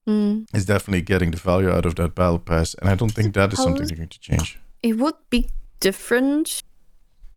Mm. 0.08 0.46
is 0.54 0.66
definitely 0.66 1.02
getting 1.02 1.32
the 1.32 1.38
value 1.38 1.70
out 1.70 1.86
of 1.86 1.96
that 1.96 2.14
battle 2.14 2.40
pass 2.40 2.74
and 2.76 2.90
i 2.90 2.96
don't 2.96 3.14
think 3.14 3.34
that 3.36 3.54
is 3.54 3.64
something 3.64 3.88
they're 3.88 3.96
going 3.96 4.10
to 4.10 4.20
change 4.20 4.60
it 4.82 4.98
would 4.98 5.16
be 5.30 5.48
different 5.80 6.62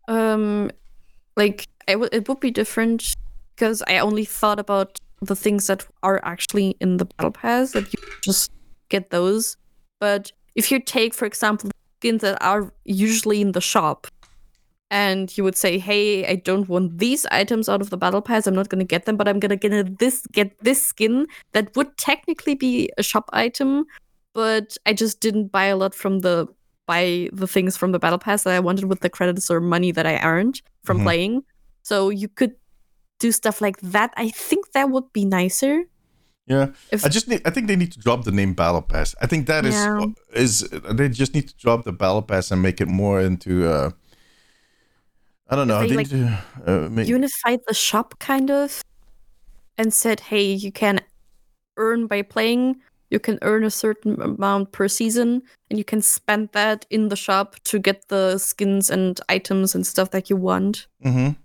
um 0.09 0.69
like 1.37 1.65
it, 1.87 1.93
w- 1.93 2.09
it 2.11 2.27
would 2.27 2.41
be 2.41 2.51
different 2.51 3.15
because 3.55 3.81
i 3.87 3.97
only 3.99 4.25
thought 4.25 4.59
about 4.59 4.99
the 5.21 5.35
things 5.35 5.67
that 5.67 5.85
are 6.03 6.19
actually 6.23 6.75
in 6.81 6.97
the 6.97 7.05
battle 7.05 7.31
pass 7.31 7.71
that 7.71 7.85
you 7.93 7.99
just 8.21 8.51
get 8.89 9.11
those 9.11 9.55
but 10.01 10.31
if 10.55 10.69
you 10.69 10.79
take 10.79 11.13
for 11.13 11.25
example 11.25 11.69
skins 11.99 12.21
that 12.21 12.37
are 12.43 12.73
usually 12.83 13.39
in 13.41 13.53
the 13.53 13.61
shop 13.61 14.07
and 14.89 15.37
you 15.37 15.43
would 15.43 15.55
say 15.55 15.77
hey 15.77 16.25
i 16.27 16.35
don't 16.35 16.69
want 16.69 16.97
these 16.97 17.25
items 17.31 17.67
out 17.67 17.81
of 17.81 17.89
the 17.89 17.97
battle 17.97 18.21
pass 18.21 18.47
i'm 18.47 18.55
not 18.55 18.69
going 18.69 18.79
to 18.79 18.85
get 18.85 19.05
them 19.05 19.17
but 19.17 19.27
i'm 19.27 19.39
going 19.39 19.49
to 19.49 19.57
get 19.69 19.99
this 19.99 20.25
get 20.31 20.57
this 20.63 20.81
skin 20.85 21.27
that 21.51 21.75
would 21.75 21.97
technically 21.97 22.55
be 22.55 22.89
a 22.97 23.03
shop 23.03 23.29
item 23.33 23.83
but 24.33 24.77
i 24.85 24.93
just 24.93 25.19
didn't 25.19 25.51
buy 25.51 25.65
a 25.65 25.75
lot 25.75 25.93
from 25.93 26.19
the 26.19 26.47
buy 26.85 27.27
the 27.33 27.47
things 27.47 27.75
from 27.75 27.91
the 27.91 27.99
battle 27.99 28.17
pass 28.17 28.43
that 28.43 28.53
I 28.53 28.61
wanted 28.61 28.85
with 28.85 29.01
the 29.01 29.09
credits 29.09 29.51
or 29.51 29.59
money 29.59 29.91
that 29.91 30.07
I 30.07 30.19
earned 30.19 30.61
from 30.85 30.99
Mhm. 30.99 31.03
playing. 31.03 31.43
So 31.83 32.07
you 32.07 32.29
could 32.29 32.53
do 33.19 33.33
stuff 33.33 33.59
like 33.59 33.75
that. 33.81 34.13
I 34.15 34.29
think 34.29 34.71
that 34.71 34.89
would 34.89 35.11
be 35.11 35.25
nicer. 35.25 35.83
yeah 36.45 36.67
If 36.91 37.03
I 37.03 37.09
just 37.09 37.27
need. 37.27 37.41
I 37.43 37.49
think 37.49 37.67
they 37.67 37.75
need 37.75 37.91
to 37.91 37.99
drop 37.99 38.23
the 38.23 38.31
name 38.31 38.53
Battle 38.53 38.81
Pass. 38.81 39.15
I 39.21 39.27
think 39.27 39.47
that 39.47 39.65
is 39.65 39.73
Yeah. 39.75 40.05
is 40.33 40.61
they 40.89 41.09
just 41.09 41.33
need 41.35 41.49
to 41.49 41.57
drop 41.57 41.83
the 41.83 41.91
Battle 41.91 42.21
Pass 42.21 42.51
and 42.51 42.61
make 42.61 42.79
it 42.79 42.87
more 42.87 43.19
into. 43.19 43.67
Uh, 43.69 43.89
I 45.49 45.55
don't 45.55 45.67
know. 45.67 45.79
they, 45.79 45.95
like, 45.95 46.11
need 46.11 46.37
uh, 46.65 46.89
make, 46.89 47.07
unified 47.07 47.61
the 47.67 47.73
shop 47.73 48.19
kind 48.19 48.51
of 48.51 48.81
and 49.77 49.93
said, 49.93 50.19
hey, 50.19 50.51
you 50.51 50.71
can 50.71 50.99
earn 51.77 52.07
by 52.07 52.21
playing. 52.21 52.77
You 53.09 53.19
can 53.19 53.39
earn 53.41 53.63
a 53.63 53.69
certain 53.71 54.21
amount 54.21 54.73
per 54.73 54.89
season, 54.89 55.41
and 55.69 55.79
you 55.79 55.85
can 55.85 56.01
spend 56.01 56.49
that 56.51 56.85
in 56.89 57.07
the 57.07 57.15
shop 57.15 57.55
to 57.65 57.79
get 57.79 58.07
the 58.09 58.37
skins 58.37 58.89
and 58.89 59.17
items 59.29 59.73
and 59.75 59.87
stuff 59.87 60.11
that 60.11 60.29
you 60.29 60.35
want. 60.35 60.87
Mhm. 61.05 61.37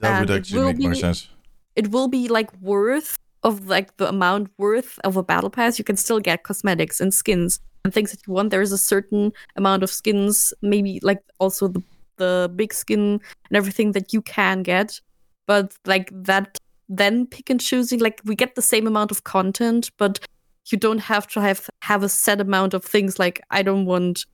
That 0.00 0.20
would 0.20 0.30
and 0.30 0.30
it 0.30 0.40
actually 0.40 0.64
make 0.72 0.78
more 0.80 0.94
sense. 0.94 1.28
it 1.76 1.92
will 1.92 2.08
be 2.08 2.26
like 2.28 2.50
worth 2.60 3.16
of 3.44 3.68
like 3.68 3.96
the 3.98 4.08
amount 4.08 4.50
worth 4.58 4.98
of 5.04 5.16
a 5.16 5.22
battle 5.22 5.50
pass 5.50 5.78
you 5.78 5.84
can 5.84 5.96
still 5.96 6.18
get 6.18 6.42
cosmetics 6.44 7.00
and 7.00 7.12
skins 7.14 7.60
and 7.84 7.92
things 7.94 8.10
that 8.10 8.20
you 8.26 8.32
want 8.32 8.50
there 8.50 8.62
is 8.62 8.72
a 8.72 8.78
certain 8.78 9.32
amount 9.56 9.82
of 9.82 9.90
skins 9.90 10.52
maybe 10.62 10.98
like 11.02 11.20
also 11.38 11.68
the 11.68 11.82
the 12.16 12.50
big 12.56 12.72
skin 12.72 13.20
and 13.48 13.56
everything 13.56 13.92
that 13.92 14.12
you 14.12 14.22
can 14.22 14.62
get 14.62 15.00
but 15.46 15.74
like 15.86 16.10
that 16.12 16.58
then 16.88 17.26
pick 17.26 17.50
and 17.50 17.60
choosing 17.60 18.00
like 18.00 18.20
we 18.24 18.34
get 18.34 18.54
the 18.54 18.62
same 18.62 18.86
amount 18.86 19.10
of 19.10 19.24
content 19.24 19.90
but 19.96 20.20
you 20.66 20.78
don't 20.78 20.98
have 21.00 21.26
to 21.26 21.40
have 21.40 21.68
have 21.82 22.02
a 22.02 22.08
set 22.08 22.40
amount 22.40 22.74
of 22.74 22.84
things 22.84 23.18
like 23.18 23.40
i 23.50 23.62
don't 23.62 23.86
want 23.86 24.26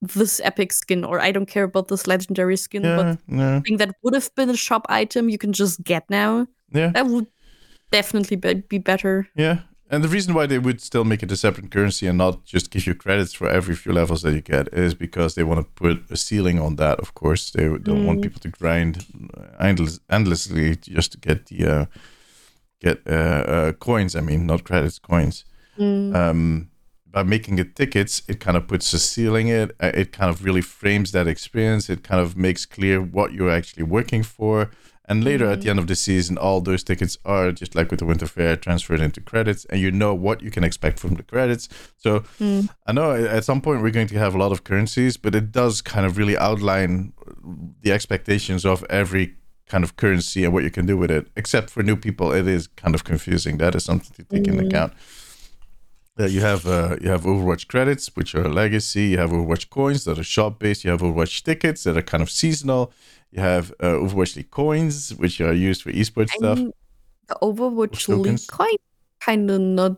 this 0.00 0.40
epic 0.44 0.72
skin 0.72 1.04
or 1.04 1.20
i 1.20 1.30
don't 1.30 1.46
care 1.46 1.64
about 1.64 1.88
this 1.88 2.06
legendary 2.06 2.56
skin 2.56 2.82
but 2.82 3.18
Yeah, 3.28 3.36
yeah, 3.38 3.60
thing 3.60 3.76
that 3.76 3.94
would 4.02 4.14
have 4.14 4.34
been 4.34 4.50
a 4.50 4.56
shop 4.56 4.86
item 4.88 5.28
you 5.28 5.38
can 5.38 5.52
just 5.52 5.82
get 5.84 6.04
now 6.10 6.46
yeah, 6.74 6.90
that 6.94 7.06
would 7.06 7.26
definitely 7.90 8.36
be, 8.36 8.54
be 8.54 8.78
better. 8.78 9.28
yeah. 9.36 9.58
And 9.92 10.02
the 10.02 10.08
reason 10.08 10.32
why 10.32 10.46
they 10.46 10.58
would 10.58 10.80
still 10.80 11.04
make 11.04 11.22
it 11.22 11.30
a 11.30 11.36
separate 11.36 11.70
currency 11.70 12.06
and 12.06 12.16
not 12.16 12.46
just 12.46 12.70
give 12.70 12.86
you 12.86 12.94
credits 12.94 13.34
for 13.34 13.46
every 13.46 13.76
few 13.76 13.92
levels 13.92 14.22
that 14.22 14.32
you 14.32 14.40
get 14.40 14.72
is 14.72 14.94
because 14.94 15.34
they 15.34 15.44
want 15.44 15.60
to 15.60 15.66
put 15.82 16.10
a 16.10 16.16
ceiling 16.16 16.58
on 16.58 16.76
that. 16.76 16.98
Of 16.98 17.12
course, 17.14 17.50
they 17.50 17.64
don't 17.68 18.06
want 18.06 18.18
Mm. 18.20 18.22
people 18.22 18.40
to 18.40 18.48
grind 18.48 19.04
endless, 19.60 20.00
endlessly 20.08 20.76
just 20.76 21.12
to 21.12 21.18
get 21.18 21.46
the 21.46 21.66
uh, 21.66 21.84
get 22.80 23.02
uh, 23.06 23.44
uh, 23.54 23.72
coins. 23.72 24.16
I 24.16 24.20
mean, 24.22 24.46
not 24.46 24.64
credits, 24.64 24.98
coins. 24.98 25.44
Mm. 25.78 26.14
Um, 26.14 26.68
by 27.06 27.22
making 27.22 27.58
it 27.58 27.76
tickets, 27.76 28.22
it 28.28 28.40
kind 28.40 28.56
of 28.56 28.66
puts 28.66 28.94
a 28.94 28.98
ceiling. 28.98 29.48
It 29.48 29.70
uh, 29.78 29.90
it 29.94 30.12
kind 30.18 30.30
of 30.30 30.42
really 30.42 30.62
frames 30.62 31.12
that 31.12 31.26
experience. 31.26 31.92
It 31.92 32.02
kind 32.02 32.20
of 32.22 32.34
makes 32.36 32.64
clear 32.66 33.02
what 33.02 33.32
you're 33.34 33.50
actually 33.58 33.84
working 33.84 34.22
for. 34.24 34.70
And 35.06 35.24
later 35.24 35.46
at 35.50 35.60
the 35.62 35.68
end 35.70 35.78
of 35.80 35.88
the 35.88 35.96
season, 35.96 36.38
all 36.38 36.60
those 36.60 36.84
tickets 36.84 37.18
are 37.24 37.50
just 37.50 37.74
like 37.74 37.90
with 37.90 37.98
the 37.98 38.06
Winter 38.06 38.26
Fair 38.26 38.56
transferred 38.56 39.00
into 39.00 39.20
credits, 39.20 39.64
and 39.66 39.80
you 39.80 39.90
know 39.90 40.14
what 40.14 40.42
you 40.42 40.50
can 40.50 40.62
expect 40.64 40.98
from 41.00 41.14
the 41.14 41.22
credits. 41.24 41.68
So 41.96 42.20
Mm. 42.38 42.68
I 42.86 42.92
know 42.92 43.12
at 43.12 43.44
some 43.44 43.60
point 43.60 43.82
we're 43.82 43.90
going 43.90 44.06
to 44.08 44.18
have 44.18 44.34
a 44.34 44.38
lot 44.38 44.52
of 44.52 44.62
currencies, 44.62 45.16
but 45.16 45.34
it 45.34 45.50
does 45.52 45.82
kind 45.82 46.06
of 46.06 46.16
really 46.18 46.36
outline 46.38 47.12
the 47.82 47.90
expectations 47.92 48.64
of 48.64 48.84
every 48.88 49.34
kind 49.66 49.84
of 49.84 49.96
currency 49.96 50.44
and 50.44 50.52
what 50.52 50.62
you 50.62 50.70
can 50.70 50.86
do 50.86 50.96
with 50.96 51.10
it. 51.10 51.26
Except 51.36 51.68
for 51.70 51.82
new 51.82 51.96
people, 51.96 52.32
it 52.32 52.46
is 52.46 52.68
kind 52.68 52.94
of 52.94 53.02
confusing. 53.04 53.58
That 53.58 53.74
is 53.74 53.84
something 53.84 54.12
to 54.16 54.22
take 54.24 54.46
into 54.46 54.62
Mm. 54.62 54.68
account. 54.68 54.92
Uh, 56.20 56.26
you 56.26 56.40
have 56.42 56.66
uh, 56.66 56.96
you 57.00 57.08
have 57.08 57.22
Overwatch 57.22 57.68
credits, 57.68 58.14
which 58.14 58.34
are 58.34 58.46
legacy. 58.48 59.04
You 59.08 59.18
have 59.18 59.30
Overwatch 59.30 59.70
coins 59.70 60.04
that 60.04 60.18
are 60.18 60.22
shop 60.22 60.58
based. 60.58 60.84
You 60.84 60.90
have 60.90 61.00
Overwatch 61.00 61.42
tickets 61.42 61.84
that 61.84 61.96
are 61.96 62.02
kind 62.02 62.22
of 62.22 62.30
seasonal. 62.30 62.92
You 63.30 63.40
have 63.40 63.72
uh, 63.80 63.86
Overwatch 64.04 64.36
League 64.36 64.50
coins, 64.50 65.14
which 65.14 65.40
are 65.40 65.54
used 65.54 65.82
for 65.82 65.90
esports 65.90 66.30
I 66.34 66.36
stuff. 66.36 66.58
mean, 66.58 66.72
the 67.28 67.36
Overwatch. 67.40 68.08
League 68.08 68.46
coin 68.46 68.76
kind 69.20 69.50
of 69.50 69.60
not 69.60 69.96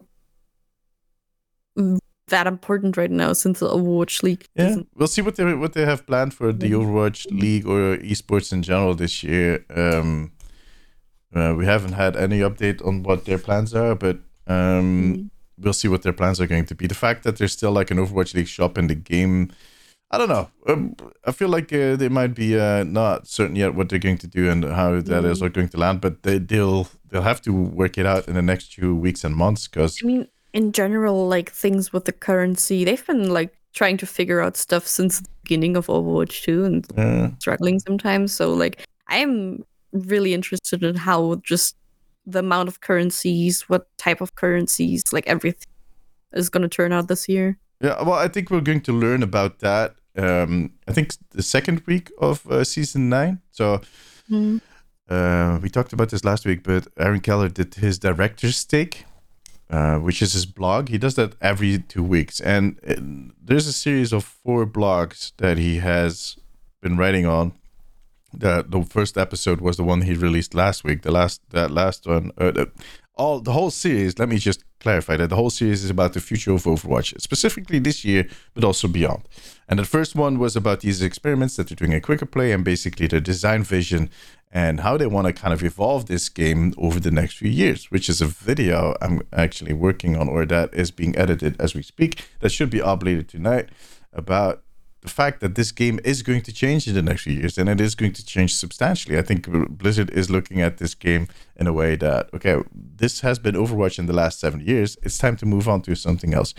that 2.29 2.47
important 2.47 2.97
right 2.97 3.11
now 3.11 3.33
since 3.33 3.59
the 3.61 3.69
Overwatch 3.69 4.23
League. 4.23 4.47
Yeah, 4.55 4.69
doesn't- 4.69 4.89
we'll 4.95 5.09
see 5.09 5.21
what 5.23 5.35
they 5.35 5.53
what 5.55 5.73
they 5.73 5.85
have 5.85 6.07
planned 6.07 6.33
for 6.33 6.53
the 6.53 6.71
Overwatch 6.71 7.27
League 7.33 7.67
or 7.67 7.97
esports 7.99 8.53
in 8.53 8.63
general 8.63 8.95
this 8.95 9.25
year. 9.25 9.65
Um, 9.75 10.31
uh, 11.35 11.55
we 11.59 11.65
haven't 11.67 11.93
had 11.95 12.17
any 12.17 12.39
update 12.39 12.87
on 12.87 13.03
what 13.03 13.25
their 13.25 13.39
plans 13.39 13.75
are, 13.75 13.97
but 13.97 14.19
um, 14.47 15.15
Mm. 15.17 15.31
We'll 15.59 15.73
see 15.73 15.89
what 15.89 16.03
their 16.03 16.13
plans 16.13 16.41
are 16.41 16.47
going 16.47 16.67
to 16.67 16.75
be. 16.75 16.87
The 16.87 16.95
fact 16.95 17.23
that 17.25 17.37
there's 17.37 17.53
still 17.53 17.73
like 17.73 17.91
an 17.91 17.99
Overwatch 17.99 18.35
League 18.35 18.49
shop 18.49 18.77
in 18.79 18.87
the 18.89 18.95
game, 18.95 19.51
I 20.11 20.19
don't 20.19 20.29
know. 20.29 20.51
Um, 20.69 20.97
I 21.25 21.33
feel 21.33 21.49
like 21.49 21.73
uh, 21.73 21.97
they 21.97 22.09
might 22.09 22.35
be 22.35 22.59
uh, 22.59 22.85
not 22.85 23.27
certain 23.27 23.57
yet 23.57 23.75
what 23.75 23.89
they're 23.89 23.99
going 23.99 24.19
to 24.19 24.27
do 24.27 24.51
and 24.51 24.65
how 24.65 25.01
that 25.01 25.25
is 25.25 25.39
Mm. 25.41 25.43
all 25.43 25.49
going 25.49 25.69
to 25.71 25.77
land, 25.79 26.01
but 26.01 26.23
they, 26.23 26.39
they'll 26.39 26.89
they'll 27.11 27.23
have 27.23 27.41
to 27.43 27.53
work 27.53 27.99
it 27.99 28.07
out 28.07 28.29
in 28.29 28.35
the 28.35 28.43
next 28.43 28.75
few 28.75 28.95
weeks 28.95 29.25
and 29.25 29.35
months 29.35 29.67
because 29.69 29.99
I 30.03 30.07
mean, 30.07 30.29
in 30.53 30.73
general, 30.73 31.27
like 31.29 31.51
things 31.51 31.93
with 31.93 32.05
the 32.05 32.13
currency, 32.13 32.85
they've 32.85 33.07
been 33.07 33.33
like 33.33 33.55
trying 33.73 33.97
to 33.99 34.07
figure 34.07 34.41
out 34.41 34.57
stuff 34.57 34.87
since 34.87 35.21
the 35.21 35.29
beginning 35.43 35.77
of 35.77 35.87
Overwatch 35.89 36.43
2 36.43 36.65
and 36.65 36.99
uh, 36.99 37.31
struggling 37.41 37.81
sometimes. 37.81 38.33
So, 38.33 38.55
like, 38.55 38.85
I'm 39.09 39.65
really 39.93 40.33
interested 40.33 40.85
in 40.85 40.95
how 40.95 41.37
just 41.43 41.75
the 42.27 42.39
amount 42.41 42.69
of 42.69 42.81
currencies, 42.81 43.63
what 43.69 43.87
type 43.99 44.21
of 44.21 44.35
currencies, 44.35 45.03
like 45.13 45.27
everything 45.27 45.69
is 46.33 46.49
going 46.49 46.63
to 46.63 46.69
turn 46.69 46.93
out 46.93 47.09
this 47.09 47.29
year. 47.29 47.59
Yeah, 47.81 48.03
well, 48.03 48.15
I 48.15 48.29
think 48.29 48.51
we're 48.51 48.61
going 48.61 48.81
to 48.83 48.93
learn 48.93 49.23
about 49.23 49.59
that. 49.61 49.95
Um, 50.17 50.73
I 50.89 50.93
think 50.93 51.15
the 51.31 51.43
second 51.43 51.83
week 51.87 52.11
of 52.21 52.47
uh, 52.51 52.65
season 52.65 53.09
nine. 53.09 53.41
So 53.51 53.81
Mm. 54.31 54.61
uh, 55.11 55.59
we 55.63 55.69
talked 55.69 55.93
about 55.93 56.09
this 56.09 56.25
last 56.25 56.47
week, 56.47 56.63
but 56.63 56.87
Aaron 56.99 57.21
Keller 57.21 57.51
did 57.51 57.75
his 57.75 57.99
director's 57.99 58.65
take, 58.65 59.05
uh, 59.69 59.99
which 59.99 60.23
is 60.23 60.33
his 60.33 60.47
blog. 60.47 60.89
He 60.89 60.97
does 60.99 61.15
that 61.17 61.35
every 61.43 61.79
two 61.79 62.03
weeks, 62.03 62.41
and 62.41 62.79
uh, 62.89 62.95
there's 63.43 63.67
a 63.67 63.73
series 63.73 64.13
of 64.15 64.25
four 64.25 64.65
blogs 64.67 65.33
that 65.37 65.59
he 65.59 65.79
has 65.79 66.37
been 66.81 66.97
writing 66.97 67.27
on. 67.27 67.53
The 68.39 68.65
the 68.69 68.83
first 68.83 69.17
episode 69.17 69.61
was 69.61 69.77
the 69.77 69.85
one 69.85 70.03
he 70.03 70.15
released 70.15 70.55
last 70.55 70.85
week. 70.85 71.03
The 71.03 71.13
last 71.13 71.41
that 71.51 71.71
last 71.71 72.07
one, 72.07 72.31
uh, 72.39 72.51
the, 72.51 72.71
all 73.15 73.41
the 73.41 73.53
whole 73.53 73.71
series. 73.71 74.19
Let 74.19 74.29
me 74.29 74.39
just 74.39 74.65
clarify 74.81 75.17
that 75.17 75.31
the 75.31 75.37
whole 75.37 75.51
series 75.51 75.85
is 75.85 75.91
about 75.91 76.13
the 76.13 76.21
future 76.21 76.53
of 76.53 76.65
Overwatch, 76.65 77.19
specifically 77.21 77.79
this 77.79 78.05
year, 78.05 78.29
but 78.55 78.65
also 78.65 78.89
beyond. 78.89 79.23
And 79.69 79.79
the 79.79 79.85
first 79.85 80.15
one 80.15 80.39
was 80.39 80.57
about 80.57 80.81
these 80.81 81.01
experiments 81.01 81.57
that 81.57 81.69
they're 81.69 81.77
doing 81.77 81.95
a 81.95 82.01
quicker 82.01 82.27
play 82.27 82.53
and 82.53 82.65
basically 82.65 83.07
their 83.07 83.21
design 83.21 83.63
vision 83.63 84.11
and 84.53 84.81
how 84.81 84.97
they 84.97 85.07
want 85.07 85.27
to 85.27 85.33
kind 85.33 85.55
of 85.55 85.63
evolve 85.63 86.07
this 86.07 86.29
game 86.29 86.75
over 86.77 87.01
the 87.01 87.11
next 87.11 87.39
few 87.39 87.51
years, 87.51 87.91
which 87.91 88.09
is 88.09 88.21
a 88.21 88.27
video 88.27 88.95
I'm 89.01 89.23
actually 89.33 89.73
working 89.73 90.17
on 90.17 90.29
or 90.29 90.45
that 90.47 90.75
is 90.75 90.91
being 90.91 91.17
edited 91.17 91.57
as 91.61 91.75
we 91.75 91.83
speak. 91.83 92.29
That 92.41 92.51
should 92.51 92.71
be 92.71 92.83
up 92.83 93.03
later 93.03 93.23
tonight 93.23 93.71
about 94.13 94.64
the 95.05 95.11
fact 95.11 95.41
that 95.41 95.55
this 95.55 95.71
game 95.71 96.01
is 96.03 96.23
going 96.23 96.41
to 96.41 96.53
change 96.53 96.89
in 96.89 96.95
the 96.95 97.03
next 97.03 97.23
few 97.25 97.35
years 97.35 97.59
and 97.59 97.69
it 97.69 97.79
is 97.79 97.95
going 97.95 98.15
to 98.15 98.25
change 98.25 98.55
substantially. 98.57 99.19
I 99.19 99.23
think 99.23 99.47
Blizzard 99.69 100.11
is 100.11 100.31
looking 100.31 100.63
at 100.63 100.79
this 100.79 100.95
game 100.95 101.29
in 101.57 101.67
a 101.67 101.75
way 101.75 101.95
that, 101.97 102.31
okay, 102.33 102.57
this 102.75 103.21
has 103.21 103.39
been 103.39 103.55
Overwatch 103.55 103.99
in 103.99 104.07
the 104.07 104.15
last 104.15 104.41
seven 104.41 104.61
years. 104.61 104.97
It's 105.03 105.19
time 105.19 105.37
to 105.37 105.47
move 105.47 105.69
on 105.69 105.83
to 105.83 105.95
something 105.95 106.33
else. 106.33 106.55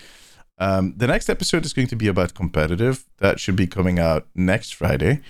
Um, 0.60 0.94
the 0.96 1.08
next 1.08 1.28
episode 1.28 1.66
is 1.66 1.74
going 1.74 1.88
to 1.88 1.96
be 1.96 2.08
about 2.08 2.36
competitive. 2.36 3.06
That 3.18 3.40
should 3.40 3.56
be 3.56 3.66
coming 3.66 3.98
out 3.98 4.28
next 4.36 4.76
Friday. 4.76 5.22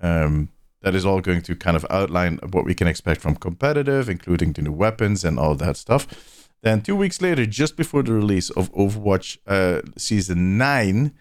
Um, 0.00 0.48
that 0.80 0.94
is 0.94 1.04
all 1.04 1.20
going 1.20 1.42
to 1.42 1.54
kind 1.54 1.76
of 1.76 1.84
outline 1.90 2.38
what 2.50 2.64
we 2.64 2.74
can 2.74 2.88
expect 2.88 3.20
from 3.20 3.36
competitive, 3.36 4.08
including 4.08 4.54
the 4.54 4.62
new 4.62 4.72
weapons 4.72 5.22
and 5.22 5.38
all 5.38 5.54
that 5.56 5.76
stuff. 5.76 6.48
Then 6.62 6.80
two 6.80 6.96
weeks 6.96 7.20
later, 7.20 7.44
just 7.44 7.76
before 7.76 8.02
the 8.02 8.14
release 8.14 8.48
of 8.48 8.72
Overwatch 8.72 9.36
uh, 9.46 9.82
Season 9.98 10.56
9, 10.56 11.12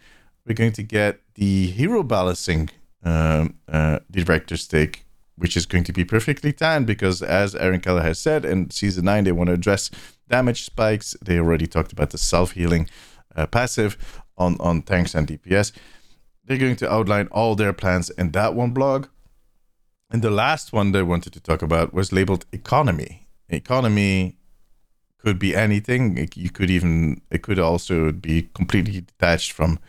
we're 0.45 0.53
going 0.53 0.73
to 0.73 0.83
get 0.83 1.21
the 1.35 1.67
hero 1.67 2.03
balancing 2.03 2.69
um, 3.03 3.55
uh, 3.67 3.99
director's 4.11 4.67
take, 4.67 5.05
which 5.35 5.55
is 5.57 5.65
going 5.65 5.83
to 5.85 5.93
be 5.93 6.05
perfectly 6.05 6.53
timed 6.53 6.87
because, 6.87 7.21
as 7.21 7.55
Aaron 7.55 7.79
Keller 7.79 8.01
has 8.01 8.19
said, 8.19 8.45
in 8.45 8.69
Season 8.69 9.05
9, 9.05 9.23
they 9.23 9.31
want 9.31 9.47
to 9.47 9.53
address 9.53 9.89
damage 10.29 10.63
spikes. 10.63 11.15
They 11.23 11.37
already 11.37 11.67
talked 11.67 11.91
about 11.91 12.11
the 12.11 12.17
self 12.17 12.51
healing 12.51 12.89
uh, 13.35 13.47
passive 13.47 14.21
on, 14.37 14.57
on 14.59 14.81
tanks 14.81 15.15
and 15.15 15.27
DPS. 15.27 15.71
They're 16.45 16.57
going 16.57 16.75
to 16.77 16.91
outline 16.91 17.27
all 17.31 17.55
their 17.55 17.73
plans 17.73 18.09
in 18.11 18.31
that 18.31 18.53
one 18.53 18.71
blog. 18.71 19.07
And 20.11 20.21
the 20.21 20.29
last 20.29 20.73
one 20.73 20.91
they 20.91 21.01
wanted 21.01 21.33
to 21.33 21.39
talk 21.39 21.61
about 21.61 21.93
was 21.93 22.11
labeled 22.11 22.45
economy. 22.51 23.27
Economy 23.49 24.37
could 25.17 25.39
be 25.39 25.55
anything. 25.55 26.29
You 26.35 26.49
could 26.49 26.69
even 26.69 27.21
it 27.31 27.41
could 27.41 27.57
also 27.57 28.11
be 28.11 28.49
completely 28.53 29.01
detached 29.01 29.53
from 29.53 29.79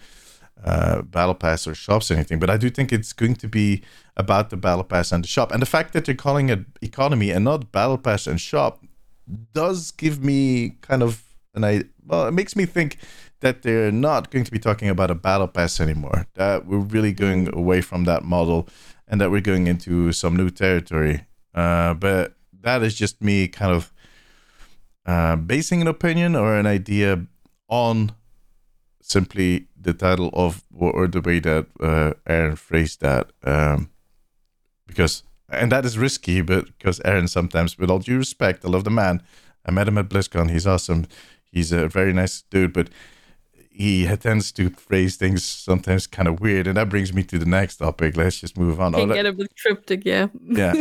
uh, 0.65 1.03
battle 1.03 1.35
pass 1.35 1.67
or 1.67 1.75
shops 1.75 2.11
or 2.11 2.15
anything. 2.15 2.39
But 2.39 2.51
I 2.51 2.57
do 2.57 2.71
think 2.71 2.93
it's 2.93 3.13
going 3.13 3.37
to 3.37 3.49
be 3.49 3.83
about 4.17 4.51
the 4.51 4.57
battle 4.57 4.85
pass 4.85 5.13
and 5.13 5.23
the 5.23 5.29
shop. 5.29 5.53
And 5.53 5.61
the 5.61 5.67
fact 5.67 5.93
that 5.93 6.05
they're 6.07 6.15
calling 6.15 6.49
it 6.49 6.61
economy 6.81 7.31
and 7.31 7.45
not 7.45 7.71
battle 7.71 7.99
pass 7.99 8.27
and 8.27 8.41
shop 8.41 8.83
does 9.53 9.91
give 9.91 10.23
me 10.23 10.77
kind 10.81 11.03
of 11.03 11.23
an 11.55 11.65
idea. 11.65 11.89
Well, 12.07 12.27
it 12.27 12.33
makes 12.33 12.57
me 12.57 12.67
think 12.67 12.99
that 13.41 13.63
they're 13.63 13.93
not 13.93 14.31
going 14.31 14.45
to 14.45 14.51
be 14.51 14.59
talking 14.59 14.89
about 14.89 15.11
a 15.11 15.15
battle 15.15 15.49
pass 15.49 15.81
anymore. 15.81 16.27
That 16.35 16.67
we're 16.67 16.79
really 16.79 17.13
going 17.13 17.55
away 17.55 17.81
from 17.81 18.05
that 18.05 18.25
model 18.25 18.69
and 19.07 19.21
that 19.21 19.31
we're 19.31 19.41
going 19.41 19.67
into 19.67 20.13
some 20.13 20.37
new 20.37 20.51
territory. 20.51 21.27
Uh, 21.55 21.95
but 21.95 22.35
that 22.63 22.83
is 22.83 22.95
just 22.95 23.23
me 23.23 23.49
kind 23.49 23.73
of 23.73 23.93
uh, 25.07 25.37
basing 25.37 25.83
an 25.83 25.89
opinion 25.89 26.35
or 26.35 26.57
an 26.57 26.67
idea 26.67 27.27
on 27.69 28.13
simply 29.03 29.67
the 29.85 29.95
title 29.95 30.31
of 30.33 30.63
or 30.75 31.07
the 31.07 31.21
way 31.21 31.39
that 31.41 31.67
uh, 31.81 32.13
Aaron 32.27 32.57
phrased 32.57 33.01
that. 33.01 33.31
Um, 33.43 33.91
because 34.87 35.23
and 35.49 35.71
that 35.73 35.85
is 35.85 35.97
risky, 35.99 36.41
but 36.41 36.67
because 36.79 37.01
Aaron 37.05 37.29
sometimes, 37.29 37.79
with 37.79 37.91
all 37.91 37.99
due 38.01 38.19
respect, 38.19 38.65
I 38.65 38.69
love 38.69 38.85
the 38.85 38.91
man. 38.91 39.23
I 39.67 39.71
met 39.71 39.89
him 39.89 39.99
at 39.99 40.09
BlizzCon. 40.09 40.51
He's 40.51 40.67
awesome. 40.67 41.07
He's 41.45 41.73
a 41.73 41.89
very 41.89 42.13
nice 42.13 42.43
dude, 42.51 42.73
but 42.73 42.89
he 43.71 44.07
tends 44.17 44.53
to 44.53 44.71
phrase 44.71 45.17
things 45.17 45.43
sometimes 45.45 46.07
kind 46.07 46.29
of 46.29 46.41
weird, 46.41 46.67
and 46.67 46.77
that 46.77 46.89
brings 46.89 47.13
me 47.13 47.23
to 47.25 47.39
the 47.39 47.47
next 47.47 47.77
topic. 47.79 48.17
Let's 48.17 48.41
just 48.41 48.57
move 48.59 48.81
on. 48.81 48.93
Can 48.93 49.11
Oh, 49.11 49.15
get 49.15 49.27
a 49.27 49.33
bit 49.33 49.53
cryptic, 49.61 50.05
yeah. 50.05 50.29
yeah. 50.43 50.75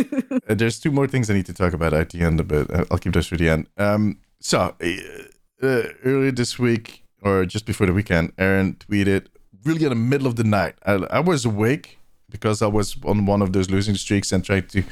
Uh, 0.47 0.53
there's 0.55 0.79
two 0.79 0.91
more 0.91 1.07
things 1.07 1.29
I 1.29 1.33
need 1.33 1.45
to 1.47 1.53
talk 1.53 1.73
about 1.73 1.93
at 1.93 2.09
the 2.11 2.21
end, 2.21 2.47
but 2.47 2.69
uh, 2.71 2.85
I'll 2.91 2.97
keep 2.97 3.13
those 3.13 3.27
for 3.27 3.37
the 3.37 3.49
end. 3.49 3.67
Um, 3.77 4.19
so 4.39 4.75
uh, 4.81 5.65
uh, 5.65 5.83
earlier 6.03 6.31
this 6.31 6.59
week, 6.59 7.02
or 7.23 7.45
just 7.45 7.65
before 7.65 7.87
the 7.87 7.93
weekend, 7.93 8.33
Aaron 8.37 8.75
tweeted 8.75 9.27
really 9.63 9.83
in 9.83 9.89
the 9.89 9.95
middle 9.95 10.27
of 10.27 10.35
the 10.35 10.43
night. 10.43 10.75
I, 10.85 10.93
I 11.09 11.19
was 11.19 11.45
awake 11.45 11.97
because 12.29 12.61
I 12.61 12.67
was 12.67 12.97
on 13.05 13.25
one 13.25 13.41
of 13.41 13.53
those 13.53 13.69
losing 13.69 13.95
streaks 13.95 14.31
and 14.31 14.43
tried 14.43 14.69
to 14.69 14.83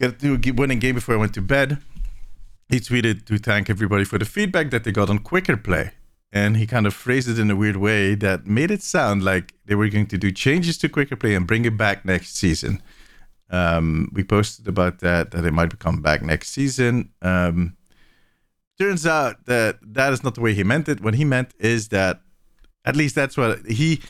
get 0.00 0.18
to 0.18 0.34
a 0.34 0.52
winning 0.52 0.80
game 0.80 0.96
before 0.96 1.14
I 1.14 1.18
went 1.18 1.34
to 1.34 1.42
bed. 1.42 1.78
He 2.68 2.80
tweeted 2.80 3.26
to 3.26 3.38
thank 3.38 3.70
everybody 3.70 4.04
for 4.04 4.18
the 4.18 4.24
feedback 4.24 4.70
that 4.70 4.84
they 4.84 4.92
got 4.92 5.10
on 5.10 5.18
Quicker 5.18 5.56
Play. 5.56 5.92
And 6.32 6.56
he 6.56 6.66
kind 6.66 6.86
of 6.86 6.94
phrased 6.94 7.28
it 7.28 7.38
in 7.38 7.50
a 7.50 7.56
weird 7.56 7.76
way 7.76 8.14
that 8.14 8.46
made 8.46 8.70
it 8.70 8.82
sound 8.82 9.22
like 9.22 9.52
they 9.66 9.74
were 9.74 9.88
going 9.88 10.06
to 10.06 10.16
do 10.16 10.32
changes 10.32 10.78
to 10.78 10.88
Quicker 10.88 11.14
Play 11.14 11.34
and 11.34 11.46
bring 11.46 11.66
it 11.66 11.76
back 11.76 12.06
next 12.06 12.36
season. 12.36 12.82
Um, 13.50 14.10
we 14.14 14.24
posted 14.24 14.66
about 14.66 15.00
that, 15.00 15.32
that 15.32 15.44
it 15.44 15.52
might 15.52 15.78
come 15.78 16.00
back 16.00 16.22
next 16.22 16.48
season. 16.48 17.10
Um, 17.20 17.76
turns 18.78 19.06
out 19.06 19.46
that 19.46 19.78
that 19.82 20.12
is 20.12 20.22
not 20.22 20.34
the 20.34 20.40
way 20.40 20.54
he 20.54 20.64
meant 20.64 20.88
it. 20.88 21.00
What 21.00 21.14
he 21.14 21.24
meant 21.24 21.54
is 21.58 21.88
that, 21.88 22.20
at 22.84 22.96
least 22.96 23.14
that's 23.14 23.36
what 23.36 23.66
he. 23.66 24.00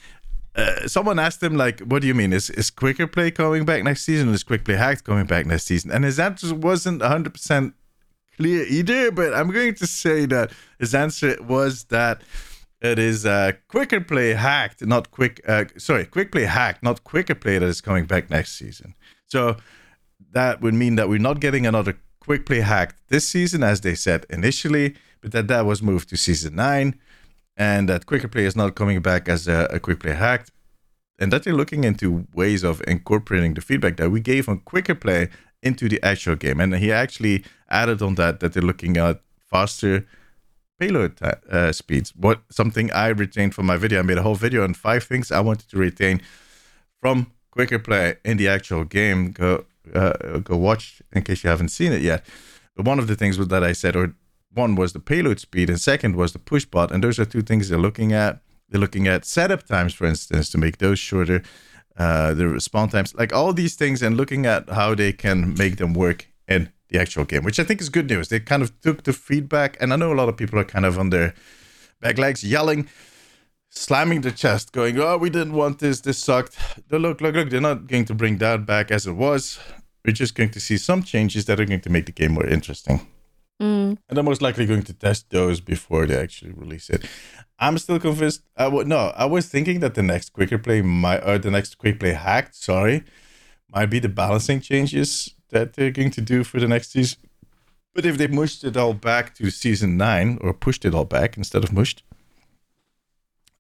Uh, 0.55 0.87
someone 0.87 1.19
asked 1.19 1.43
him 1.43 1.57
like, 1.57 1.81
"What 1.81 2.03
do 2.03 2.09
you 2.09 2.15
mean? 2.15 2.33
Is 2.33 2.51
is 2.51 2.71
Quicker 2.71 3.07
Play 3.07 3.31
coming 3.31 3.65
back 3.65 3.83
next 3.85 4.05
season? 4.05 4.29
Is 4.29 4.43
Quick 4.43 4.65
Play 4.65 4.77
Hacked 4.77 5.05
coming 5.05 5.27
back 5.27 5.47
next 5.47 5.65
season?" 5.65 5.91
And 5.91 6.05
his 6.05 6.19
answer 6.19 6.55
wasn't 6.55 7.01
hundred 7.03 7.35
percent 7.35 7.75
clear 8.37 8.67
either, 8.67 9.11
but 9.11 9.33
I'm 9.35 9.51
going 9.51 9.75
to 9.77 9.87
say 9.87 10.27
that 10.27 10.53
his 10.79 10.95
answer 10.95 11.37
was 11.43 11.85
that 11.85 12.23
it 12.83 12.99
is 12.99 13.25
uh, 13.25 13.53
quicker 13.69 14.01
play 14.01 14.35
hacked, 14.35 14.85
not 14.85 15.11
quick. 15.11 15.41
Uh, 15.47 15.67
sorry, 15.79 16.05
quick 16.05 16.33
play 16.33 16.45
hacked, 16.45 16.83
not 16.83 17.05
quicker 17.05 17.35
play 17.35 17.59
that 17.59 17.67
is 17.67 17.81
coming 17.81 18.07
back 18.07 18.29
next 18.29 18.59
season. 18.59 18.95
So 19.27 19.57
that 20.33 20.61
would 20.61 20.75
mean 20.75 20.97
that 20.97 21.09
we're 21.09 21.21
not 21.21 21.41
getting 21.41 21.67
another 21.67 21.97
quick 22.27 22.47
play 22.47 22.61
hacked 22.61 22.97
this 23.09 23.27
season, 23.27 23.63
as 23.65 23.81
they 23.81 23.97
said 23.97 24.21
initially, 24.31 24.95
but 25.21 25.33
that 25.33 25.49
that 25.49 25.67
was 25.67 25.83
moved 25.83 26.09
to 26.09 26.17
season 26.17 26.55
nine, 26.55 26.95
and 27.57 27.89
that 27.89 28.07
quicker 28.07 28.29
play 28.29 28.45
is 28.45 28.57
not 28.57 28.77
coming 28.77 29.01
back 29.03 29.29
as 29.29 29.49
a, 29.49 29.67
a 29.71 29.79
quick 29.81 29.99
play 29.99 30.15
hacked, 30.15 30.51
and 31.19 31.33
that 31.33 31.43
they're 31.43 31.61
looking 31.63 31.83
into 31.85 32.27
ways 32.33 32.63
of 32.63 32.81
incorporating 32.87 33.55
the 33.55 33.61
feedback 33.61 33.97
that 33.97 34.11
we 34.11 34.21
gave 34.21 34.49
on 34.49 34.59
quicker 34.61 34.95
play 34.95 35.29
into 35.63 35.89
the 35.89 36.01
actual 36.03 36.37
game. 36.37 36.61
And 36.61 36.75
he 36.77 36.93
actually 36.93 37.45
added 37.69 38.01
on 38.03 38.15
that 38.15 38.39
that 38.41 38.53
they're 38.53 38.71
looking 38.71 38.97
at 38.97 39.21
faster 39.51 40.07
payload 40.79 41.13
uh, 41.23 41.73
speeds. 41.73 42.13
What 42.17 42.39
something 42.51 42.91
I 42.93 43.09
retained 43.09 43.55
from 43.55 43.67
my 43.67 43.77
video. 43.77 43.99
I 43.99 44.03
made 44.03 44.19
a 44.19 44.23
whole 44.23 44.41
video 44.47 44.63
on 44.63 44.75
five 44.75 45.03
things 45.05 45.31
I 45.31 45.41
wanted 45.41 45.69
to 45.71 45.77
retain 45.77 46.21
from 47.01 47.33
quicker 47.51 47.79
play 47.79 48.17
in 48.25 48.37
the 48.37 48.49
actual 48.49 48.85
game. 48.85 49.33
Go 49.33 49.65
uh, 49.95 50.39
go 50.39 50.57
watch 50.57 51.03
in 51.13 51.23
case 51.23 51.45
you 51.45 51.51
haven't 51.51 51.69
seen 51.69 51.93
it 51.93 52.03
yet. 52.03 52.25
But 52.77 52.87
one 52.87 52.99
of 52.99 53.07
the 53.07 53.17
things 53.17 53.39
that 53.39 53.65
I 53.65 53.73
said, 53.73 53.97
or 53.97 54.15
one 54.53 54.75
was 54.75 54.93
the 54.93 55.01
payload 55.01 55.41
speed, 55.41 55.69
and 55.71 55.81
second 55.81 56.17
was 56.17 56.33
the 56.33 56.39
push 56.39 56.65
bot, 56.65 56.91
and 56.93 57.03
those 57.03 57.19
are 57.19 57.25
two 57.25 57.43
things 57.43 57.69
they're 57.69 57.79
looking 57.79 58.13
at. 58.13 58.41
They're 58.69 58.81
looking 58.81 59.07
at 59.07 59.25
setup 59.25 59.67
times, 59.67 59.93
for 59.95 60.07
instance, 60.07 60.51
to 60.51 60.59
make 60.59 60.79
those 60.79 60.99
shorter. 60.99 61.43
Uh, 61.99 62.33
the 62.33 62.49
response 62.49 62.93
times, 62.93 63.15
like 63.15 63.35
all 63.35 63.53
these 63.53 63.75
things, 63.75 64.01
and 64.01 64.17
looking 64.17 64.47
at 64.47 64.67
how 64.71 64.95
they 64.95 65.13
can 65.13 65.55
make 65.59 65.77
them 65.77 65.93
work 65.93 66.27
in 66.49 66.73
the 66.89 66.99
actual 66.99 67.25
game, 67.25 67.45
which 67.45 67.61
I 67.61 67.65
think 67.65 67.83
is 67.83 67.91
good 67.91 68.09
news. 68.09 68.29
They 68.29 68.41
kind 68.41 68.63
of 68.63 68.81
took 68.81 69.03
the 69.03 69.13
feedback, 69.13 69.77
and 69.79 69.93
I 69.93 69.97
know 69.97 70.11
a 70.11 70.15
lot 70.15 70.31
of 70.31 70.37
people 70.39 70.59
are 70.59 70.65
kind 70.65 70.87
of 70.87 70.99
on 70.99 71.11
their 71.11 71.35
back 72.01 72.17
legs 72.17 72.43
yelling, 72.43 72.89
slamming 73.75 74.21
the 74.21 74.33
chest, 74.33 74.73
going, 74.73 74.99
"Oh, 74.99 75.17
we 75.17 75.31
didn't 75.31 75.55
want 75.55 75.79
this. 75.79 76.01
This 76.01 76.19
sucked." 76.19 76.57
Look, 76.91 77.21
look, 77.21 77.35
look. 77.35 77.51
They're 77.51 77.61
not 77.61 77.87
going 77.87 78.05
to 78.07 78.15
bring 78.15 78.39
that 78.39 78.65
back 78.67 78.91
as 78.91 79.07
it 79.07 79.13
was. 79.13 79.59
We're 80.05 80.13
just 80.13 80.35
going 80.35 80.51
to 80.51 80.61
see 80.61 80.79
some 80.79 81.03
changes 81.03 81.45
that 81.47 81.61
are 81.61 81.65
going 81.65 81.81
to 81.81 81.91
make 81.91 82.07
the 82.07 82.13
game 82.13 82.33
more 82.33 82.47
interesting. 82.47 83.07
Mm. 83.61 83.97
And 84.09 84.17
they're 84.17 84.25
most 84.25 84.43
likely 84.43 84.67
going 84.67 84.83
to 84.83 84.93
test 84.93 85.31
those 85.31 85.61
before 85.61 86.07
they 86.07 86.17
actually 86.17 86.53
release 86.53 86.91
it. 86.91 87.05
I'm 87.59 87.79
still 87.79 88.01
convinced. 88.01 88.43
I 88.57 88.67
would 88.67 88.89
no. 88.89 89.13
I 89.17 89.27
was 89.27 89.49
thinking 89.49 89.81
that 89.81 89.95
the 89.95 90.03
next 90.03 90.33
quicker 90.33 90.59
play 90.59 90.83
might, 90.83 91.19
or 91.19 91.39
the 91.39 91.51
next 91.51 91.79
quick 91.79 92.01
play 92.01 92.13
hacked. 92.13 92.57
Sorry, 92.57 93.05
might 93.73 93.87
be 93.87 94.01
the 94.01 94.09
balancing 94.09 94.61
changes 94.61 95.35
that 95.51 95.75
they're 95.75 95.93
going 95.93 96.11
to 96.11 96.21
do 96.21 96.43
for 96.43 96.59
the 96.59 96.67
next 96.67 96.91
season. 96.93 97.21
But 97.95 98.07
if 98.07 98.17
they 98.19 98.27
mushed 98.27 98.65
it 98.65 98.77
all 98.77 98.95
back 98.95 99.35
to 99.37 99.51
season 99.51 99.97
nine 99.97 100.39
or 100.41 100.55
pushed 100.55 100.85
it 100.85 100.95
all 100.95 101.05
back 101.05 101.37
instead 101.37 101.63
of 101.63 101.73
mushed, 101.73 102.03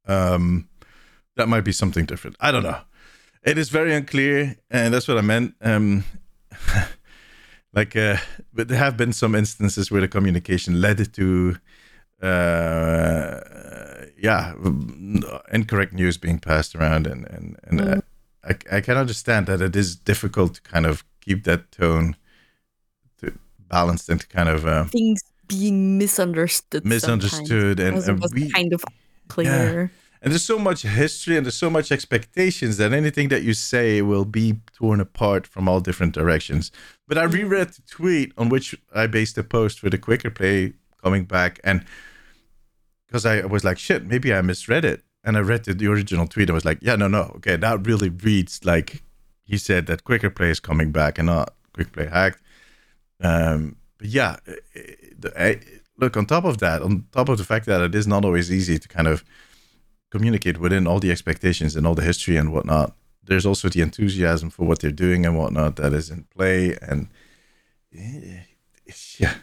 um, 0.07 0.69
that 1.37 1.49
might 1.49 1.63
be 1.63 1.73
something 1.73 2.05
different. 2.05 2.37
I 2.41 2.53
don't 2.53 2.63
know. 2.63 2.79
It 3.43 3.59
is 3.59 3.71
very 3.71 3.95
unclear, 3.95 4.57
and 4.71 4.95
that's 4.95 5.09
what 5.09 5.19
I 5.19 5.23
meant. 5.23 5.55
Um, 5.61 6.05
like, 7.73 7.97
uh, 7.97 8.17
but 8.53 8.69
there 8.69 8.79
have 8.79 8.97
been 8.97 9.13
some 9.13 9.35
instances 9.35 9.91
where 9.91 10.01
the 10.01 10.09
communication 10.09 10.81
led 10.81 11.13
to, 11.15 11.57
uh, 12.23 13.41
yeah, 14.19 14.55
incorrect 15.53 15.93
news 15.93 16.19
being 16.19 16.39
passed 16.39 16.77
around, 16.77 17.07
and 17.07 17.27
and 17.27 17.57
and 17.65 17.81
mm. 17.81 18.03
I, 18.45 18.77
I 18.77 18.81
can 18.81 18.97
understand 18.97 19.47
that 19.47 19.61
it 19.61 19.75
is 19.75 19.97
difficult 19.97 20.55
to 20.55 20.63
kind 20.63 20.87
of 20.87 21.05
keep 21.21 21.45
that 21.45 21.73
tone 21.73 22.17
to 23.19 23.33
balanced 23.69 24.09
and 24.09 24.29
kind 24.29 24.49
of 24.49 24.67
uh, 24.67 24.85
things 24.85 25.23
being 25.49 25.99
misunderstood 25.99 26.85
misunderstood 26.85 27.79
and, 27.79 27.99
and 27.99 28.25
we, 28.33 28.51
kind 28.51 28.73
of 28.73 28.85
clear. 29.35 29.83
Yeah. 29.83 29.89
and 30.23 30.33
there's 30.33 30.45
so 30.45 30.59
much 30.59 30.83
history 30.83 31.37
and 31.37 31.45
there's 31.45 31.63
so 31.67 31.71
much 31.71 31.91
expectations 31.91 32.77
that 32.77 32.93
anything 32.93 33.29
that 33.29 33.43
you 33.43 33.55
say 33.55 34.03
will 34.03 34.25
be 34.25 34.49
torn 34.79 35.01
apart 35.01 35.47
from 35.47 35.69
all 35.69 35.81
different 35.81 36.15
directions. 36.15 36.71
But 37.09 37.17
i 37.19 37.25
reread 37.25 37.69
the 37.77 37.83
tweet 37.97 38.33
on 38.37 38.49
which 38.49 38.69
i 38.95 39.07
based 39.07 39.35
the 39.37 39.45
post 39.45 39.81
for 39.81 39.91
the 39.91 39.99
quicker 39.99 40.31
play 40.31 40.75
coming 41.03 41.25
back 41.25 41.61
and 41.65 41.85
because 43.07 43.25
i 43.27 43.45
was 43.55 43.65
like 43.65 43.79
shit 43.79 44.07
maybe 44.07 44.33
i 44.33 44.41
misread 44.41 44.85
it. 44.85 45.01
And 45.25 45.37
i 45.37 45.41
read 45.41 45.65
the, 45.65 45.75
the 45.75 45.89
original 45.89 46.27
tweet. 46.27 46.49
And 46.49 46.55
was 46.55 46.65
like 46.65 46.79
yeah 46.83 46.97
no 46.97 47.09
no 47.09 47.25
okay 47.37 47.57
that 47.57 47.87
really 47.87 48.09
reads 48.09 48.65
like 48.65 49.03
he 49.45 49.59
said 49.59 49.87
that 49.87 50.05
quicker 50.05 50.31
play 50.31 50.51
is 50.51 50.61
coming 50.61 50.93
back 50.93 51.19
and 51.19 51.27
not 51.27 51.55
quick 51.75 51.93
play 51.93 52.07
hacked. 52.07 52.41
Um, 53.21 53.77
but 53.99 54.09
yeah, 54.09 54.37
I, 55.37 55.61
look 55.99 56.17
on 56.17 56.27
top 56.27 56.45
of 56.45 56.59
that, 56.59 56.83
on 56.83 57.07
top 57.13 57.29
of 57.29 57.39
the 57.39 57.45
fact 57.45 57.67
that 57.67 57.81
it 57.81 57.95
is 57.95 58.07
not 58.07 58.25
always 58.25 58.51
easy 58.51 58.79
to 58.79 58.89
kind 58.89 59.09
of 59.09 59.25
communicate 60.11 60.59
within 60.59 60.87
all 60.87 61.01
the 61.01 61.11
expectations 61.11 61.77
and 61.77 61.87
all 61.87 61.95
the 61.95 62.03
history 62.03 62.37
and 62.37 62.53
whatnot. 62.53 62.95
There's 63.25 63.47
also 63.47 63.69
the 63.69 63.81
enthusiasm 63.81 64.51
for 64.51 64.67
what 64.67 64.81
they're 64.81 64.91
doing 64.91 65.25
and 65.25 65.39
whatnot 65.39 65.77
that 65.77 65.93
is 65.93 66.11
in 66.11 66.25
play, 66.25 66.77
and 66.83 67.09
yeah, 69.19 69.35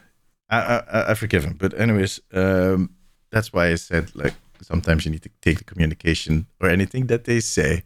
I 0.50 0.58
I, 0.58 1.12
I 1.12 1.14
forgive 1.14 1.46
him. 1.46 1.56
But 1.58 1.80
anyways, 1.80 2.20
um, 2.34 2.96
that's 3.32 3.54
why 3.54 3.68
I 3.68 3.76
said 3.76 4.16
like 4.16 4.34
sometimes 4.62 5.06
you 5.06 5.12
need 5.12 5.24
to 5.24 5.30
take 5.42 5.60
the 5.60 5.64
communication 5.64 6.48
or 6.60 6.70
anything 6.70 7.08
that 7.08 7.24
they 7.24 7.40
say 7.40 7.84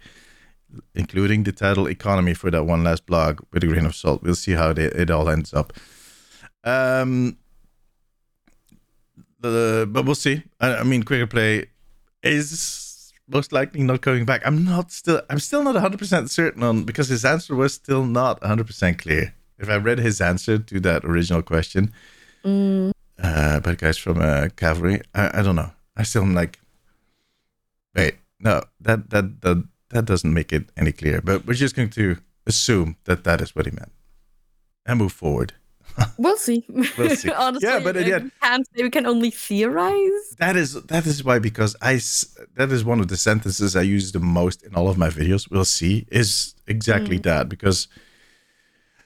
including 0.95 1.43
the 1.43 1.51
title 1.51 1.87
economy 1.87 2.33
for 2.33 2.51
that 2.51 2.63
one 2.65 2.83
last 2.83 3.05
blog 3.05 3.41
with 3.51 3.63
a 3.63 3.67
grain 3.67 3.85
of 3.85 3.95
salt. 3.95 4.23
We'll 4.23 4.35
see 4.35 4.53
how 4.53 4.73
they, 4.73 4.85
it 4.85 5.09
all 5.09 5.29
ends 5.29 5.53
up. 5.53 5.73
Um, 6.63 7.37
the, 9.51 9.87
but 9.89 10.05
we'll 10.05 10.15
see. 10.15 10.43
I, 10.59 10.77
I 10.77 10.83
mean, 10.83 11.03
quicker 11.03 11.27
play 11.27 11.67
is 12.23 13.13
most 13.27 13.51
likely 13.51 13.83
not 13.83 14.01
coming 14.01 14.25
back. 14.25 14.41
I'm 14.45 14.63
not 14.65 14.91
still. 14.91 15.21
I'm 15.29 15.39
still 15.39 15.63
not 15.63 15.73
100 15.73 15.97
percent 15.97 16.29
certain 16.29 16.63
on 16.63 16.83
because 16.83 17.09
his 17.09 17.25
answer 17.25 17.55
was 17.55 17.73
still 17.73 18.05
not 18.05 18.41
100 18.41 18.67
percent 18.67 18.97
clear. 18.97 19.33
If 19.59 19.69
I 19.69 19.75
read 19.75 19.99
his 19.99 20.19
answer 20.19 20.57
to 20.57 20.79
that 20.81 21.05
original 21.05 21.41
question, 21.41 21.93
mm. 22.43 22.91
uh, 23.21 23.59
but 23.59 23.77
guys 23.77 23.97
from 23.97 24.21
uh, 24.21 24.49
Cavalry, 24.55 25.01
I, 25.13 25.39
I 25.39 25.41
don't 25.41 25.55
know. 25.55 25.71
I 25.95 26.03
still 26.03 26.23
am 26.23 26.33
like, 26.33 26.59
wait, 27.95 28.15
no, 28.39 28.63
that 28.81 29.09
that 29.11 29.41
that 29.41 29.63
that 29.89 30.05
doesn't 30.05 30.33
make 30.33 30.51
it 30.51 30.69
any 30.75 30.91
clearer. 30.91 31.21
But 31.21 31.45
we're 31.45 31.53
just 31.53 31.75
going 31.75 31.91
to 31.91 32.17
assume 32.45 32.97
that 33.05 33.23
that 33.23 33.41
is 33.41 33.55
what 33.55 33.65
he 33.65 33.71
meant 33.71 33.91
and 34.85 34.99
move 34.99 35.13
forward. 35.13 35.53
We'll 36.17 36.37
see. 36.37 36.65
We'll 36.97 37.15
see. 37.15 37.31
Honestly, 37.45 37.67
yeah, 37.67 37.79
but 37.79 37.97
again, 37.97 38.31
can't 38.41 38.67
say 38.67 38.83
we 38.83 38.89
can 38.89 39.05
only 39.05 39.31
theorize. 39.31 40.35
That 40.37 40.55
is 40.55 40.73
that 40.73 41.05
is 41.05 41.23
why 41.23 41.39
because 41.39 41.75
I 41.81 41.99
that 42.55 42.71
is 42.71 42.83
one 42.85 42.99
of 42.99 43.07
the 43.07 43.17
sentences 43.17 43.75
I 43.75 43.81
use 43.81 44.11
the 44.11 44.19
most 44.19 44.63
in 44.63 44.75
all 44.75 44.89
of 44.89 44.97
my 44.97 45.09
videos. 45.09 45.49
We'll 45.49 45.65
see 45.65 46.05
is 46.11 46.55
exactly 46.67 47.19
mm. 47.19 47.23
that 47.23 47.49
because 47.49 47.87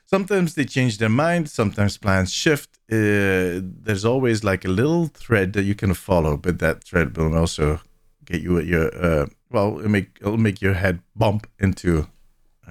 sometimes 0.05 0.55
they 0.55 0.65
change 0.65 0.97
their 0.97 1.09
mind, 1.09 1.49
sometimes 1.49 1.97
plans 1.97 2.31
shift. 2.31 2.69
Uh, 2.91 3.59
there's 3.85 4.05
always 4.05 4.43
like 4.43 4.63
a 4.65 4.69
little 4.69 5.07
thread 5.07 5.53
that 5.53 5.63
you 5.63 5.75
can 5.75 5.93
follow, 5.93 6.38
but 6.38 6.59
that 6.59 6.83
thread 6.83 7.17
will 7.17 7.35
also 7.38 7.81
get 8.25 8.41
you 8.41 8.57
at 8.57 8.65
your 8.65 8.88
uh, 8.95 9.27
well, 9.51 9.79
it'll 9.79 9.91
make 9.91 10.17
it'll 10.21 10.38
make 10.38 10.61
your 10.61 10.73
head 10.73 11.01
bump 11.15 11.47
into 11.59 12.07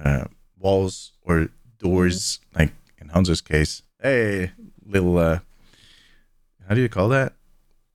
uh, 0.03 0.25
walls 0.57 1.13
or 1.23 1.49
doors, 1.79 2.39
mm-hmm. 2.49 2.59
like 2.59 2.73
in 2.99 3.09
Hanzo's 3.09 3.41
case. 3.41 3.83
Hey, 4.01 4.51
little 4.85 5.17
uh, 5.17 5.39
how 6.67 6.75
do 6.75 6.81
you 6.81 6.89
call 6.89 7.09
that? 7.09 7.33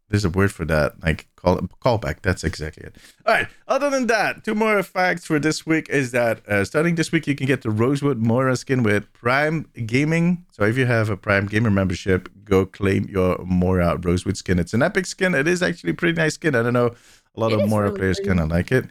There's 0.08 0.24
a 0.24 0.30
word 0.30 0.52
for 0.52 0.64
that, 0.66 1.02
like 1.02 1.28
call 1.36 1.58
callback. 1.80 2.20
That's 2.22 2.44
exactly 2.44 2.84
it. 2.84 2.96
All 3.24 3.34
right. 3.34 3.48
Other 3.66 3.88
than 3.88 4.08
that, 4.08 4.44
two 4.44 4.54
more 4.54 4.82
facts 4.82 5.24
for 5.24 5.38
this 5.38 5.64
week 5.64 5.88
is 5.88 6.10
that 6.10 6.46
uh, 6.46 6.64
starting 6.64 6.96
this 6.96 7.12
week 7.12 7.26
you 7.26 7.34
can 7.34 7.46
get 7.46 7.62
the 7.62 7.70
Rosewood 7.70 8.18
Moira 8.18 8.56
skin 8.56 8.82
with 8.82 9.10
Prime 9.14 9.66
Gaming. 9.86 10.44
So 10.50 10.64
if 10.64 10.76
you 10.76 10.84
have 10.84 11.08
a 11.08 11.16
Prime 11.16 11.46
Gamer 11.46 11.70
membership, 11.70 12.28
go 12.44 12.66
claim 12.66 13.06
your 13.08 13.38
Moira 13.44 13.96
Rosewood 13.96 14.36
skin. 14.36 14.58
It's 14.58 14.74
an 14.74 14.82
epic 14.82 15.06
skin. 15.06 15.34
It 15.34 15.48
is 15.48 15.62
actually 15.62 15.92
a 15.92 15.94
pretty 15.94 16.16
nice 16.16 16.34
skin. 16.34 16.54
I 16.54 16.62
don't 16.62 16.74
know 16.74 16.94
a 17.34 17.40
lot 17.40 17.52
it 17.52 17.60
of 17.60 17.68
Moira 17.68 17.86
really 17.86 17.98
players 17.98 18.20
kind 18.20 18.40
of 18.40 18.50
like 18.50 18.70
it. 18.72 18.84
it 18.84 18.90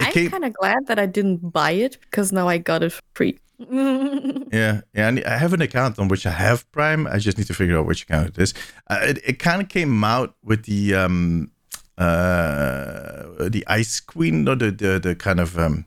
I'm 0.00 0.12
came... 0.12 0.30
kind 0.30 0.44
of 0.44 0.52
glad 0.54 0.86
that 0.86 0.98
I 0.98 1.06
didn't 1.06 1.52
buy 1.52 1.72
it 1.72 1.98
because 2.00 2.32
now 2.32 2.48
I 2.48 2.58
got 2.58 2.82
it 2.82 2.98
free. 3.14 3.38
Yeah, 3.58 4.80
yeah. 4.94 5.20
I 5.26 5.36
have 5.36 5.52
an 5.52 5.62
account 5.62 5.98
on 5.98 6.08
which 6.08 6.26
I 6.26 6.30
have 6.30 6.70
Prime. 6.70 7.06
I 7.06 7.18
just 7.18 7.38
need 7.38 7.48
to 7.48 7.54
figure 7.54 7.78
out 7.78 7.86
which 7.86 8.04
account 8.04 8.28
it 8.28 8.38
is. 8.38 8.54
Uh, 8.88 9.00
it 9.02 9.18
it 9.24 9.38
kind 9.38 9.60
of 9.60 9.68
came 9.68 10.04
out 10.04 10.34
with 10.44 10.64
the 10.64 10.94
um 10.94 11.50
uh 11.96 13.48
the 13.48 13.64
Ice 13.66 13.98
Queen, 14.00 14.46
or 14.48 14.54
the 14.54 14.70
the, 14.70 15.00
the 15.00 15.14
kind 15.16 15.40
of 15.40 15.58
um 15.58 15.86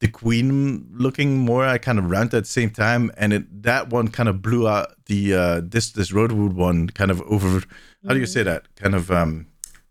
the 0.00 0.08
Queen 0.08 0.88
looking 0.92 1.38
more. 1.38 1.64
I 1.64 1.78
kind 1.78 1.98
of 1.98 2.10
ran 2.10 2.26
at 2.26 2.30
the 2.30 2.44
same 2.44 2.70
time, 2.70 3.12
and 3.16 3.32
it 3.32 3.62
that 3.62 3.90
one 3.90 4.08
kind 4.08 4.28
of 4.28 4.42
blew 4.42 4.66
out 4.66 4.94
the 5.06 5.34
uh 5.34 5.60
this 5.62 5.92
this 5.92 6.12
Rosewood 6.12 6.54
one 6.54 6.88
kind 6.90 7.10
of 7.10 7.22
over. 7.22 7.62
How 8.06 8.14
do 8.14 8.18
you 8.18 8.26
mm. 8.26 8.28
say 8.28 8.42
that? 8.42 8.74
Kind 8.74 8.96
of 8.96 9.10
um 9.10 9.46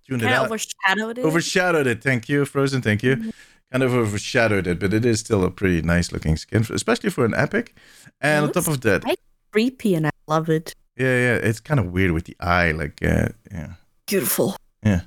tuned 0.05 0.21
kind 0.21 0.33
it 0.33 0.37
out. 0.37 0.45
Overshadowed 0.47 1.17
it. 1.17 1.25
Overshadowed 1.25 1.87
it. 1.87 2.03
Thank 2.03 2.27
you, 2.27 2.43
Frozen. 2.43 2.81
Thank 2.81 3.03
you. 3.03 3.15
Mm-hmm. 3.15 3.29
Kind 3.71 3.83
of 3.83 3.93
overshadowed 3.93 4.65
it, 4.65 4.79
but 4.79 4.93
it 4.93 5.05
is 5.05 5.19
still 5.19 5.43
a 5.43 5.51
pretty 5.51 5.81
nice 5.81 6.11
looking 6.11 6.37
skin, 6.37 6.65
especially 6.69 7.09
for 7.09 7.25
an 7.25 7.33
epic. 7.33 7.75
And 8.21 8.45
on 8.45 8.51
top 8.53 8.67
of 8.67 8.81
that, 8.81 9.03
creepy, 9.51 9.93
and 9.95 10.07
I 10.07 10.11
love 10.27 10.49
it. 10.49 10.73
Yeah, 10.95 11.05
yeah. 11.05 11.35
It's 11.35 11.59
kind 11.59 11.79
of 11.79 11.91
weird 11.91 12.11
with 12.11 12.25
the 12.25 12.37
eye, 12.39 12.71
like 12.71 13.03
uh, 13.03 13.29
yeah. 13.51 13.73
Beautiful. 14.05 14.55
Yeah. 14.83 15.01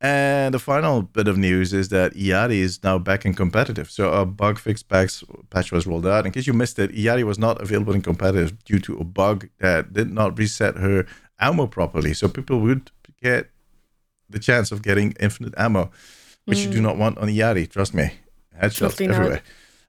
And 0.00 0.52
the 0.52 0.58
final 0.58 1.00
bit 1.00 1.28
of 1.28 1.38
news 1.38 1.72
is 1.72 1.88
that 1.88 2.12
Illari 2.12 2.58
is 2.58 2.82
now 2.82 2.98
back 2.98 3.24
in 3.24 3.32
competitive. 3.32 3.90
So 3.90 4.12
a 4.12 4.26
bug 4.26 4.58
fix 4.58 4.82
patch, 4.82 5.24
patch 5.48 5.72
was 5.72 5.86
rolled 5.86 6.06
out. 6.06 6.26
In 6.26 6.32
case 6.32 6.46
you 6.46 6.52
missed 6.52 6.78
it, 6.78 6.92
Illari 6.92 7.24
was 7.24 7.38
not 7.38 7.58
available 7.62 7.94
in 7.94 8.02
competitive 8.02 8.62
due 8.64 8.80
to 8.80 8.98
a 8.98 9.04
bug 9.04 9.48
that 9.60 9.94
did 9.94 10.10
not 10.10 10.36
reset 10.36 10.76
her 10.76 11.06
ammo 11.40 11.66
properly. 11.66 12.12
So 12.12 12.28
people 12.28 12.60
would 12.60 12.90
get 13.22 13.48
the 14.28 14.38
chance 14.38 14.70
of 14.70 14.82
getting 14.82 15.14
infinite 15.18 15.54
ammo, 15.56 15.90
which 16.44 16.60
you 16.60 16.70
do 16.70 16.80
not 16.80 16.96
want 16.96 17.18
on 17.18 17.28
Illari. 17.28 17.68
Trust 17.68 17.94
me, 17.94 18.12
headshots 18.60 19.00
not. 19.00 19.16
everywhere. 19.16 19.42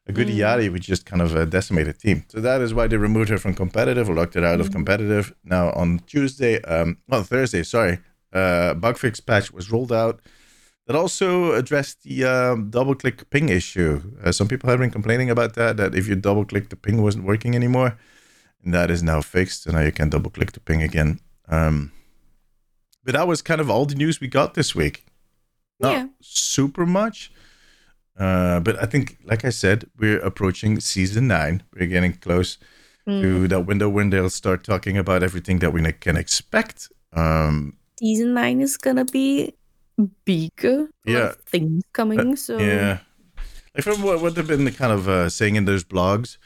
A 0.08 0.14
good 0.14 0.28
Illari 0.28 0.72
would 0.72 0.84
just 0.84 1.06
kind 1.06 1.22
of 1.22 1.36
uh, 1.36 1.46
decimate 1.46 1.88
a 1.88 1.94
team. 1.94 2.26
So 2.28 2.40
that 2.40 2.62
is 2.62 2.74
why 2.74 2.88
they 2.88 2.98
removed 2.98 3.30
her 3.30 3.40
from 3.40 3.56
competitive 3.56 4.10
or 4.10 4.14
locked 4.14 4.36
her 4.36 4.46
out 4.46 4.60
of 4.60 4.72
competitive. 4.72 5.34
Now 5.44 5.72
on 5.72 6.00
Tuesday, 6.06 6.62
um, 6.62 6.98
on 7.10 7.24
Thursday, 7.24 7.64
sorry, 7.64 8.00
uh, 8.32 8.76
bug 8.76 8.98
fix 8.98 9.20
patch 9.20 9.52
was 9.52 9.72
rolled 9.72 9.92
out 9.92 10.22
that 10.88 10.96
also 10.96 11.54
addressed 11.54 12.04
the 12.04 12.24
um, 12.24 12.70
double 12.70 12.96
click 12.96 13.30
ping 13.30 13.50
issue. 13.50 14.02
Uh, 14.24 14.32
some 14.32 14.48
people 14.48 14.70
have 14.70 14.80
been 14.80 14.92
complaining 14.92 15.30
about 15.30 15.56
that, 15.56 15.78
that 15.78 15.96
if 15.96 16.08
you 16.08 16.16
double 16.16 16.46
click, 16.46 16.70
the 16.70 16.76
ping 16.76 17.02
wasn't 17.02 17.26
working 17.26 17.56
anymore. 17.56 17.98
And 18.64 18.74
that 18.74 18.92
is 18.92 19.02
now 19.02 19.22
fixed. 19.22 19.64
So 19.64 19.72
now 19.72 19.82
you 19.82 19.92
can 19.92 20.10
double 20.10 20.30
click 20.30 20.52
the 20.52 20.60
ping 20.60 20.84
again. 20.84 21.20
Um, 21.48 21.92
but 23.04 23.14
that 23.14 23.28
was 23.28 23.42
kind 23.42 23.62
of 23.62 23.70
all 23.70 23.86
the 23.86 23.96
news 23.96 24.20
we 24.20 24.28
got 24.28 24.54
this 24.54 24.76
week. 24.76 25.06
Not 25.80 25.92
Yeah. 25.92 26.08
super 26.22 26.86
much. 26.86 27.32
Uh, 28.18 28.60
but 28.62 28.82
I 28.82 28.86
think, 28.86 29.18
like 29.26 29.44
I 29.44 29.50
said, 29.50 29.86
we're 29.98 30.20
approaching 30.20 30.80
season 30.80 31.28
nine. 31.28 31.64
We're 31.74 31.88
getting 31.88 32.14
close 32.14 32.58
to 33.08 33.48
that 33.50 33.62
window 33.68 33.88
when 33.88 34.10
they'll 34.10 34.32
start 34.32 34.64
talking 34.64 34.98
about 34.98 35.22
everything 35.22 35.60
that 35.60 35.72
we 35.72 35.82
can 35.92 36.18
expect. 36.18 36.90
Um, 37.14 37.78
Season 38.00 38.34
nine 38.34 38.62
is 38.62 38.78
gonna 38.78 39.06
be 39.06 39.54
bigger. 40.26 40.90
Yeah. 41.06 41.30
of 41.30 41.36
things 41.46 41.84
coming. 41.94 42.36
so 42.36 42.58
Yeah. 42.58 43.00
Like 43.76 43.84
from 43.84 44.02
what, 44.02 44.22
what 44.22 44.34
they've 44.36 44.48
been 44.48 44.72
kind 44.72 44.92
of 44.94 45.08
uh, 45.08 45.30
saying 45.30 45.56
in 45.56 45.66
those 45.66 45.84
blogs, 45.84 46.38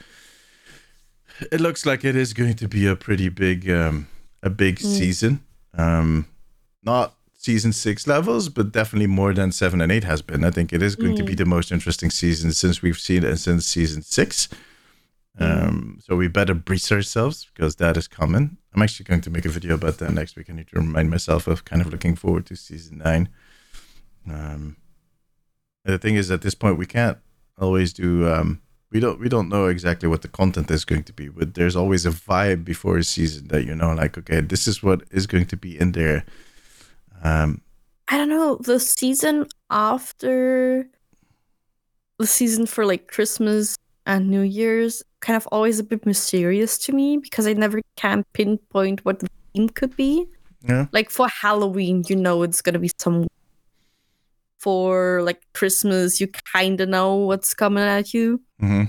it 1.52 1.60
looks 1.60 1.86
like 1.86 2.04
it 2.04 2.16
is 2.16 2.34
going 2.34 2.54
to 2.56 2.68
be 2.68 2.86
a 2.86 2.96
pretty 2.96 3.28
big, 3.28 3.70
um, 3.70 4.08
a 4.42 4.50
big 4.50 4.80
season. 4.80 5.40
Um, 5.74 6.26
not 6.82 7.14
season 7.40 7.72
six 7.72 8.06
levels, 8.06 8.50
but 8.50 8.70
definitely 8.70 9.06
more 9.06 9.32
than 9.32 9.50
seven 9.50 9.80
and 9.80 9.90
eight 9.90 10.04
has 10.04 10.20
been. 10.20 10.44
I 10.44 10.50
think 10.50 10.74
it 10.74 10.82
is 10.82 10.94
going 10.94 11.16
to 11.16 11.24
be 11.24 11.34
the 11.34 11.46
most 11.46 11.72
interesting 11.72 12.10
season 12.10 12.52
since 12.52 12.82
we've 12.82 12.98
seen 12.98 13.24
it 13.24 13.38
since 13.38 13.64
season 13.64 14.02
six. 14.02 14.50
Um, 15.38 16.00
so 16.02 16.16
we 16.16 16.28
better 16.28 16.52
brace 16.52 16.92
ourselves 16.92 17.48
because 17.54 17.76
that 17.76 17.96
is 17.96 18.06
coming. 18.06 18.58
I'm 18.74 18.82
actually 18.82 19.04
going 19.04 19.22
to 19.22 19.30
make 19.30 19.46
a 19.46 19.48
video 19.48 19.74
about 19.74 19.96
that 19.98 20.12
next 20.12 20.36
week. 20.36 20.50
I 20.50 20.52
need 20.52 20.68
to 20.68 20.80
remind 20.80 21.08
myself 21.08 21.46
of 21.46 21.64
kind 21.64 21.80
of 21.80 21.90
looking 21.90 22.14
forward 22.14 22.44
to 22.46 22.56
season 22.56 22.98
nine. 22.98 23.30
Um, 24.30 24.76
the 25.84 25.96
thing 25.96 26.16
is, 26.16 26.30
at 26.30 26.42
this 26.42 26.54
point, 26.54 26.76
we 26.76 26.84
can't 26.84 27.16
always 27.56 27.94
do. 27.94 28.30
Um, 28.30 28.60
we 28.92 29.00
don't. 29.00 29.18
We 29.18 29.30
don't 29.30 29.48
know 29.48 29.68
exactly 29.68 30.10
what 30.10 30.20
the 30.20 30.28
content 30.28 30.70
is 30.70 30.84
going 30.84 31.04
to 31.04 31.12
be, 31.14 31.28
but 31.28 31.54
there's 31.54 31.74
always 31.74 32.04
a 32.04 32.10
vibe 32.10 32.66
before 32.66 32.98
a 32.98 33.04
season 33.04 33.48
that 33.48 33.64
you 33.64 33.74
know, 33.74 33.94
like, 33.94 34.18
okay, 34.18 34.42
this 34.42 34.68
is 34.68 34.82
what 34.82 35.04
is 35.10 35.26
going 35.26 35.46
to 35.46 35.56
be 35.56 35.80
in 35.80 35.92
there. 35.92 36.26
Um, 37.22 37.60
I 38.08 38.16
don't 38.18 38.28
know. 38.28 38.56
The 38.56 38.80
season 38.80 39.46
after 39.70 40.88
the 42.18 42.26
season 42.26 42.66
for 42.66 42.84
like 42.84 43.08
Christmas 43.08 43.76
and 44.06 44.28
New 44.28 44.42
Year's 44.42 45.02
kind 45.20 45.36
of 45.36 45.46
always 45.52 45.78
a 45.78 45.84
bit 45.84 46.04
mysterious 46.04 46.76
to 46.78 46.92
me 46.92 47.18
because 47.18 47.46
I 47.46 47.52
never 47.52 47.80
can 47.96 48.24
pinpoint 48.32 49.04
what 49.04 49.20
the 49.20 49.28
theme 49.54 49.68
could 49.68 49.96
be. 49.96 50.26
yeah, 50.68 50.86
Like 50.92 51.10
for 51.10 51.28
Halloween, 51.28 52.04
you 52.08 52.16
know 52.16 52.42
it's 52.42 52.62
gonna 52.62 52.78
be 52.78 52.90
some. 52.98 53.26
For 54.58 55.22
like 55.22 55.40
Christmas, 55.54 56.20
you 56.20 56.28
kind 56.52 56.78
of 56.82 56.88
know 56.90 57.16
what's 57.16 57.54
coming 57.54 57.82
at 57.84 58.12
you, 58.12 58.42
hmm 58.58 58.84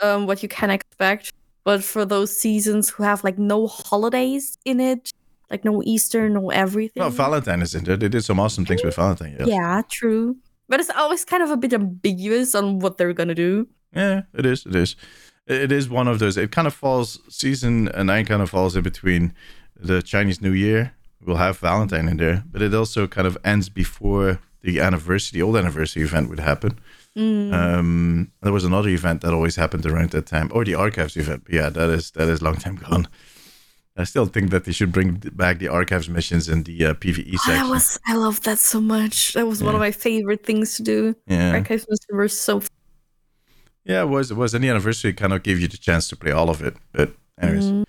um, 0.00 0.26
what 0.26 0.42
you 0.42 0.48
can 0.48 0.70
expect. 0.70 1.32
But 1.64 1.82
for 1.82 2.04
those 2.04 2.34
seasons 2.38 2.88
who 2.88 3.02
have 3.02 3.24
like 3.24 3.38
no 3.38 3.66
holidays 3.66 4.56
in 4.64 4.78
it, 4.80 5.10
like 5.50 5.64
no 5.64 5.82
Easter, 5.84 6.28
no 6.28 6.50
everything. 6.50 7.00
Well, 7.00 7.10
Valentine 7.10 7.62
is 7.62 7.74
in 7.74 7.84
there. 7.84 7.96
They 7.96 8.08
did 8.08 8.24
some 8.24 8.40
awesome 8.40 8.66
things 8.66 8.82
with 8.84 8.96
Valentine. 8.96 9.36
Yes. 9.38 9.48
Yeah, 9.48 9.82
true. 9.88 10.36
But 10.68 10.80
it's 10.80 10.90
always 10.90 11.24
kind 11.24 11.42
of 11.42 11.50
a 11.50 11.56
bit 11.56 11.72
ambiguous 11.72 12.54
on 12.54 12.78
what 12.78 12.98
they're 12.98 13.14
gonna 13.14 13.34
do. 13.34 13.68
Yeah, 13.94 14.22
it 14.34 14.44
is. 14.44 14.66
It 14.66 14.74
is. 14.74 14.96
It 15.46 15.72
is 15.72 15.88
one 15.88 16.08
of 16.08 16.18
those. 16.18 16.36
It 16.36 16.50
kind 16.52 16.66
of 16.66 16.74
falls. 16.74 17.20
Season 17.28 17.84
nine 17.84 18.26
kind 18.26 18.42
of 18.42 18.50
falls 18.50 18.76
in 18.76 18.82
between 18.82 19.32
the 19.74 20.02
Chinese 20.02 20.42
New 20.42 20.52
Year. 20.52 20.92
We'll 21.24 21.36
have 21.36 21.58
Valentine 21.58 22.08
in 22.08 22.18
there, 22.18 22.44
but 22.50 22.62
it 22.62 22.74
also 22.74 23.06
kind 23.06 23.26
of 23.26 23.36
ends 23.44 23.68
before 23.68 24.40
the 24.62 24.80
anniversary, 24.80 25.38
the 25.38 25.42
old 25.42 25.56
anniversary 25.56 26.02
event 26.02 26.28
would 26.28 26.40
happen. 26.40 26.78
Um, 27.16 28.30
there 28.42 28.52
was 28.52 28.64
another 28.64 28.90
event 28.90 29.22
that 29.22 29.34
always 29.34 29.56
happened 29.56 29.84
around 29.84 30.10
that 30.10 30.26
time, 30.26 30.50
or 30.54 30.64
the 30.64 30.76
archives 30.76 31.16
event. 31.16 31.44
But 31.44 31.54
yeah, 31.54 31.68
that 31.68 31.90
is 31.90 32.12
that 32.12 32.28
is 32.28 32.42
long 32.42 32.56
time 32.56 32.76
gone. 32.76 33.08
I 34.00 34.04
still 34.04 34.26
think 34.26 34.50
that 34.50 34.64
they 34.64 34.72
should 34.72 34.92
bring 34.92 35.16
back 35.34 35.58
the 35.58 35.66
archives 35.68 36.08
missions 36.08 36.48
and 36.48 36.64
the 36.64 36.86
uh, 36.86 36.94
PVE 36.94 37.34
Oh, 37.34 37.36
section. 37.44 37.54
that 37.64 37.68
was 37.68 37.98
I 38.06 38.14
love 38.14 38.40
that 38.42 38.58
so 38.58 38.80
much. 38.80 39.32
That 39.34 39.46
was 39.48 39.60
one 39.62 39.74
of 39.74 39.80
my 39.80 39.90
favorite 39.90 40.46
things 40.46 40.76
to 40.76 40.82
do. 40.84 41.16
yeah, 41.26 41.52
Archives 41.52 41.84
Mystery 41.90 42.16
were 42.16 42.28
so 42.28 42.62
Yeah, 43.84 44.02
it 44.02 44.08
was. 44.08 44.30
It 44.30 44.36
was. 44.36 44.54
And 44.54 44.62
the 44.62 44.68
anniversary 44.68 45.12
kind 45.14 45.32
of 45.32 45.42
gave 45.42 45.58
you 45.60 45.66
the 45.68 45.76
chance 45.78 46.08
to 46.08 46.16
play 46.16 46.30
all 46.32 46.48
of 46.48 46.62
it. 46.62 46.76
But 46.92 47.10
anyways, 47.40 47.84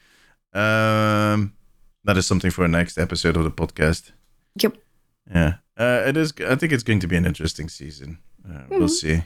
um, 0.54 1.54
that 2.06 2.18
is 2.18 2.26
something 2.26 2.52
for 2.52 2.66
a 2.66 2.68
next 2.68 2.98
episode 2.98 3.38
of 3.38 3.44
the 3.44 3.52
podcast. 3.52 4.12
Yep. 4.56 4.78
Yeah, 5.32 5.54
uh, 5.78 6.04
it 6.08 6.18
is. 6.18 6.34
I 6.48 6.56
think 6.56 6.72
it's 6.74 6.84
going 6.84 7.00
to 7.02 7.08
be 7.08 7.18
an 7.18 7.26
interesting 7.26 7.70
season. 7.70 8.18
Uh, 8.48 8.64
We'll 8.70 8.88
see. 8.88 9.18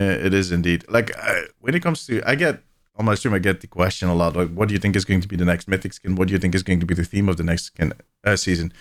Uh, 0.00 0.04
it 0.26 0.34
is 0.34 0.50
indeed. 0.50 0.84
Like 0.88 1.12
uh, 1.16 1.42
when 1.60 1.74
it 1.74 1.82
comes 1.82 2.04
to, 2.06 2.20
I 2.28 2.34
get 2.34 2.62
on 2.96 3.04
my 3.04 3.14
stream, 3.14 3.34
I 3.34 3.38
get 3.38 3.60
the 3.60 3.66
question 3.66 4.08
a 4.08 4.14
lot. 4.14 4.36
Like, 4.36 4.50
what 4.50 4.68
do 4.68 4.74
you 4.74 4.80
think 4.80 4.96
is 4.96 5.04
going 5.04 5.20
to 5.22 5.28
be 5.28 5.36
the 5.36 5.44
next 5.44 5.66
mythic 5.66 5.92
skin? 5.92 6.14
What 6.14 6.28
do 6.28 6.32
you 6.32 6.38
think 6.38 6.54
is 6.54 6.62
going 6.62 6.80
to 6.80 6.86
be 6.86 6.94
the 6.94 7.04
theme 7.04 7.28
of 7.28 7.36
the 7.36 7.42
next 7.42 7.64
skin 7.64 7.92
uh, 8.24 8.36
season? 8.36 8.72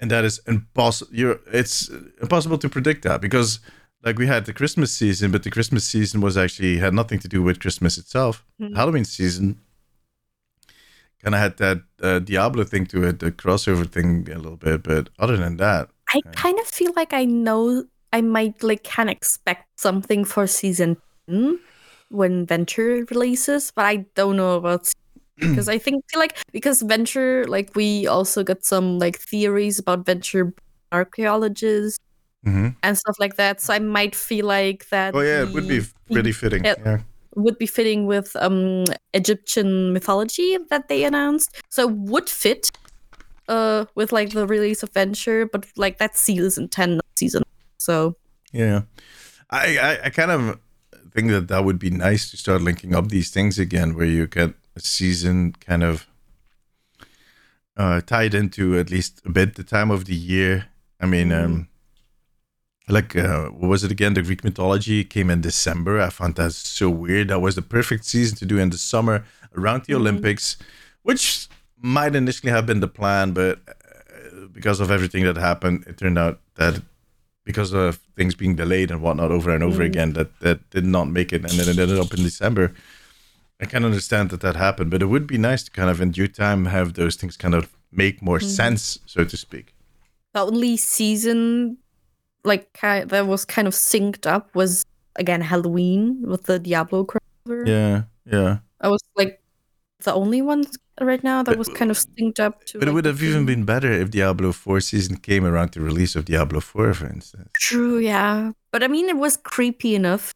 And 0.00 0.10
that 0.10 0.24
is 0.24 0.40
impossible. 0.46 1.14
You're. 1.14 1.40
It's 1.52 1.88
impossible 2.20 2.58
to 2.58 2.68
predict 2.68 3.02
that 3.04 3.20
because 3.20 3.60
like 4.04 4.18
we 4.18 4.26
had 4.26 4.44
the 4.44 4.52
Christmas 4.52 4.92
season, 4.92 5.30
but 5.30 5.42
the 5.42 5.50
Christmas 5.50 5.84
season 5.84 6.20
was 6.20 6.36
actually 6.36 6.78
had 6.78 6.92
nothing 6.92 7.18
to 7.20 7.28
do 7.28 7.42
with 7.42 7.60
Christmas 7.60 7.96
itself. 7.96 8.44
Halloween 8.74 9.04
season 9.04 9.60
kind 11.22 11.34
of 11.34 11.40
had 11.40 11.56
that 11.56 11.78
uh, 12.02 12.18
Diablo 12.18 12.64
thing 12.64 12.86
to 12.86 13.04
it, 13.04 13.20
the 13.20 13.32
crossover 13.32 13.90
thing 13.90 14.28
a 14.30 14.36
little 14.36 14.58
bit, 14.58 14.82
but 14.82 15.08
other 15.18 15.38
than 15.38 15.56
that, 15.56 15.88
I 16.12 16.20
kind 16.32 16.58
of 16.58 16.66
feel 16.66 16.92
like 16.94 17.14
I 17.14 17.24
know 17.24 17.84
I 18.12 18.20
might 18.20 18.62
like 18.62 18.82
can 18.82 19.08
expect 19.08 19.80
something 19.80 20.24
for 20.24 20.46
season 20.46 20.98
10 21.28 21.58
when 22.14 22.46
Venture 22.46 23.04
releases, 23.10 23.70
but 23.74 23.84
I 23.84 24.06
don't 24.14 24.36
know 24.36 24.54
about 24.56 24.92
because 25.38 25.68
I 25.68 25.78
think 25.78 26.04
like 26.16 26.38
because 26.52 26.80
Venture 26.82 27.44
like 27.46 27.74
we 27.74 28.06
also 28.06 28.42
got 28.44 28.64
some 28.64 28.98
like 28.98 29.18
theories 29.18 29.78
about 29.78 30.06
Venture 30.06 30.54
archaeologists 30.92 31.98
Mhm. 32.46 32.76
and 32.82 32.98
stuff 32.98 33.16
like 33.18 33.36
that. 33.36 33.60
So 33.62 33.72
I 33.72 33.78
might 33.78 34.14
feel 34.14 34.44
like 34.46 34.88
that 34.90 35.14
oh 35.14 35.20
yeah, 35.20 35.42
it 35.42 35.52
would 35.54 35.66
be 35.66 35.78
the- 35.80 35.92
pretty 36.12 36.32
fitting. 36.32 36.64
Yeah. 36.64 36.74
Yeah. 36.84 36.98
would 37.36 37.58
be 37.58 37.66
fitting 37.66 38.06
with 38.06 38.36
um 38.36 38.84
Egyptian 39.12 39.92
mythology 39.92 40.58
that 40.70 40.88
they 40.88 41.04
announced. 41.04 41.50
So 41.70 41.88
it 41.88 41.94
would 41.96 42.28
fit 42.30 42.70
uh 43.48 43.86
with 43.96 44.12
like 44.12 44.30
the 44.30 44.46
release 44.46 44.82
of 44.84 44.92
Venture, 44.92 45.46
but 45.46 45.66
like 45.76 45.96
that's 45.98 46.20
season 46.20 46.68
ten 46.68 47.00
season. 47.18 47.42
So 47.78 48.14
Yeah, 48.52 48.82
I, 49.50 49.78
I 49.78 49.98
I 50.06 50.10
kind 50.10 50.30
of 50.30 50.60
think 51.14 51.30
that 51.30 51.48
that 51.48 51.64
would 51.64 51.78
be 51.78 51.90
nice 51.90 52.30
to 52.30 52.36
start 52.36 52.62
linking 52.62 52.94
up 52.94 53.08
these 53.08 53.30
things 53.30 53.58
again, 53.58 53.94
where 53.94 54.06
you 54.06 54.26
get 54.26 54.54
a 54.76 54.80
season 54.80 55.52
kind 55.52 55.82
of 55.82 56.06
uh, 57.76 58.00
tied 58.00 58.34
into 58.34 58.78
at 58.78 58.90
least 58.90 59.22
a 59.24 59.30
bit 59.30 59.54
the 59.54 59.64
time 59.64 59.90
of 59.90 60.04
the 60.06 60.14
year. 60.14 60.66
I 61.00 61.06
mean, 61.06 61.32
um, 61.32 61.68
like 62.88 63.16
uh, 63.16 63.46
what 63.46 63.68
was 63.68 63.84
it 63.84 63.92
again? 63.92 64.14
The 64.14 64.22
Greek 64.22 64.44
mythology 64.44 65.04
came 65.04 65.30
in 65.30 65.40
December. 65.40 66.00
I 66.00 66.10
found 66.10 66.34
that 66.36 66.52
so 66.52 66.90
weird. 66.90 67.28
That 67.28 67.40
was 67.40 67.54
the 67.54 67.62
perfect 67.62 68.04
season 68.04 68.36
to 68.38 68.46
do 68.46 68.58
in 68.58 68.70
the 68.70 68.78
summer 68.78 69.24
around 69.56 69.84
the 69.84 69.94
Olympics, 69.94 70.56
which 71.02 71.48
might 71.76 72.16
initially 72.16 72.50
have 72.50 72.66
been 72.66 72.80
the 72.80 72.88
plan, 72.88 73.32
but 73.32 73.60
uh, 73.68 74.46
because 74.52 74.80
of 74.80 74.90
everything 74.90 75.24
that 75.24 75.36
happened, 75.36 75.84
it 75.86 75.98
turned 75.98 76.18
out 76.18 76.40
that 76.56 76.82
because 77.44 77.72
of 77.72 77.96
things 78.16 78.34
being 78.34 78.56
delayed 78.56 78.90
and 78.90 79.02
whatnot 79.02 79.30
over 79.30 79.54
and 79.54 79.62
over 79.62 79.82
mm. 79.82 79.86
again, 79.86 80.12
that 80.14 80.38
that 80.40 80.68
did 80.70 80.84
not 80.84 81.08
make 81.08 81.32
it, 81.32 81.42
and 81.42 81.52
then 81.52 81.68
it 81.68 81.78
ended 81.78 81.98
up 81.98 82.12
in 82.14 82.22
December. 82.22 82.74
I 83.60 83.66
can 83.66 83.84
understand 83.84 84.30
that 84.30 84.40
that 84.40 84.56
happened, 84.56 84.90
but 84.90 85.02
it 85.02 85.06
would 85.06 85.26
be 85.26 85.38
nice 85.38 85.62
to 85.64 85.70
kind 85.70 85.88
of 85.88 86.00
in 86.00 86.10
due 86.10 86.28
time 86.28 86.66
have 86.66 86.94
those 86.94 87.16
things 87.16 87.36
kind 87.36 87.54
of 87.54 87.70
make 87.92 88.20
more 88.20 88.38
mm-hmm. 88.38 88.48
sense, 88.48 88.98
so 89.06 89.24
to 89.24 89.36
speak. 89.36 89.74
the 90.32 90.40
only 90.40 90.76
season 90.76 91.78
like 92.44 92.78
that 92.82 93.26
was 93.26 93.44
kind 93.44 93.66
of 93.66 93.74
synced 93.74 94.26
up 94.26 94.54
was 94.54 94.84
again 95.16 95.40
Halloween 95.40 96.22
with 96.22 96.44
the 96.44 96.58
Diablo 96.58 97.04
crossover. 97.04 97.66
Yeah, 97.66 98.02
yeah. 98.26 98.58
I 98.80 98.88
was 98.88 99.02
like 99.16 99.40
the 100.00 100.12
only 100.12 100.42
one 100.42 100.64
right 101.00 101.22
now 101.24 101.42
that 101.42 101.52
But- 101.52 101.58
was 101.58 101.68
kind 101.68 101.90
of 101.90 101.96
synced 101.96 102.38
up 102.40 102.64
to. 102.66 102.78
But 102.78 102.88
it 102.88 102.92
would 102.92 103.04
have 103.04 103.22
even 103.22 103.44
been 103.46 103.64
better 103.64 103.90
if 103.92 104.10
Diablo 104.10 104.52
4 104.52 104.80
season 104.80 105.16
came 105.16 105.44
around 105.44 105.72
the 105.72 105.80
release 105.80 106.14
of 106.16 106.24
Diablo 106.24 106.60
4, 106.60 106.94
for 106.94 107.06
instance. 107.06 107.48
true, 107.60 107.98
yeah. 107.98 108.52
But 108.72 108.82
I 108.82 108.88
mean, 108.88 109.08
it 109.08 109.16
was 109.16 109.36
creepy 109.36 109.94
enough. 109.94 110.32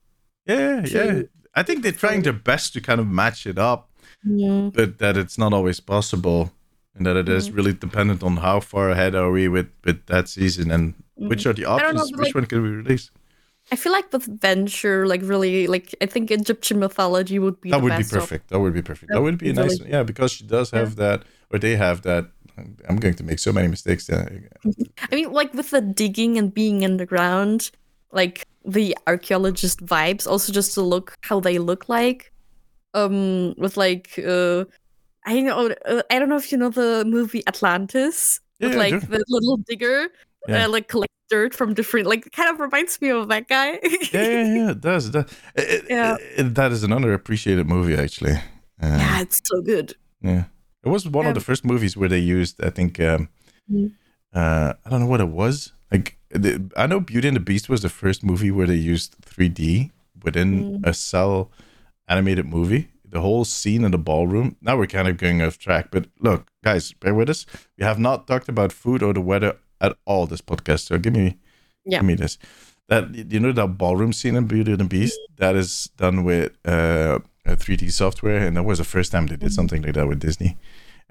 Yeah, 0.46 0.82
True. 0.82 1.00
yeah. 1.00 1.22
I 1.54 1.62
think 1.62 1.82
they're 1.82 1.92
trying 1.92 2.22
their 2.22 2.32
best 2.32 2.72
to 2.74 2.80
kind 2.80 3.00
of 3.00 3.06
match 3.06 3.46
it 3.46 3.58
up, 3.58 3.90
Mm, 4.26 4.72
but 4.72 4.98
that 4.98 5.16
it's 5.16 5.38
not 5.38 5.52
always 5.52 5.78
possible, 5.80 6.50
and 6.94 7.06
that 7.06 7.16
it 7.16 7.28
is 7.28 7.50
Mhm. 7.50 7.56
really 7.56 7.72
dependent 7.72 8.22
on 8.22 8.38
how 8.38 8.58
far 8.60 8.90
ahead 8.90 9.14
are 9.14 9.30
we 9.30 9.46
with 9.48 9.68
with 9.84 10.06
that 10.06 10.28
season 10.28 10.70
and 10.70 10.94
which 11.14 11.46
are 11.46 11.52
the 11.52 11.62
don't 11.62 11.78
know, 11.94 12.00
options, 12.02 12.12
which 12.18 12.26
like- 12.28 12.34
one 12.34 12.46
can 12.46 12.62
we 12.62 12.68
release. 12.70 13.10
I 13.70 13.76
feel 13.76 13.92
like 13.92 14.12
with 14.12 14.40
Venture, 14.40 15.06
like 15.06 15.20
really, 15.22 15.66
like 15.66 15.94
I 16.00 16.06
think 16.06 16.30
Egyptian 16.30 16.78
mythology 16.78 17.38
would 17.38 17.60
be 17.60 17.70
That 17.70 17.82
would 17.82 17.96
be 17.96 18.04
perfect. 18.04 18.48
That 18.48 18.60
would 18.60 18.72
be 18.74 18.82
perfect. 18.82 19.08
That 19.10 19.16
That 19.16 19.22
would 19.22 19.38
be 19.38 19.52
be 19.52 19.52
nice. 19.52 19.78
Yeah, 19.80 20.02
because 20.02 20.32
she 20.32 20.44
does 20.44 20.70
have 20.70 20.96
that, 20.96 21.24
or 21.50 21.58
they 21.58 21.76
have 21.76 22.02
that. 22.02 22.30
I'm 22.88 22.96
going 22.96 23.14
to 23.14 23.22
make 23.22 23.38
so 23.38 23.52
many 23.52 23.68
mistakes. 23.68 24.10
I 24.10 25.14
mean, 25.14 25.32
like 25.32 25.54
with 25.54 25.70
the 25.70 25.80
digging 25.80 26.38
and 26.38 26.52
being 26.52 26.84
underground, 26.84 27.70
like 28.10 28.46
the 28.64 28.96
archaeologist 29.06 29.84
vibes, 29.84 30.26
also 30.26 30.52
just 30.52 30.74
to 30.74 30.82
look 30.82 31.14
how 31.22 31.40
they 31.40 31.58
look 31.58 31.88
like. 31.88 32.32
Um, 32.94 33.54
with 33.58 33.76
like, 33.76 34.18
uh, 34.18 34.64
I 35.26 35.40
know, 35.40 35.74
uh, 35.84 36.02
I 36.10 36.18
don't 36.18 36.28
know 36.28 36.36
if 36.36 36.50
you 36.50 36.58
know 36.58 36.70
the 36.70 37.04
movie 37.06 37.46
Atlantis, 37.46 38.40
Yeah, 38.58 38.68
with 38.68 38.72
yeah, 38.76 38.78
like 38.78 39.08
the 39.08 39.24
little 39.28 39.58
digger, 39.58 40.08
Yeah. 40.48 40.64
uh, 40.64 40.68
like 40.70 40.88
collect 40.88 41.12
dirt 41.30 41.54
from 41.54 41.74
different, 41.74 42.06
like, 42.06 42.26
it 42.26 42.32
kind 42.32 42.48
of 42.48 42.58
reminds 42.58 43.00
me 43.02 43.10
of 43.10 43.28
that 43.28 43.48
guy. 43.48 43.72
yeah, 43.82 43.98
yeah, 44.12 44.54
yeah. 44.54 44.70
It 44.70 44.80
does. 44.80 45.08
It 45.08 45.12
does. 45.12 45.26
It- 45.54 45.84
Yeah. 45.90 46.16
it- 46.36 46.54
that 46.54 46.72
is 46.72 46.82
an 46.84 46.90
underappreciated 46.90 47.66
movie, 47.66 47.94
actually. 47.94 48.32
Uh, 48.82 48.96
yeah, 49.02 49.20
it's 49.20 49.40
so 49.44 49.60
good. 49.60 49.94
Yeah. 50.22 50.44
It 50.84 50.88
was 50.88 51.06
one 51.06 51.24
Yeah. 51.24 51.30
of 51.30 51.34
the 51.34 51.42
first 51.42 51.64
movies 51.66 51.96
where 51.96 52.08
they 52.08 52.18
used, 52.18 52.62
I 52.64 52.70
think, 52.70 52.98
um, 53.00 53.28
Mm. 53.70 53.92
uh, 54.34 54.72
I 54.84 54.90
don't 54.90 55.00
know 55.00 55.06
what 55.06 55.20
it 55.20 55.28
was. 55.28 55.72
Like, 55.92 56.16
the, 56.30 56.70
I 56.76 56.86
know 56.86 57.00
Beauty 57.00 57.28
and 57.28 57.36
the 57.36 57.40
Beast 57.40 57.68
was 57.68 57.82
the 57.82 57.88
first 57.90 58.24
movie 58.24 58.50
where 58.50 58.66
they 58.66 58.74
used 58.76 59.14
3D 59.22 59.90
within 60.24 60.78
Mm. 60.80 60.86
a 60.86 60.94
cell 60.94 61.50
animated 62.08 62.46
movie. 62.46 62.88
The 63.04 63.20
whole 63.20 63.44
scene 63.44 63.84
in 63.84 63.90
the 63.90 63.98
ballroom. 63.98 64.56
Now 64.62 64.76
we're 64.78 64.86
kind 64.86 65.08
of 65.08 65.16
going 65.18 65.42
off 65.42 65.58
track, 65.58 65.90
but 65.90 66.06
look, 66.20 66.48
guys, 66.64 66.92
bear 66.94 67.14
with 67.14 67.28
us. 67.30 67.44
We 67.78 67.84
have 67.84 67.98
not 67.98 68.26
talked 68.26 68.48
about 68.48 68.72
food 68.72 69.02
or 69.02 69.12
the 69.12 69.20
weather 69.20 69.56
at 69.80 69.96
all 70.04 70.26
this 70.26 70.40
podcast. 70.40 70.80
So 70.86 70.98
give 70.98 71.12
me, 71.14 71.36
Yeah. 71.84 71.98
give 71.98 72.06
me 72.06 72.14
this. 72.14 72.38
That 72.88 73.14
you 73.32 73.40
know 73.40 73.52
that 73.52 73.76
ballroom 73.78 74.12
scene 74.12 74.34
in 74.36 74.46
Beauty 74.46 74.70
and 74.72 74.80
the 74.80 74.84
Beast 74.84 75.18
that 75.36 75.54
is 75.56 75.90
done 75.98 76.24
with 76.24 76.52
uh, 76.66 77.18
a 77.44 77.54
3D 77.56 77.90
software, 77.92 78.46
and 78.46 78.56
that 78.56 78.62
was 78.64 78.78
the 78.78 78.84
first 78.84 79.12
time 79.12 79.26
they 79.26 79.36
did 79.36 79.52
something 79.52 79.82
like 79.82 79.94
that 79.94 80.08
with 80.08 80.20
Disney. 80.20 80.56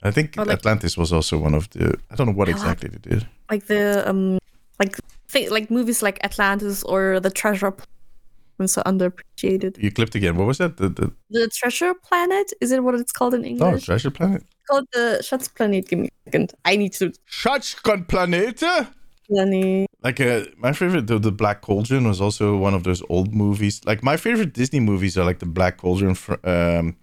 I 0.03 0.11
think 0.11 0.32
Mm-hmm. 0.32 0.41
Oh, 0.41 0.43
like- 0.45 0.57
Atlantis 0.59 0.97
was 0.97 1.11
also 1.13 1.38
one 1.38 1.53
of 1.53 1.70
the. 1.70 1.93
I 2.11 2.15
don't 2.15 2.28
know 2.28 2.34
what 2.34 2.49
exactly 2.49 2.89
they 2.89 3.09
did. 3.09 3.28
Like 3.51 3.68
the, 3.68 4.07
um, 4.09 4.39
like, 4.80 4.97
th- 5.32 5.51
like 5.51 5.70
movies 5.72 6.01
like 6.01 6.20
Atlantis 6.24 6.84
or 6.84 7.20
The 7.20 7.30
Treasure 7.32 7.72
Planet, 7.72 8.70
so 8.72 8.82
underappreciated. 8.84 9.78
You 9.78 9.91
clipped 9.91 10.15
again. 10.15 10.36
What 10.36 10.47
was 10.47 10.57
that? 10.57 10.78
The, 10.78 10.89
the 10.89 11.11
The 11.30 11.47
Treasure 11.47 11.93
Planet, 11.93 12.53
is 12.59 12.72
it 12.72 12.84
what 12.84 12.95
it's 12.95 13.11
called 13.11 13.34
in 13.36 13.43
English? 13.45 13.61
oh, 13.63 13.68
English? 13.68 13.86
Treasure 13.86 14.11
Planet. 14.11 14.43
Called 14.70 14.88
the 14.93 15.20
Schatzplanet. 15.22 15.88
Give 15.89 15.99
me 15.99 16.07
a 16.07 16.30
second. 16.30 16.53
I 16.65 16.76
need 16.76 16.93
to 16.93 17.11
Schatzplanete. 17.30 18.88
planet. 19.28 19.88
Like 20.03 20.22
uh, 20.22 20.45
my 20.57 20.72
favorite, 20.74 21.07
the, 21.07 21.20
the 21.20 21.32
Black 21.32 21.61
Cauldron 21.61 22.07
was 22.07 22.22
also 22.22 22.55
one 22.57 22.74
of 22.74 22.84
those 22.84 23.01
old 23.09 23.34
movies. 23.34 23.82
Like 23.86 24.03
my 24.03 24.15
favorite 24.18 24.53
Disney 24.53 24.80
movies 24.80 25.18
are 25.18 25.26
like 25.26 25.39
the 25.39 25.45
Black 25.45 25.78
Cauldron, 25.78 26.15
fr- 26.15 26.36
um, 26.45 26.95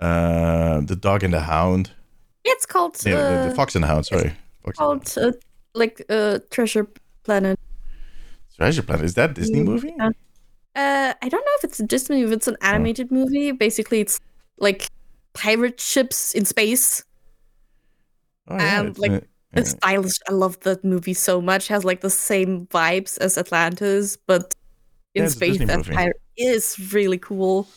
uh, 0.00 0.80
the 0.80 0.96
Dog 0.96 1.22
and 1.22 1.32
the 1.32 1.40
Hound, 1.40 1.90
Yeah, 2.44 2.52
it's 2.52 2.66
called. 2.66 2.96
yeah, 3.06 3.14
the, 3.14 3.40
uh, 3.40 3.48
the 3.48 3.54
Fox 3.54 3.74
and 3.74 3.84
the 3.84 3.88
Hound. 3.88 4.06
Sorry, 4.06 4.32
Fox 4.64 4.78
and 4.78 5.00
the 5.00 5.14
called 5.14 5.14
uh, 5.18 5.32
like 5.74 6.04
uh, 6.10 6.40
Treasure 6.50 6.88
Planet. 7.22 7.58
Treasure 8.56 8.82
Planet. 8.82 9.04
Is 9.04 9.14
that 9.14 9.34
Disney 9.34 9.60
Mm, 9.60 9.64
movie? 9.66 9.94
yeah. 9.96 10.10
Uh, 10.76 11.14
I 11.22 11.28
don't 11.28 11.44
know 11.46 11.52
if 11.58 11.64
it's 11.64 11.78
a 11.80 11.86
Disney 11.86 12.20
movie. 12.22 12.34
It's 12.34 12.48
an 12.48 12.56
animated 12.60 13.10
movie. 13.12 13.52
Basically, 13.52 14.00
it's 14.00 14.18
like 14.58 14.88
pirate 15.34 15.80
ships 15.80 16.34
in 16.34 16.44
space. 16.44 17.04
Oh, 18.48 18.56
yeah, 18.56 18.80
and, 18.80 18.98
like, 18.98 19.10
uh, 19.12 19.20
The 19.52 19.60
yeah. 19.62 19.68
style 19.68 20.04
is. 20.04 20.18
I 20.28 20.32
love 20.32 20.58
that 20.60 20.84
movie 20.84 21.14
so 21.14 21.40
much. 21.40 21.68
Has 21.68 21.84
like 21.84 22.00
the 22.00 22.10
same 22.10 22.66
vibes 22.66 23.18
as 23.18 23.38
Atlantis, 23.38 24.16
but 24.16 24.54
in 25.14 25.22
Yeah, 25.24 25.28
space. 25.28 25.58
That 25.58 25.86
pirate 25.86 26.20
is 26.36 26.92
really 26.92 27.18
cool. 27.18 27.68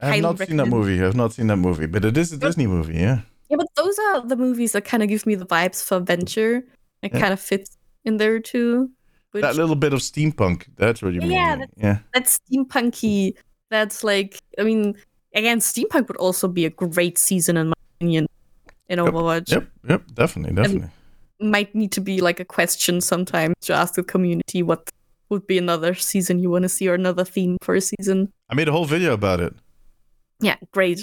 I 0.00 0.14
have 0.16 0.22
not 0.22 0.38
seen 0.38 0.56
that 0.58 0.68
movie. 0.68 1.00
I 1.00 1.04
have 1.04 1.16
not 1.16 1.32
seen 1.32 1.48
that 1.48 1.56
movie, 1.56 1.86
but 1.86 2.04
it 2.04 2.16
is 2.16 2.32
a 2.32 2.36
Disney 2.36 2.66
movie. 2.66 2.94
Yeah. 2.94 3.20
Yeah, 3.48 3.56
but 3.56 3.66
those 3.76 3.98
are 3.98 4.26
the 4.26 4.36
movies 4.36 4.72
that 4.72 4.84
kind 4.84 5.02
of 5.02 5.08
give 5.08 5.26
me 5.26 5.34
the 5.34 5.46
vibes 5.46 5.82
for 5.82 5.96
adventure. 5.96 6.64
It 7.02 7.12
kind 7.12 7.32
of 7.32 7.40
fits 7.40 7.76
in 8.04 8.16
there 8.18 8.38
too. 8.40 8.90
Which 9.32 9.42
That 9.42 9.56
little 9.56 9.76
bit 9.76 9.92
of 9.92 10.00
steampunk. 10.00 10.66
That's 10.76 11.02
what 11.02 11.14
you 11.14 11.20
mean. 11.20 11.32
Yeah, 11.32 11.56
that's- 11.56 11.76
yeah. 11.76 11.98
that's 12.14 12.38
steampunky. 12.40 13.34
That's 13.70 14.02
like, 14.04 14.38
I 14.58 14.62
mean, 14.62 14.96
again, 15.36 15.60
steampunk 15.60 16.08
would 16.08 16.16
also 16.16 16.48
be 16.48 16.64
a 16.64 16.70
great 16.70 17.18
season 17.18 17.56
in 17.56 17.68
my 17.68 17.74
opinion 17.98 18.26
in 18.88 18.98
Yep, 18.98 19.06
Overwatch. 19.14 19.50
Yep. 19.52 19.68
Yep. 19.88 20.02
Definitely. 20.14 20.54
Definitely. 20.56 20.88
Might 21.40 21.74
need 21.74 21.92
to 21.92 22.00
be 22.00 22.20
like 22.20 22.40
a 22.40 22.44
question 22.44 23.00
sometime 23.00 23.54
to 23.60 23.74
ask 23.74 23.94
the 23.94 24.02
community 24.02 24.62
what 24.62 24.90
would 25.28 25.46
be 25.46 25.58
another 25.58 25.94
season 25.94 26.38
you 26.38 26.48
want 26.50 26.62
to 26.62 26.68
see 26.68 26.88
or 26.88 26.94
another 26.94 27.24
theme 27.24 27.58
for 27.62 27.74
a 27.74 27.80
season. 27.80 28.32
I 28.48 28.54
made 28.54 28.68
a 28.68 28.72
whole 28.72 28.84
video 28.86 29.12
about 29.12 29.40
it. 29.40 29.54
Yeah, 30.40 30.56
great. 30.72 31.00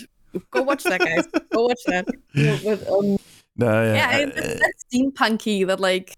Go 0.51 0.63
watch 0.63 0.83
that, 0.85 0.99
guys. 1.01 1.27
Go 1.53 1.65
watch 1.67 1.79
that. 1.87 2.07
But, 2.33 2.87
um, 2.87 3.17
No, 3.57 3.83
yeah. 3.83 3.93
yeah, 3.93 4.09
I- 4.17 4.25
that's, 4.25 4.59
that's 4.59 4.85
steampunky. 4.91 5.67
That 5.67 5.79
like, 5.79 6.13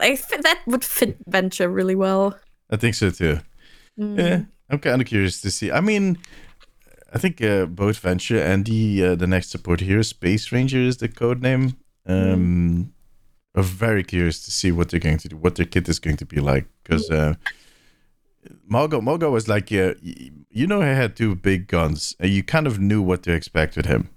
I 0.00 0.16
fit, 0.16 0.42
that 0.42 0.60
would 0.66 0.84
fit 0.84 1.18
Venture 1.28 1.68
really 1.68 1.94
well. 1.94 2.36
I 2.70 2.76
think 2.76 2.94
so 2.96 3.10
too. 3.10 3.38
Mm. 4.00 4.18
Yeah, 4.18 4.40
I'm 4.70 4.78
kind 4.78 5.00
of 5.02 5.06
curious 5.06 5.40
to 5.42 5.50
see. 5.50 5.70
I 5.70 5.80
mean, 5.80 6.18
I 7.12 7.18
think 7.18 7.42
uh, 7.42 7.66
both 7.66 7.98
Venture 7.98 8.38
and 8.38 8.64
the 8.64 9.04
uh, 9.04 9.14
the 9.14 9.26
next 9.26 9.50
support 9.50 9.80
here, 9.80 10.02
Space 10.02 10.50
Ranger, 10.50 10.78
is 10.78 10.96
the 10.96 11.08
code 11.08 11.42
name. 11.42 11.76
Um, 12.06 12.92
I'm 13.54 13.62
very 13.62 14.02
curious 14.02 14.42
to 14.44 14.50
see 14.50 14.72
what 14.72 14.88
they're 14.88 14.98
going 14.98 15.18
to 15.18 15.28
do, 15.28 15.36
what 15.36 15.56
their 15.56 15.66
kit 15.66 15.88
is 15.88 15.98
going 15.98 16.16
to 16.16 16.26
be 16.26 16.40
like, 16.40 16.66
because 16.82 17.10
uh, 17.10 17.34
Mauga 18.68 19.00
Mauga 19.00 19.30
was 19.30 19.46
like, 19.46 19.70
yeah, 19.70 19.92
you 20.00 20.66
know, 20.66 20.80
he 20.80 20.86
had 20.86 21.14
two 21.14 21.34
big 21.34 21.68
guns, 21.68 22.16
and 22.18 22.30
you 22.30 22.42
kind 22.42 22.66
of 22.66 22.80
knew 22.80 23.02
what 23.02 23.22
to 23.24 23.32
expect 23.32 23.76
with 23.76 23.86
him. 23.86 24.08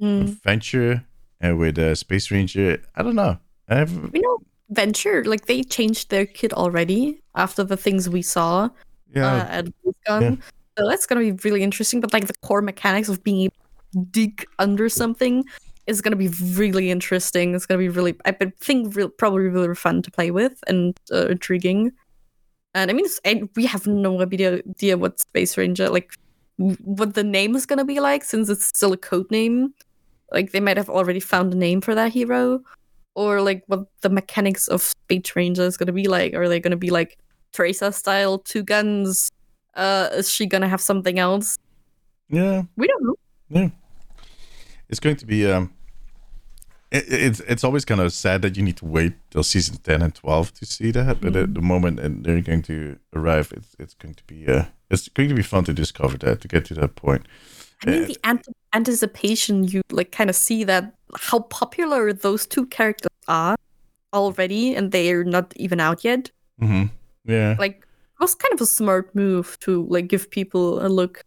Mm. 0.00 0.42
Venture 0.42 1.04
and 1.40 1.58
with 1.58 1.78
uh, 1.78 1.94
Space 1.94 2.30
Ranger, 2.30 2.80
I 2.96 3.02
don't 3.02 3.14
know. 3.14 3.38
I 3.68 3.76
have, 3.76 4.12
We 4.12 4.20
know 4.20 4.38
Venture, 4.70 5.24
like 5.24 5.46
they 5.46 5.62
changed 5.62 6.10
their 6.10 6.24
kit 6.24 6.52
already 6.52 7.20
after 7.34 7.62
the 7.62 7.76
things 7.76 8.08
we 8.08 8.22
saw 8.22 8.64
uh, 8.64 8.68
yeah, 9.14 9.46
at 9.50 9.66
BlizzCon. 9.66 10.40
So 10.78 10.86
that's 10.88 11.06
gonna 11.06 11.20
be 11.20 11.32
really 11.44 11.62
interesting. 11.62 12.00
But 12.00 12.12
like 12.12 12.28
the 12.28 12.34
core 12.42 12.62
mechanics 12.62 13.08
of 13.08 13.22
being 13.24 13.42
able 13.42 13.54
to 13.92 14.04
dig 14.12 14.46
under 14.60 14.88
something 14.88 15.44
is 15.86 16.00
gonna 16.00 16.16
be 16.16 16.28
really 16.52 16.90
interesting. 16.90 17.54
It's 17.54 17.66
gonna 17.66 17.78
be 17.78 17.88
really, 17.88 18.14
I 18.24 18.32
think, 18.60 18.94
real, 18.94 19.08
probably 19.08 19.48
really 19.48 19.74
fun 19.74 20.02
to 20.02 20.10
play 20.10 20.30
with 20.30 20.62
and 20.68 20.96
uh, 21.12 21.26
intriguing. 21.26 21.90
And 22.74 22.90
I 22.90 22.94
mean, 22.94 23.06
I, 23.26 23.42
we 23.56 23.66
have 23.66 23.86
no 23.88 24.20
idea, 24.20 24.60
idea 24.68 24.96
what 24.96 25.18
Space 25.18 25.56
Ranger 25.58 25.88
like, 25.88 26.12
what 26.56 27.14
the 27.14 27.24
name 27.24 27.56
is 27.56 27.66
gonna 27.66 27.84
be 27.84 27.98
like, 27.98 28.22
since 28.22 28.48
it's 28.48 28.66
still 28.66 28.92
a 28.92 28.96
code 28.96 29.30
name. 29.32 29.74
Like 30.30 30.52
they 30.52 30.60
might 30.60 30.76
have 30.76 30.90
already 30.90 31.20
found 31.20 31.52
a 31.54 31.56
name 31.56 31.80
for 31.80 31.94
that 31.94 32.12
hero, 32.12 32.60
or 33.16 33.40
like 33.40 33.64
what 33.66 33.86
the 34.02 34.10
mechanics 34.10 34.68
of 34.68 34.82
Space 34.82 35.34
Ranger 35.34 35.62
is 35.62 35.76
gonna 35.76 35.92
be 35.92 36.06
like. 36.06 36.34
Are 36.34 36.48
they 36.48 36.60
gonna 36.60 36.76
be 36.76 36.90
like 36.90 37.18
Tracer 37.52 37.90
style, 37.90 38.38
two 38.38 38.62
guns? 38.62 39.30
Uh, 39.78 40.08
is 40.18 40.28
she 40.30 40.46
gonna 40.46 40.68
have 40.68 40.80
something 40.80 41.18
else? 41.18 41.56
yeah. 42.28 42.62
We 42.76 42.86
don't 42.86 43.04
know. 43.04 43.14
Yeah, 43.48 43.68
it's 44.90 45.00
going 45.00 45.16
to 45.16 45.26
be 45.26 45.50
um 45.50 45.72
it, 46.90 47.04
it's 47.08 47.40
it's 47.40 47.64
always 47.64 47.84
kind 47.84 48.00
of 48.00 48.12
sad 48.12 48.42
that 48.42 48.56
you 48.56 48.62
need 48.62 48.76
to 48.78 48.86
wait 48.86 49.12
till 49.30 49.42
season 49.42 49.76
10 49.76 50.02
and 50.02 50.14
12 50.14 50.52
to 50.54 50.66
see 50.66 50.90
that 50.92 51.20
but 51.20 51.36
at 51.36 51.54
the 51.54 51.60
moment 51.62 52.00
and 52.00 52.24
they're 52.24 52.42
going 52.42 52.62
to 52.62 52.98
arrive 53.14 53.52
it's 53.56 53.74
it's 53.78 53.94
going 53.94 54.14
to 54.14 54.24
be 54.24 54.46
uh 54.46 54.64
it's 54.90 55.08
going 55.08 55.28
to 55.28 55.34
be 55.34 55.42
fun 55.42 55.64
to 55.64 55.72
discover 55.72 56.18
that 56.18 56.40
to 56.40 56.48
get 56.48 56.64
to 56.66 56.74
that 56.74 56.94
point 56.94 57.26
I 57.86 57.90
mean, 57.90 58.02
Uh, 58.02 58.06
the 58.06 58.18
ant- 58.24 58.48
anticipation 58.74 59.64
you 59.64 59.80
like 59.90 60.10
kind 60.10 60.30
of 60.30 60.36
see 60.36 60.64
that 60.64 60.94
how 61.16 61.40
popular 61.40 62.12
those 62.12 62.46
two 62.46 62.66
characters 62.66 63.08
are 63.28 63.56
already, 64.12 64.74
and 64.76 64.90
they're 64.92 65.24
not 65.24 65.52
even 65.56 65.80
out 65.80 66.04
yet. 66.04 66.30
hmm 66.58 66.84
yeah 67.24 67.56
Like, 67.58 67.86
was 68.20 68.34
kind 68.34 68.54
of 68.54 68.60
a 68.60 68.66
smart 68.66 69.14
move 69.14 69.58
to 69.60 69.86
like 69.86 70.08
give 70.08 70.30
people 70.30 70.84
a 70.84 70.88
look 70.88 71.24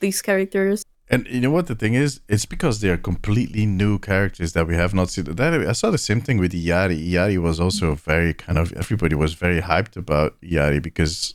these 0.00 0.22
characters. 0.22 0.84
and 1.10 1.26
you 1.26 1.40
know 1.40 1.50
what 1.50 1.66
the 1.66 1.74
thing 1.74 1.94
is 1.94 2.20
it's 2.28 2.46
because 2.46 2.80
they 2.80 2.90
are 2.90 2.96
completely 2.96 3.66
new 3.66 3.98
characters 3.98 4.52
that 4.52 4.66
we 4.66 4.74
have 4.76 4.94
not 4.94 5.10
seen 5.10 5.24
that 5.24 5.54
i 5.72 5.72
saw 5.72 5.90
the 5.90 5.98
same 5.98 6.20
thing 6.20 6.38
with 6.38 6.52
Illari. 6.52 6.98
Illari 7.08 7.38
was 7.38 7.58
also 7.58 7.94
very 7.94 8.34
kind 8.34 8.58
of 8.58 8.72
everybody 8.74 9.14
was 9.14 9.32
very 9.34 9.60
hyped 9.60 9.96
about 9.96 10.40
Illari 10.42 10.80
because 10.82 11.34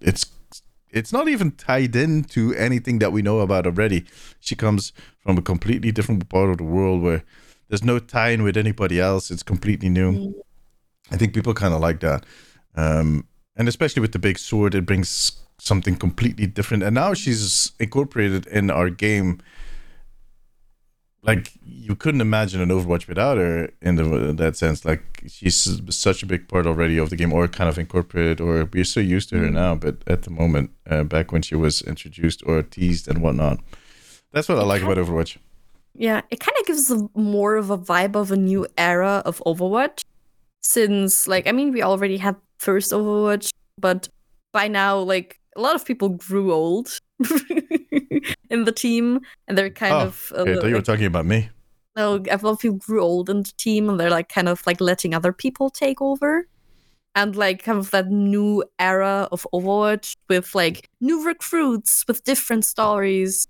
it's 0.00 0.26
it's 0.90 1.12
not 1.12 1.28
even 1.28 1.50
tied 1.52 1.94
into 1.94 2.54
anything 2.54 2.98
that 3.00 3.12
we 3.12 3.20
know 3.20 3.40
about 3.40 3.66
already. 3.66 4.06
She 4.40 4.54
comes 4.54 4.92
from 5.18 5.36
a 5.36 5.42
completely 5.42 5.92
different 5.92 6.28
part 6.28 6.50
of 6.50 6.56
the 6.56 6.64
world 6.64 7.02
where 7.02 7.22
there's 7.68 7.84
no 7.84 7.98
tie-in 7.98 8.42
with 8.42 8.56
anybody 8.56 8.98
else. 8.98 9.30
It's 9.30 9.42
completely 9.42 9.90
new. 9.90 10.12
Mm. 10.12 10.34
I 11.10 11.16
think 11.16 11.34
people 11.34 11.52
kind 11.52 11.74
of 11.74 11.80
like 11.80 12.00
that, 12.00 12.24
um, 12.76 13.26
and 13.56 13.68
especially 13.68 14.00
with 14.00 14.12
the 14.12 14.18
big 14.18 14.38
sword, 14.38 14.74
it 14.74 14.86
brings 14.86 15.32
something 15.58 15.96
completely 15.96 16.46
different. 16.46 16.82
And 16.82 16.94
now 16.94 17.14
she's 17.14 17.72
incorporated 17.80 18.46
in 18.48 18.70
our 18.70 18.90
game. 18.90 19.40
Like 21.22 21.50
you 21.64 21.96
couldn't 21.96 22.20
imagine 22.20 22.60
an 22.60 22.68
Overwatch 22.68 23.08
without 23.08 23.36
her 23.36 23.70
in, 23.82 23.96
the, 23.96 24.04
in 24.28 24.36
that 24.36 24.56
sense. 24.56 24.84
Like 24.84 25.02
she's 25.26 25.56
such 25.90 26.22
a 26.22 26.26
big 26.26 26.46
part 26.48 26.66
already 26.66 26.98
of 26.98 27.10
the 27.10 27.16
game, 27.16 27.32
or 27.32 27.48
kind 27.48 27.68
of 27.68 27.78
incorporated, 27.78 28.40
or 28.40 28.68
we're 28.72 28.84
so 28.84 29.00
used 29.00 29.30
to 29.30 29.38
her 29.38 29.46
Mm. 29.48 29.54
now. 29.54 29.74
But 29.74 29.96
at 30.06 30.22
the 30.22 30.30
moment, 30.30 30.70
uh, 30.88 31.02
back 31.02 31.32
when 31.32 31.42
she 31.42 31.56
was 31.56 31.82
introduced 31.82 32.42
or 32.46 32.62
teased 32.62 33.08
and 33.08 33.22
whatnot, 33.22 33.58
that's 34.32 34.48
what 34.48 34.58
I 34.58 34.62
like 34.62 34.82
about 34.82 34.98
Overwatch. 34.98 35.38
Yeah, 35.94 36.20
it 36.30 36.38
kind 36.38 36.56
of 36.60 36.66
gives 36.66 36.90
a, 36.90 37.08
more 37.18 37.56
of 37.56 37.70
a 37.70 37.78
vibe 37.78 38.14
of 38.14 38.30
a 38.30 38.36
new 38.36 38.66
era 38.78 39.22
of 39.24 39.42
Overwatch. 39.46 40.04
Since, 40.66 41.28
like, 41.28 41.46
I 41.46 41.52
mean, 41.52 41.70
we 41.72 41.82
already 41.82 42.16
had 42.16 42.34
first 42.58 42.90
Overwatch, 42.90 43.50
but 43.78 44.08
by 44.52 44.66
now, 44.66 44.98
like, 44.98 45.38
a 45.54 45.60
lot 45.60 45.76
of 45.76 45.84
people 45.84 46.08
grew 46.08 46.52
old 46.52 46.98
in 48.50 48.64
the 48.64 48.72
team, 48.72 49.20
and 49.46 49.56
they're 49.56 49.70
kind 49.70 49.94
Oh, 49.94 50.06
of. 50.08 50.32
uh, 50.34 50.40
Okay, 50.40 50.52
I 50.52 50.56
thought 50.56 50.66
you 50.66 50.74
were 50.74 50.82
talking 50.82 51.06
about 51.06 51.24
me. 51.24 51.50
no, 51.96 52.16
a 52.16 52.36
lot 52.42 52.46
of 52.46 52.58
people 52.58 52.78
grew 52.78 53.00
old 53.00 53.30
in 53.30 53.44
the 53.44 53.52
team, 53.58 53.88
and 53.88 53.98
they're 54.00 54.10
like 54.10 54.28
kind 54.28 54.48
of 54.48 54.66
like 54.66 54.80
letting 54.80 55.14
other 55.14 55.32
people 55.32 55.70
take 55.70 56.02
over. 56.02 56.48
And 57.14 57.34
like 57.36 57.62
kind 57.62 57.78
of 57.78 57.90
that 57.92 58.08
new 58.10 58.62
era 58.78 59.28
of 59.32 59.46
Overwatch 59.54 60.16
with 60.28 60.52
like 60.54 60.88
new 61.00 61.24
recruits 61.24 62.04
with 62.08 62.24
different 62.24 62.64
stories, 62.64 63.46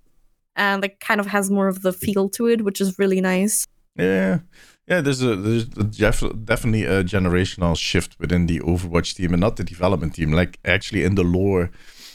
and 0.55 0.83
like 0.83 1.01
kind 1.01 1.19
of 1.19 1.27
has 1.29 1.51
more 1.51 1.67
of 1.67 1.81
the 1.81 1.93
feel 1.95 2.29
to 2.37 2.47
it, 2.47 2.63
which 2.63 2.79
is 2.81 2.99
really 2.99 3.21
nice. 3.23 3.65
Yeah, 3.97 4.41
yeah. 4.89 5.01
There's 5.01 5.23
a 5.23 5.37
there's 5.37 5.65
a 5.65 5.85
def- 5.85 6.45
definitely 6.45 6.85
a 6.85 7.03
generational 7.05 7.77
shift 7.77 8.17
within 8.19 8.47
the 8.47 8.61
Overwatch 8.61 9.15
team, 9.15 9.33
and 9.33 9.41
not 9.41 9.57
the 9.57 9.65
development 9.65 10.15
team. 10.15 10.33
Like 10.33 10.59
actually 10.65 11.05
in 11.05 11.15
the 11.15 11.25
lore, 11.25 11.71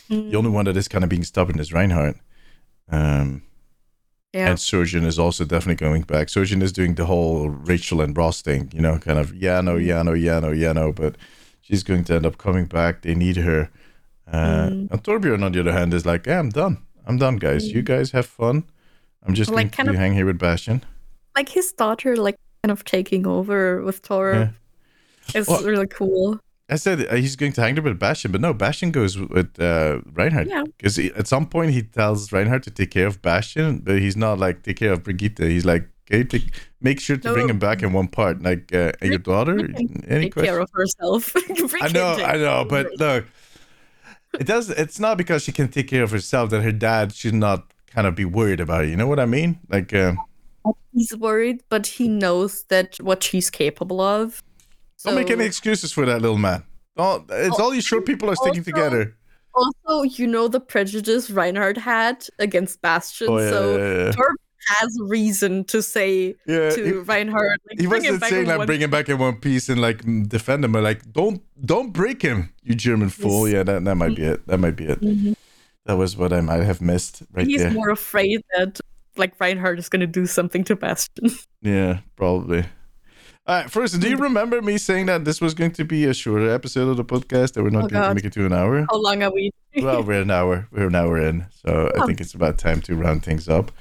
the 0.10 0.36
only 0.36 0.50
one 0.50 0.66
that 0.66 0.78
is 0.78 0.88
kind 0.88 1.04
of 1.04 1.10
being 1.10 1.24
stubborn 1.24 1.60
is 1.60 1.72
Reinhardt. 1.74 2.18
Um, 2.90 3.44
Yeah, 4.34 4.50
and 4.50 4.60
Surgeon 4.60 5.04
is 5.06 5.20
also 5.20 5.44
definitely 5.46 5.76
going 5.88 6.04
back. 6.04 6.30
Surgeon 6.30 6.62
is 6.62 6.72
doing 6.72 6.96
the 6.96 7.06
whole 7.06 7.50
Rachel 7.50 8.00
and 8.02 8.16
Ross 8.18 8.42
thing, 8.42 8.72
you 8.74 8.82
know, 8.82 8.98
kind 8.98 9.20
of 9.20 9.34
yeah 9.36 9.62
no 9.62 9.76
yeah 9.78 10.04
no 10.04 10.14
yeah 10.14 10.40
no 10.40 10.52
yeah 10.52 10.74
no, 10.74 10.92
but 10.94 11.16
she's 11.62 11.84
going 11.84 12.04
to 12.06 12.16
end 12.16 12.26
up 12.26 12.38
coming 12.38 12.66
back. 12.66 13.02
They 13.02 13.16
need 13.16 13.38
her. 13.38 13.70
Uh, 14.28 14.70
Mm. 14.70 14.92
And 14.92 15.04
Torbjorn, 15.04 15.44
on 15.44 15.52
the 15.52 15.60
other 15.60 15.74
hand, 15.74 15.94
is 15.94 16.06
like, 16.06 16.26
yeah, 16.26 16.40
I'm 16.40 16.50
done. 16.50 16.78
I'm 17.06 17.18
done, 17.18 17.36
guys. 17.38 17.68
You 17.74 17.82
guys 17.82 18.12
have 18.12 18.26
fun. 18.26 18.64
I'm 19.28 19.34
just 19.34 19.52
Like, 19.52 19.76
going 19.76 19.88
to 19.92 19.98
hang 19.98 20.14
here 20.14 20.26
with 20.26 20.38
Bastion. 20.40 20.84
like 21.36 21.50
his 21.50 21.74
daughter, 21.74 22.16
like 22.16 22.38
kind 22.64 22.72
of 22.72 22.86
taking 22.86 23.26
over 23.28 23.82
with 23.82 24.02
Tora. 24.02 24.54
Yeah. 25.34 25.40
It's 25.40 25.50
Well- 25.50 25.64
really 25.64 25.88
cool. 25.88 26.40
I 26.70 26.76
said 26.78 27.06
uh, 27.10 27.16
he's 27.16 27.36
going 27.36 27.52
to 27.54 27.62
hang 27.62 27.76
there 27.76 27.84
with 27.84 28.00
Bastion, 28.00 28.32
but 28.32 28.40
no, 28.40 28.54
Bastion 28.54 28.92
goes 28.92 29.18
with 29.18 29.60
uh, 29.60 30.00
Reinhardt. 30.14 30.48
Yeah. 30.48 30.64
Because 30.78 30.98
at 30.98 31.28
some 31.28 31.46
point 31.46 31.72
he 31.72 31.82
tells 31.84 32.32
Reinhardt 32.32 32.64
to 32.64 32.72
take 32.72 32.92
care 32.92 33.08
of 33.08 33.22
Bastion, 33.22 33.80
but 33.80 34.00
he's 34.00 34.16
not 34.16 34.40
like 34.40 34.64
take 34.64 34.78
care 34.78 34.94
of 34.94 35.04
Brigitte. 35.04 35.40
He's 35.40 35.66
like, 35.66 35.90
okay, 36.10 36.24
take, 36.24 36.44
make 36.80 37.02
sure 37.02 37.18
to 37.18 37.28
No. 37.28 37.34
bring 37.34 37.50
him 37.50 37.60
back 37.60 37.84
in 37.84 37.92
one 37.92 38.08
part. 38.08 38.42
Like 38.42 38.74
uh, 38.74 38.94
your 39.02 39.18
daughter, 39.18 39.60
any 40.08 40.30
Take 40.30 40.36
care 40.36 40.62
of 40.62 40.70
herself. 40.74 41.34
I 41.82 41.90
know, 41.90 42.14
I 42.24 42.38
know, 42.38 42.66
but 42.70 42.88
look, 42.98 43.26
it 44.40 44.48
does. 44.48 44.70
It's 44.70 44.98
not 44.98 45.18
because 45.18 45.44
she 45.44 45.52
can 45.52 45.68
take 45.68 45.90
care 45.90 46.04
of 46.04 46.12
herself 46.12 46.52
that 46.52 46.62
her 46.62 46.72
dad 46.72 47.14
should 47.14 47.34
not 47.34 47.66
kind 47.88 48.08
of 48.08 48.16
be 48.16 48.24
worried 48.24 48.62
about 48.62 48.86
it. 48.86 48.92
You 48.92 48.96
know 48.96 49.08
what 49.08 49.20
I 49.20 49.26
mean? 49.26 49.60
Like, 49.68 49.94
uh, 49.94 50.14
he's 50.94 51.16
worried, 51.18 51.64
but 51.70 51.88
he 51.88 52.08
knows 52.08 52.64
that 52.70 52.98
what 53.02 53.24
she's 53.24 53.50
capable 53.50 54.02
of. 54.02 54.42
don't 55.04 55.16
make 55.16 55.30
any 55.32 55.46
excuses 55.46 55.92
for 55.92 56.06
that 56.06 56.22
little 56.22 56.38
man. 56.38 56.64
Don't, 56.98 57.26
it's 57.32 57.60
Oh, 57.60 57.64
all 57.64 57.74
you 57.74 57.82
short 57.82 58.06
people 58.06 58.30
are 58.30 58.36
sticking 58.36 58.60
also- 58.62 58.72
together. 58.72 59.16
Also, 59.54 60.04
you 60.04 60.28
know 60.28 60.48
the 60.48 60.62
prejudice 60.62 61.30
Reinhardt 61.30 61.76
had 61.78 62.26
against 62.40 62.82
Bastion, 62.82 63.28
Oh 63.30 63.38
yeah, 63.38 63.50
so 63.50 63.78
yeah, 63.78 64.06
yeah. 64.06 64.12
Torb 64.12 64.36
has 64.68 64.98
reason 65.02 65.66
to 65.66 65.82
say 65.82 66.36
yeah. 66.48 66.70
to 66.70 66.86
he- 66.86 66.92
Reinhardt, 66.94 67.60
like, 67.70 67.80
he 67.82 67.86
wasn't 67.88 68.24
saying 68.24 68.44
in 68.44 68.48
like 68.48 68.60
one- 68.60 68.68
bring 68.68 68.80
him 68.82 68.90
back 68.92 69.10
in 69.10 69.18
one 69.18 69.36
piece 69.42 69.68
and 69.68 69.82
like 69.82 70.04
defend 70.30 70.64
him, 70.64 70.72
but 70.72 70.84
like 70.84 71.12
don't 71.12 71.42
don't 71.66 71.92
break 71.92 72.22
him, 72.22 72.54
you 72.64 72.76
German 72.76 73.10
fool. 73.10 73.46
Yes. 73.48 73.56
Yeah, 73.56 73.64
that 73.64 73.84
that 73.84 73.96
might 73.96 74.16
be 74.16 74.24
it. 74.24 74.48
That 74.48 74.60
might 74.60 74.78
be 74.78 74.86
it. 74.86 75.02
Mhm. 75.02 75.36
That 75.86 75.98
was 75.98 76.16
what 76.16 76.32
I 76.32 76.40
might 76.40 76.64
have 76.64 76.80
missed 76.80 77.24
right 77.34 77.46
He's 77.48 77.60
there. 77.62 77.72
more 77.72 77.90
afraid 77.90 78.40
that 78.56 78.80
like 79.18 79.40
Reinhardt 79.40 79.80
is 79.80 79.90
gonna 79.90 80.08
do 80.08 80.26
something 80.26 80.64
to 80.66 80.76
Bastion. 80.76 81.30
Yeah, 81.62 82.00
probably. 82.16 82.66
All 83.48 83.56
right, 83.62 83.70
first, 83.72 84.00
do 84.00 84.10
you 84.10 84.18
remember 84.18 84.62
me 84.62 84.78
saying 84.78 85.08
that 85.08 85.26
this 85.26 85.40
was 85.42 85.54
going 85.54 85.72
to 85.74 85.84
be 85.86 86.06
a 86.06 86.14
shorter 86.14 86.50
episode 86.50 86.90
of 86.90 86.98
the 86.98 87.06
podcast 87.06 87.54
that 87.54 87.64
we're 87.64 87.70
not 87.70 87.86
Oh, 87.86 87.88
going 87.88 88.04
to 88.10 88.14
make 88.16 88.26
it 88.26 88.34
to 88.34 88.46
an 88.46 88.54
hour? 88.54 88.86
How 88.90 88.98
long 89.00 89.22
are 89.24 89.32
we? 89.34 89.52
well, 89.82 90.04
we're 90.04 90.22
an 90.22 90.32
hour. 90.32 90.68
We're 90.72 90.88
an 90.88 90.96
hour 90.96 91.18
in, 91.20 91.46
so 91.66 91.92
I 91.96 92.00
Oh. 92.02 92.06
think 92.08 92.20
it's 92.22 92.34
about 92.34 92.58
time 92.58 92.82
to 92.82 92.96
round 92.96 93.24
things 93.24 93.48
up. 93.50 93.72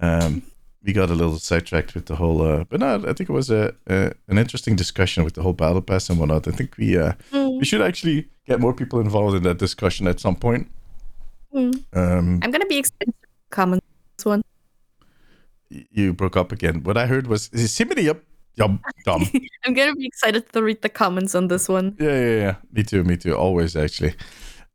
Um, 0.00 0.42
we 0.82 0.92
got 0.92 1.10
a 1.10 1.14
little 1.14 1.38
sidetracked 1.38 1.94
with 1.94 2.06
the 2.06 2.16
whole, 2.16 2.42
uh, 2.42 2.64
but 2.64 2.80
no, 2.80 2.96
I 2.96 3.12
think 3.14 3.28
it 3.28 3.30
was 3.32 3.50
a, 3.50 3.74
a 3.86 4.12
an 4.28 4.36
interesting 4.38 4.76
discussion 4.76 5.24
with 5.24 5.32
the 5.34 5.42
whole 5.42 5.54
battle 5.54 5.80
pass 5.82 6.10
and 6.10 6.18
whatnot. 6.18 6.46
I 6.46 6.50
think 6.50 6.76
we 6.76 6.96
uh, 6.98 7.12
Mm, 7.32 7.58
we 7.58 7.64
should 7.64 7.80
actually 7.82 8.28
get 8.46 8.60
more 8.60 8.74
people 8.74 9.00
involved 9.00 9.34
in 9.36 9.42
that 9.44 9.56
discussion 9.58 10.06
at 10.06 10.20
some 10.20 10.36
point. 10.36 10.68
mm. 11.54 11.82
Um, 11.94 12.40
I'm 12.42 12.50
gonna 12.50 12.66
be 12.66 12.78
excited 12.78 13.14
to 13.22 13.28
comment 13.50 13.82
on 13.82 13.86
this 13.88 13.93
one. 14.22 14.42
you 15.68 16.12
broke 16.12 16.36
up 16.36 16.52
again. 16.52 16.82
What 16.82 16.96
I 16.96 17.06
heard 17.06 17.26
was 17.26 17.48
simity 17.50 18.08
up, 18.08 18.18
yum, 18.54 18.80
dumb. 19.04 19.26
I'm 19.64 19.74
gonna 19.74 19.94
be 19.94 20.06
excited 20.06 20.52
to 20.52 20.62
read 20.62 20.82
the 20.82 20.88
comments 20.88 21.34
on 21.34 21.48
this 21.48 21.68
one. 21.68 21.96
Yeah, 21.98 22.18
yeah, 22.18 22.36
yeah. 22.36 22.54
Me 22.72 22.82
too, 22.82 23.02
me 23.04 23.16
too. 23.16 23.34
Always, 23.34 23.76
actually. 23.76 24.14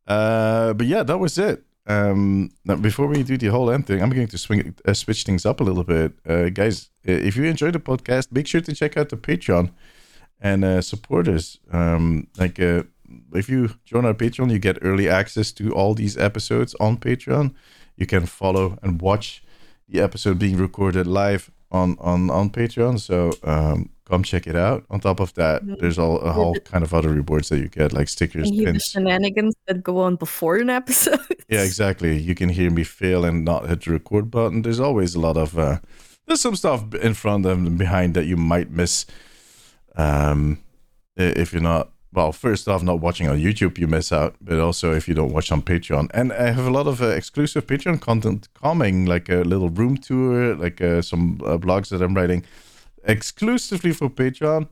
Uh, 0.06 0.72
but 0.74 0.86
yeah, 0.86 1.02
that 1.02 1.18
was 1.18 1.38
it. 1.38 1.64
Um, 1.86 2.50
now 2.64 2.76
before 2.76 3.06
we 3.06 3.22
do 3.22 3.36
the 3.36 3.48
whole 3.48 3.70
end 3.70 3.86
thing, 3.86 4.02
I'm 4.02 4.10
going 4.10 4.28
to 4.28 4.38
swing 4.38 4.74
uh, 4.86 4.94
switch 4.94 5.24
things 5.24 5.46
up 5.46 5.60
a 5.60 5.64
little 5.64 5.84
bit, 5.84 6.12
uh, 6.28 6.50
guys. 6.50 6.90
If 7.04 7.36
you 7.36 7.44
enjoyed 7.44 7.72
the 7.72 7.80
podcast, 7.80 8.30
make 8.30 8.46
sure 8.46 8.60
to 8.60 8.74
check 8.74 8.96
out 8.96 9.08
the 9.08 9.16
Patreon 9.16 9.70
and 10.40 10.64
uh, 10.64 10.82
support 10.82 11.28
us. 11.28 11.58
Um, 11.72 12.28
like, 12.38 12.60
uh, 12.60 12.84
if 13.32 13.48
you 13.48 13.70
join 13.84 14.04
our 14.04 14.14
Patreon, 14.14 14.50
you 14.50 14.58
get 14.58 14.78
early 14.82 15.08
access 15.08 15.52
to 15.52 15.72
all 15.72 15.94
these 15.94 16.16
episodes 16.16 16.74
on 16.80 16.96
Patreon. 16.96 17.54
You 17.96 18.06
can 18.06 18.26
follow 18.26 18.78
and 18.82 19.00
watch 19.00 19.42
the 19.88 20.00
episode 20.00 20.38
being 20.38 20.56
recorded 20.56 21.06
live 21.06 21.50
on 21.70 21.96
on 22.00 22.30
on 22.30 22.50
Patreon. 22.50 22.98
So 23.00 23.32
um, 23.44 23.90
come 24.04 24.22
check 24.22 24.46
it 24.46 24.56
out. 24.56 24.84
On 24.90 24.98
top 25.00 25.20
of 25.20 25.32
that, 25.34 25.62
there's 25.80 25.98
all 25.98 26.18
a 26.20 26.32
whole 26.32 26.54
kind 26.64 26.82
of 26.84 26.92
other 26.94 27.10
rewards 27.10 27.48
that 27.48 27.58
you 27.58 27.68
get, 27.68 27.92
like 27.92 28.08
stickers, 28.08 28.48
And 28.50 28.64
pins. 28.64 28.84
shenanigans 28.84 29.54
that 29.66 29.82
go 29.82 29.98
on 30.00 30.16
before 30.16 30.56
an 30.56 30.70
episode. 30.70 31.20
Yeah, 31.50 31.64
exactly. 31.64 32.16
You 32.16 32.36
can 32.36 32.48
hear 32.48 32.70
me 32.70 32.84
fail 32.84 33.24
and 33.24 33.44
not 33.44 33.68
hit 33.68 33.82
the 33.84 33.90
record 33.90 34.30
button. 34.30 34.62
There's 34.62 34.78
always 34.78 35.16
a 35.16 35.20
lot 35.20 35.36
of 35.36 35.58
uh, 35.58 35.78
there's 36.26 36.40
some 36.40 36.54
stuff 36.54 36.94
in 36.94 37.14
front 37.14 37.44
and 37.44 37.76
behind 37.76 38.14
that 38.14 38.26
you 38.26 38.36
might 38.36 38.70
miss. 38.70 39.04
Um, 39.96 40.58
if 41.16 41.52
you're 41.52 41.60
not 41.62 41.90
well, 42.12 42.32
first 42.32 42.66
off, 42.68 42.82
not 42.82 43.00
watching 43.00 43.28
on 43.28 43.38
YouTube, 43.38 43.78
you 43.78 43.86
miss 43.86 44.10
out. 44.10 44.34
But 44.40 44.58
also, 44.58 44.92
if 44.92 45.06
you 45.08 45.14
don't 45.14 45.32
watch 45.32 45.52
on 45.52 45.62
Patreon, 45.62 46.10
and 46.12 46.32
I 46.32 46.50
have 46.50 46.66
a 46.66 46.70
lot 46.70 46.86
of 46.86 47.00
uh, 47.00 47.08
exclusive 47.08 47.66
Patreon 47.66 48.00
content 48.00 48.48
coming, 48.54 49.06
like 49.06 49.28
a 49.28 49.42
little 49.42 49.68
room 49.68 49.96
tour, 49.96 50.54
like 50.56 50.80
uh, 50.80 51.02
some 51.02 51.40
uh, 51.44 51.56
blogs 51.56 51.90
that 51.90 52.02
I'm 52.02 52.14
writing 52.14 52.44
exclusively 53.04 53.92
for 53.92 54.10
Patreon. 54.10 54.68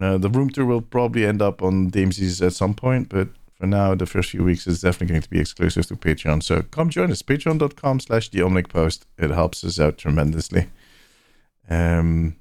Uh, 0.00 0.18
the 0.18 0.28
room 0.28 0.50
tour 0.50 0.66
will 0.66 0.82
probably 0.82 1.24
end 1.24 1.42
up 1.42 1.62
on 1.62 1.90
Damesy's 1.90 2.40
at 2.42 2.52
some 2.52 2.74
point, 2.74 3.08
but 3.08 3.28
for 3.54 3.66
now, 3.66 3.94
the 3.94 4.06
first 4.06 4.30
few 4.30 4.44
weeks 4.44 4.68
is 4.68 4.82
definitely 4.82 5.14
going 5.14 5.22
to 5.22 5.30
be 5.30 5.40
exclusive 5.40 5.86
to 5.86 5.96
Patreon. 5.96 6.42
So 6.42 6.62
come 6.62 6.90
join 6.90 7.10
us, 7.10 7.22
patreon.com 7.22 8.00
slash 8.00 8.28
the 8.28 8.64
Post. 8.68 9.06
It 9.16 9.30
helps 9.30 9.64
us 9.64 9.80
out 9.80 9.98
tremendously. 9.98 10.68
Um, 11.68 12.36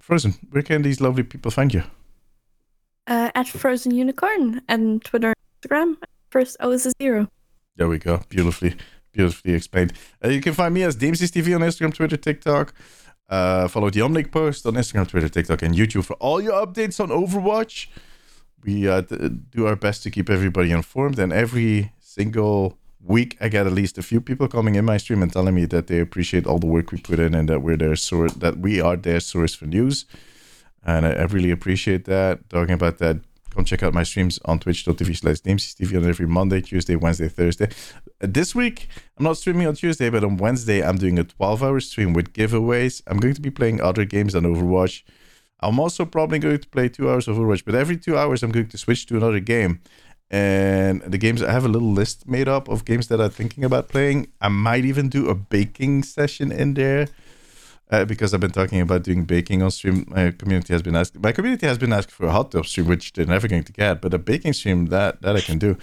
Frozen, 0.00 0.34
where 0.50 0.62
can 0.62 0.82
these 0.82 1.00
lovely 1.00 1.22
people 1.22 1.52
find 1.52 1.72
you? 1.72 1.84
Uh, 3.08 3.30
at 3.34 3.48
Frozen 3.48 3.94
Unicorn 3.94 4.60
and 4.68 5.02
Twitter 5.02 5.32
and 5.32 5.36
Instagram. 5.62 5.96
First 6.28 6.58
O 6.60 6.70
is 6.72 6.84
a 6.84 6.92
zero. 7.00 7.26
There 7.76 7.88
we 7.88 7.98
go. 7.98 8.20
Beautifully, 8.28 8.74
beautifully 9.12 9.54
explained. 9.54 9.94
Uh, 10.22 10.28
you 10.28 10.42
can 10.42 10.52
find 10.52 10.74
me 10.74 10.82
as 10.82 10.94
Damesy's 10.94 11.30
TV 11.30 11.54
on 11.54 11.62
Instagram, 11.62 11.94
Twitter, 11.94 12.18
TikTok. 12.18 12.74
Uh, 13.30 13.66
follow 13.66 13.88
the 13.88 14.00
Omnic 14.00 14.30
Post 14.30 14.66
on 14.66 14.74
Instagram, 14.74 15.08
Twitter, 15.08 15.30
TikTok, 15.30 15.62
and 15.62 15.74
YouTube 15.74 16.04
for 16.04 16.14
all 16.14 16.38
your 16.38 16.52
updates 16.52 17.00
on 17.00 17.08
Overwatch. 17.08 17.86
We 18.62 18.86
uh, 18.86 19.00
do 19.00 19.66
our 19.66 19.76
best 19.76 20.02
to 20.02 20.10
keep 20.10 20.28
everybody 20.28 20.70
informed, 20.70 21.18
and 21.18 21.32
every 21.32 21.92
single 22.00 22.76
week 23.02 23.38
I 23.40 23.48
get 23.48 23.66
at 23.66 23.72
least 23.72 23.96
a 23.96 24.02
few 24.02 24.20
people 24.20 24.48
coming 24.48 24.74
in 24.74 24.84
my 24.84 24.98
stream 24.98 25.22
and 25.22 25.32
telling 25.32 25.54
me 25.54 25.64
that 25.64 25.86
they 25.86 26.00
appreciate 26.00 26.46
all 26.46 26.58
the 26.58 26.66
work 26.66 26.92
we 26.92 26.98
put 26.98 27.18
in 27.18 27.34
and 27.34 27.48
that 27.48 27.62
we're 27.62 27.78
their 27.78 27.96
source, 27.96 28.34
that 28.34 28.58
we 28.58 28.82
are 28.82 28.96
their 28.96 29.20
source 29.20 29.54
for 29.54 29.64
news. 29.64 30.04
And 30.84 31.06
I, 31.06 31.10
I 31.10 31.24
really 31.24 31.50
appreciate 31.50 32.04
that. 32.06 32.48
Talking 32.50 32.74
about 32.74 32.98
that, 32.98 33.18
come 33.50 33.64
check 33.64 33.82
out 33.82 33.94
my 33.94 34.02
streams 34.02 34.38
on 34.44 34.58
twitch.tv 34.58 35.16
slash 35.16 35.40
TV 35.40 35.96
on 35.96 36.08
every 36.08 36.26
Monday, 36.26 36.60
Tuesday, 36.60 36.96
Wednesday, 36.96 37.28
Thursday. 37.28 37.68
Uh, 38.22 38.26
this 38.28 38.54
week, 38.54 38.88
I'm 39.16 39.24
not 39.24 39.36
streaming 39.36 39.66
on 39.66 39.74
Tuesday, 39.74 40.10
but 40.10 40.24
on 40.24 40.36
Wednesday, 40.36 40.82
I'm 40.82 40.96
doing 40.96 41.18
a 41.18 41.24
12 41.24 41.62
hour 41.62 41.80
stream 41.80 42.12
with 42.12 42.32
giveaways. 42.32 43.02
I'm 43.06 43.18
going 43.18 43.34
to 43.34 43.40
be 43.40 43.50
playing 43.50 43.80
other 43.80 44.04
games 44.04 44.32
than 44.34 44.44
Overwatch. 44.44 45.02
I'm 45.60 45.80
also 45.80 46.04
probably 46.04 46.38
going 46.38 46.58
to 46.58 46.68
play 46.68 46.88
two 46.88 47.10
hours 47.10 47.26
of 47.26 47.36
Overwatch, 47.36 47.64
but 47.64 47.74
every 47.74 47.96
two 47.96 48.16
hours, 48.16 48.42
I'm 48.42 48.52
going 48.52 48.68
to 48.68 48.78
switch 48.78 49.06
to 49.06 49.16
another 49.16 49.40
game. 49.40 49.80
And 50.30 51.00
the 51.02 51.18
games, 51.18 51.42
I 51.42 51.50
have 51.50 51.64
a 51.64 51.68
little 51.68 51.90
list 51.90 52.28
made 52.28 52.48
up 52.48 52.68
of 52.68 52.84
games 52.84 53.08
that 53.08 53.20
I'm 53.20 53.30
thinking 53.30 53.64
about 53.64 53.88
playing. 53.88 54.28
I 54.40 54.48
might 54.48 54.84
even 54.84 55.08
do 55.08 55.28
a 55.28 55.34
baking 55.34 56.02
session 56.02 56.52
in 56.52 56.74
there 56.74 57.08
uh, 57.90 58.04
because 58.04 58.34
I've 58.34 58.40
been 58.40 58.50
talking 58.50 58.80
about 58.80 59.02
doing 59.02 59.24
baking 59.24 59.62
on 59.62 59.70
stream. 59.70 60.04
My 60.08 60.30
community 60.30 60.72
has 60.72 60.82
been 60.82 60.96
asking. 60.96 61.22
My 61.22 61.32
community 61.32 61.66
has 61.66 61.78
been 61.78 61.92
asking 61.92 62.12
for 62.12 62.26
a 62.26 62.32
hot 62.32 62.50
tub 62.50 62.66
stream, 62.66 62.86
which 62.86 63.12
they're 63.12 63.26
never 63.26 63.48
going 63.48 63.64
to 63.64 63.72
get. 63.72 64.00
But 64.00 64.14
a 64.14 64.18
baking 64.18 64.52
stream 64.52 64.86
that 64.86 65.22
that 65.22 65.36
I 65.36 65.40
can 65.40 65.58
do. 65.58 65.76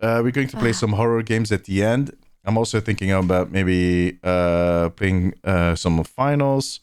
Uh, 0.00 0.20
we're 0.22 0.32
going 0.32 0.48
to 0.48 0.56
play 0.56 0.72
some 0.72 0.92
horror 0.92 1.22
games 1.22 1.52
at 1.52 1.64
the 1.64 1.82
end. 1.82 2.16
I'm 2.44 2.58
also 2.58 2.80
thinking 2.80 3.10
about 3.10 3.50
maybe 3.50 4.18
uh, 4.22 4.90
playing 4.90 5.34
uh, 5.44 5.74
some 5.76 6.04
finals, 6.04 6.80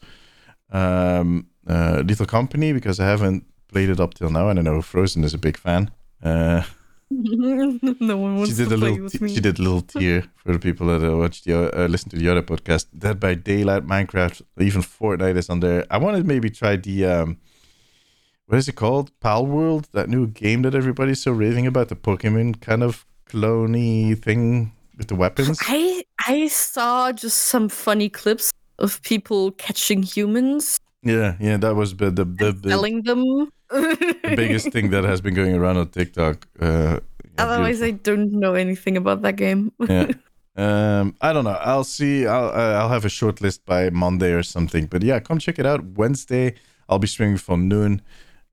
um, 0.72 1.46
uh, 1.68 2.02
Lethal 2.04 2.26
Company 2.26 2.72
because 2.72 2.98
I 2.98 3.04
haven't 3.04 3.44
played 3.68 3.88
it 3.90 4.00
up 4.00 4.14
till 4.14 4.30
now, 4.30 4.48
and 4.48 4.58
I 4.58 4.62
know 4.62 4.82
Frozen 4.82 5.22
is 5.22 5.34
a 5.34 5.38
big 5.38 5.56
fan. 5.56 5.90
No 8.00 8.16
one 8.16 8.36
wants 8.36 8.50
she 8.50 8.56
did 8.56 8.68
to 8.70 8.74
a 8.74 8.78
play 8.78 8.90
little 8.90 9.04
with 9.04 9.20
me. 9.20 9.34
she 9.34 9.40
did 9.40 9.58
a 9.58 9.62
little 9.62 9.82
tear 9.82 10.24
for 10.36 10.52
the 10.52 10.58
people 10.58 10.86
that 10.86 11.06
uh, 11.06 11.16
watched 11.16 11.44
the 11.44 11.54
uh, 11.54 11.86
listen 11.86 12.10
to 12.10 12.16
the 12.16 12.28
other 12.28 12.42
podcast. 12.42 12.86
Dead 12.96 13.20
by 13.20 13.34
Daylight, 13.34 13.86
Minecraft, 13.86 14.42
even 14.58 14.82
Fortnite 14.82 15.36
is 15.36 15.50
on 15.50 15.60
there. 15.60 15.84
I 15.90 15.98
want 15.98 16.16
to 16.16 16.24
maybe 16.24 16.50
try 16.50 16.76
the 16.76 17.04
um, 17.06 17.38
what 18.46 18.58
is 18.58 18.68
it 18.68 18.76
called? 18.76 19.10
Palworld, 19.20 19.90
that 19.92 20.08
new 20.08 20.26
game 20.26 20.62
that 20.62 20.74
everybody's 20.74 21.22
so 21.22 21.32
raving 21.32 21.66
about, 21.66 21.88
the 21.88 21.96
Pokemon 21.96 22.60
kind 22.60 22.82
of 22.82 23.06
cloney 23.26 24.18
thing 24.18 24.72
with 24.96 25.08
the 25.08 25.14
weapons. 25.14 25.58
I 25.62 26.04
I 26.26 26.48
saw 26.48 27.12
just 27.12 27.36
some 27.36 27.68
funny 27.68 28.08
clips 28.08 28.52
of 28.78 29.02
people 29.02 29.52
catching 29.52 30.02
humans 30.02 30.78
Yeah, 31.02 31.34
yeah, 31.40 31.56
that 31.58 31.74
was 31.74 31.96
the 31.96 32.10
the, 32.10 32.24
the, 32.24 32.52
the, 32.52 32.68
selling 32.70 33.02
them. 33.02 33.50
The 33.72 34.34
biggest 34.36 34.70
thing 34.70 34.90
that 34.90 35.04
has 35.04 35.20
been 35.20 35.34
going 35.34 35.54
around 35.54 35.76
on 35.76 35.88
TikTok. 35.88 36.46
Uh, 36.60 37.00
Otherwise, 37.38 37.80
beautiful. 37.80 37.84
I 37.86 37.90
don't 38.16 38.32
know 38.32 38.54
anything 38.54 38.96
about 38.96 39.22
that 39.22 39.36
game. 39.36 39.72
yeah. 39.88 40.08
Um, 40.54 41.16
I 41.22 41.32
don't 41.32 41.44
know. 41.44 41.56
I'll 41.62 41.82
see. 41.82 42.26
I'll 42.26 42.48
uh, 42.48 42.78
I'll 42.78 42.90
have 42.90 43.06
a 43.06 43.08
short 43.08 43.40
list 43.40 43.64
by 43.64 43.88
Monday 43.88 44.32
or 44.34 44.42
something. 44.42 44.84
But 44.84 45.02
yeah, 45.02 45.18
come 45.18 45.38
check 45.38 45.58
it 45.58 45.64
out. 45.64 45.82
Wednesday, 45.96 46.56
I'll 46.90 46.98
be 46.98 47.06
streaming 47.06 47.38
from 47.38 47.68
noon, 47.68 48.02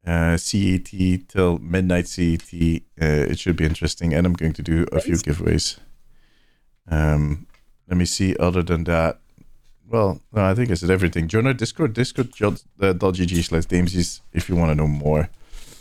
uh, 0.08 0.38
CET 0.38 0.88
till 1.28 1.58
midnight 1.58 2.08
CET. 2.08 2.54
Uh, 2.54 3.28
it 3.32 3.38
should 3.38 3.58
be 3.58 3.66
interesting, 3.66 4.14
and 4.14 4.26
I'm 4.26 4.32
going 4.32 4.54
to 4.54 4.64
do 4.64 4.86
a 4.94 5.02
few 5.02 5.16
giveaways. 5.16 5.78
Um, 6.88 7.48
let 7.90 7.98
me 7.98 8.06
see. 8.06 8.34
Other 8.38 8.64
than 8.64 8.86
that, 8.86 9.20
well, 9.90 10.22
no, 10.34 10.44
I 10.44 10.54
think 10.56 10.70
I 10.72 10.76
said 10.76 10.90
everything. 10.92 11.28
Join 11.28 11.48
our 11.48 11.54
Discord, 11.54 11.94
discord.gg 11.94 13.44
slash 13.44 13.66
Damesies 13.66 14.22
if 14.34 14.48
you 14.50 14.56
want 14.56 14.72
to 14.72 14.76
know 14.76 14.88
more 14.88 15.30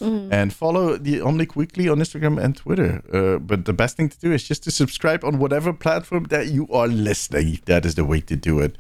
Mm. 0.01 0.29
and 0.33 0.53
follow 0.53 0.97
the 0.97 1.19
Omnic 1.19 1.57
Weekly 1.57 1.89
on 1.89 1.99
Instagram 1.99 2.41
and 2.41 2.57
Twitter. 2.57 3.03
Uh, 3.13 3.39
but 3.41 3.65
the 3.65 3.73
best 3.73 3.97
thing 3.97 4.09
to 4.09 4.17
do 4.21 4.33
is 4.33 4.47
just 4.47 4.63
to 4.63 4.71
subscribe 4.71 5.25
on 5.25 5.41
whatever 5.41 5.73
platform 5.73 6.25
that 6.31 6.47
you 6.47 6.69
are 6.71 6.87
listening. 6.87 7.59
That 7.65 7.85
is 7.85 7.97
the 7.97 8.05
way 8.05 8.21
to 8.21 8.37
do 8.37 8.61
it. 8.61 8.77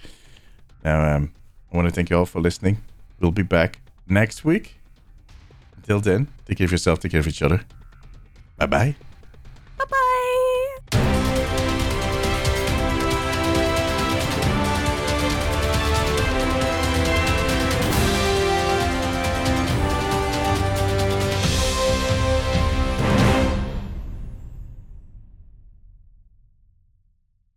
Now, 0.84 1.16
um, 1.16 1.32
I 1.72 1.76
want 1.76 1.88
to 1.88 1.92
thank 1.92 2.10
you 2.10 2.16
all 2.18 2.24
for 2.24 2.40
listening. 2.40 2.82
We'll 3.18 3.32
be 3.32 3.42
back 3.42 3.80
next 4.06 4.44
week. 4.44 4.76
Until 5.78 5.98
then, 5.98 6.28
take 6.46 6.58
care 6.58 6.66
of 6.66 6.70
yourself, 6.70 7.00
take 7.00 7.10
care 7.10 7.20
of 7.20 7.26
each 7.26 7.42
other. 7.42 7.62
Bye 8.56 8.66
bye. 8.66 8.94
Bye 9.76 9.86
bye. 9.90 10.04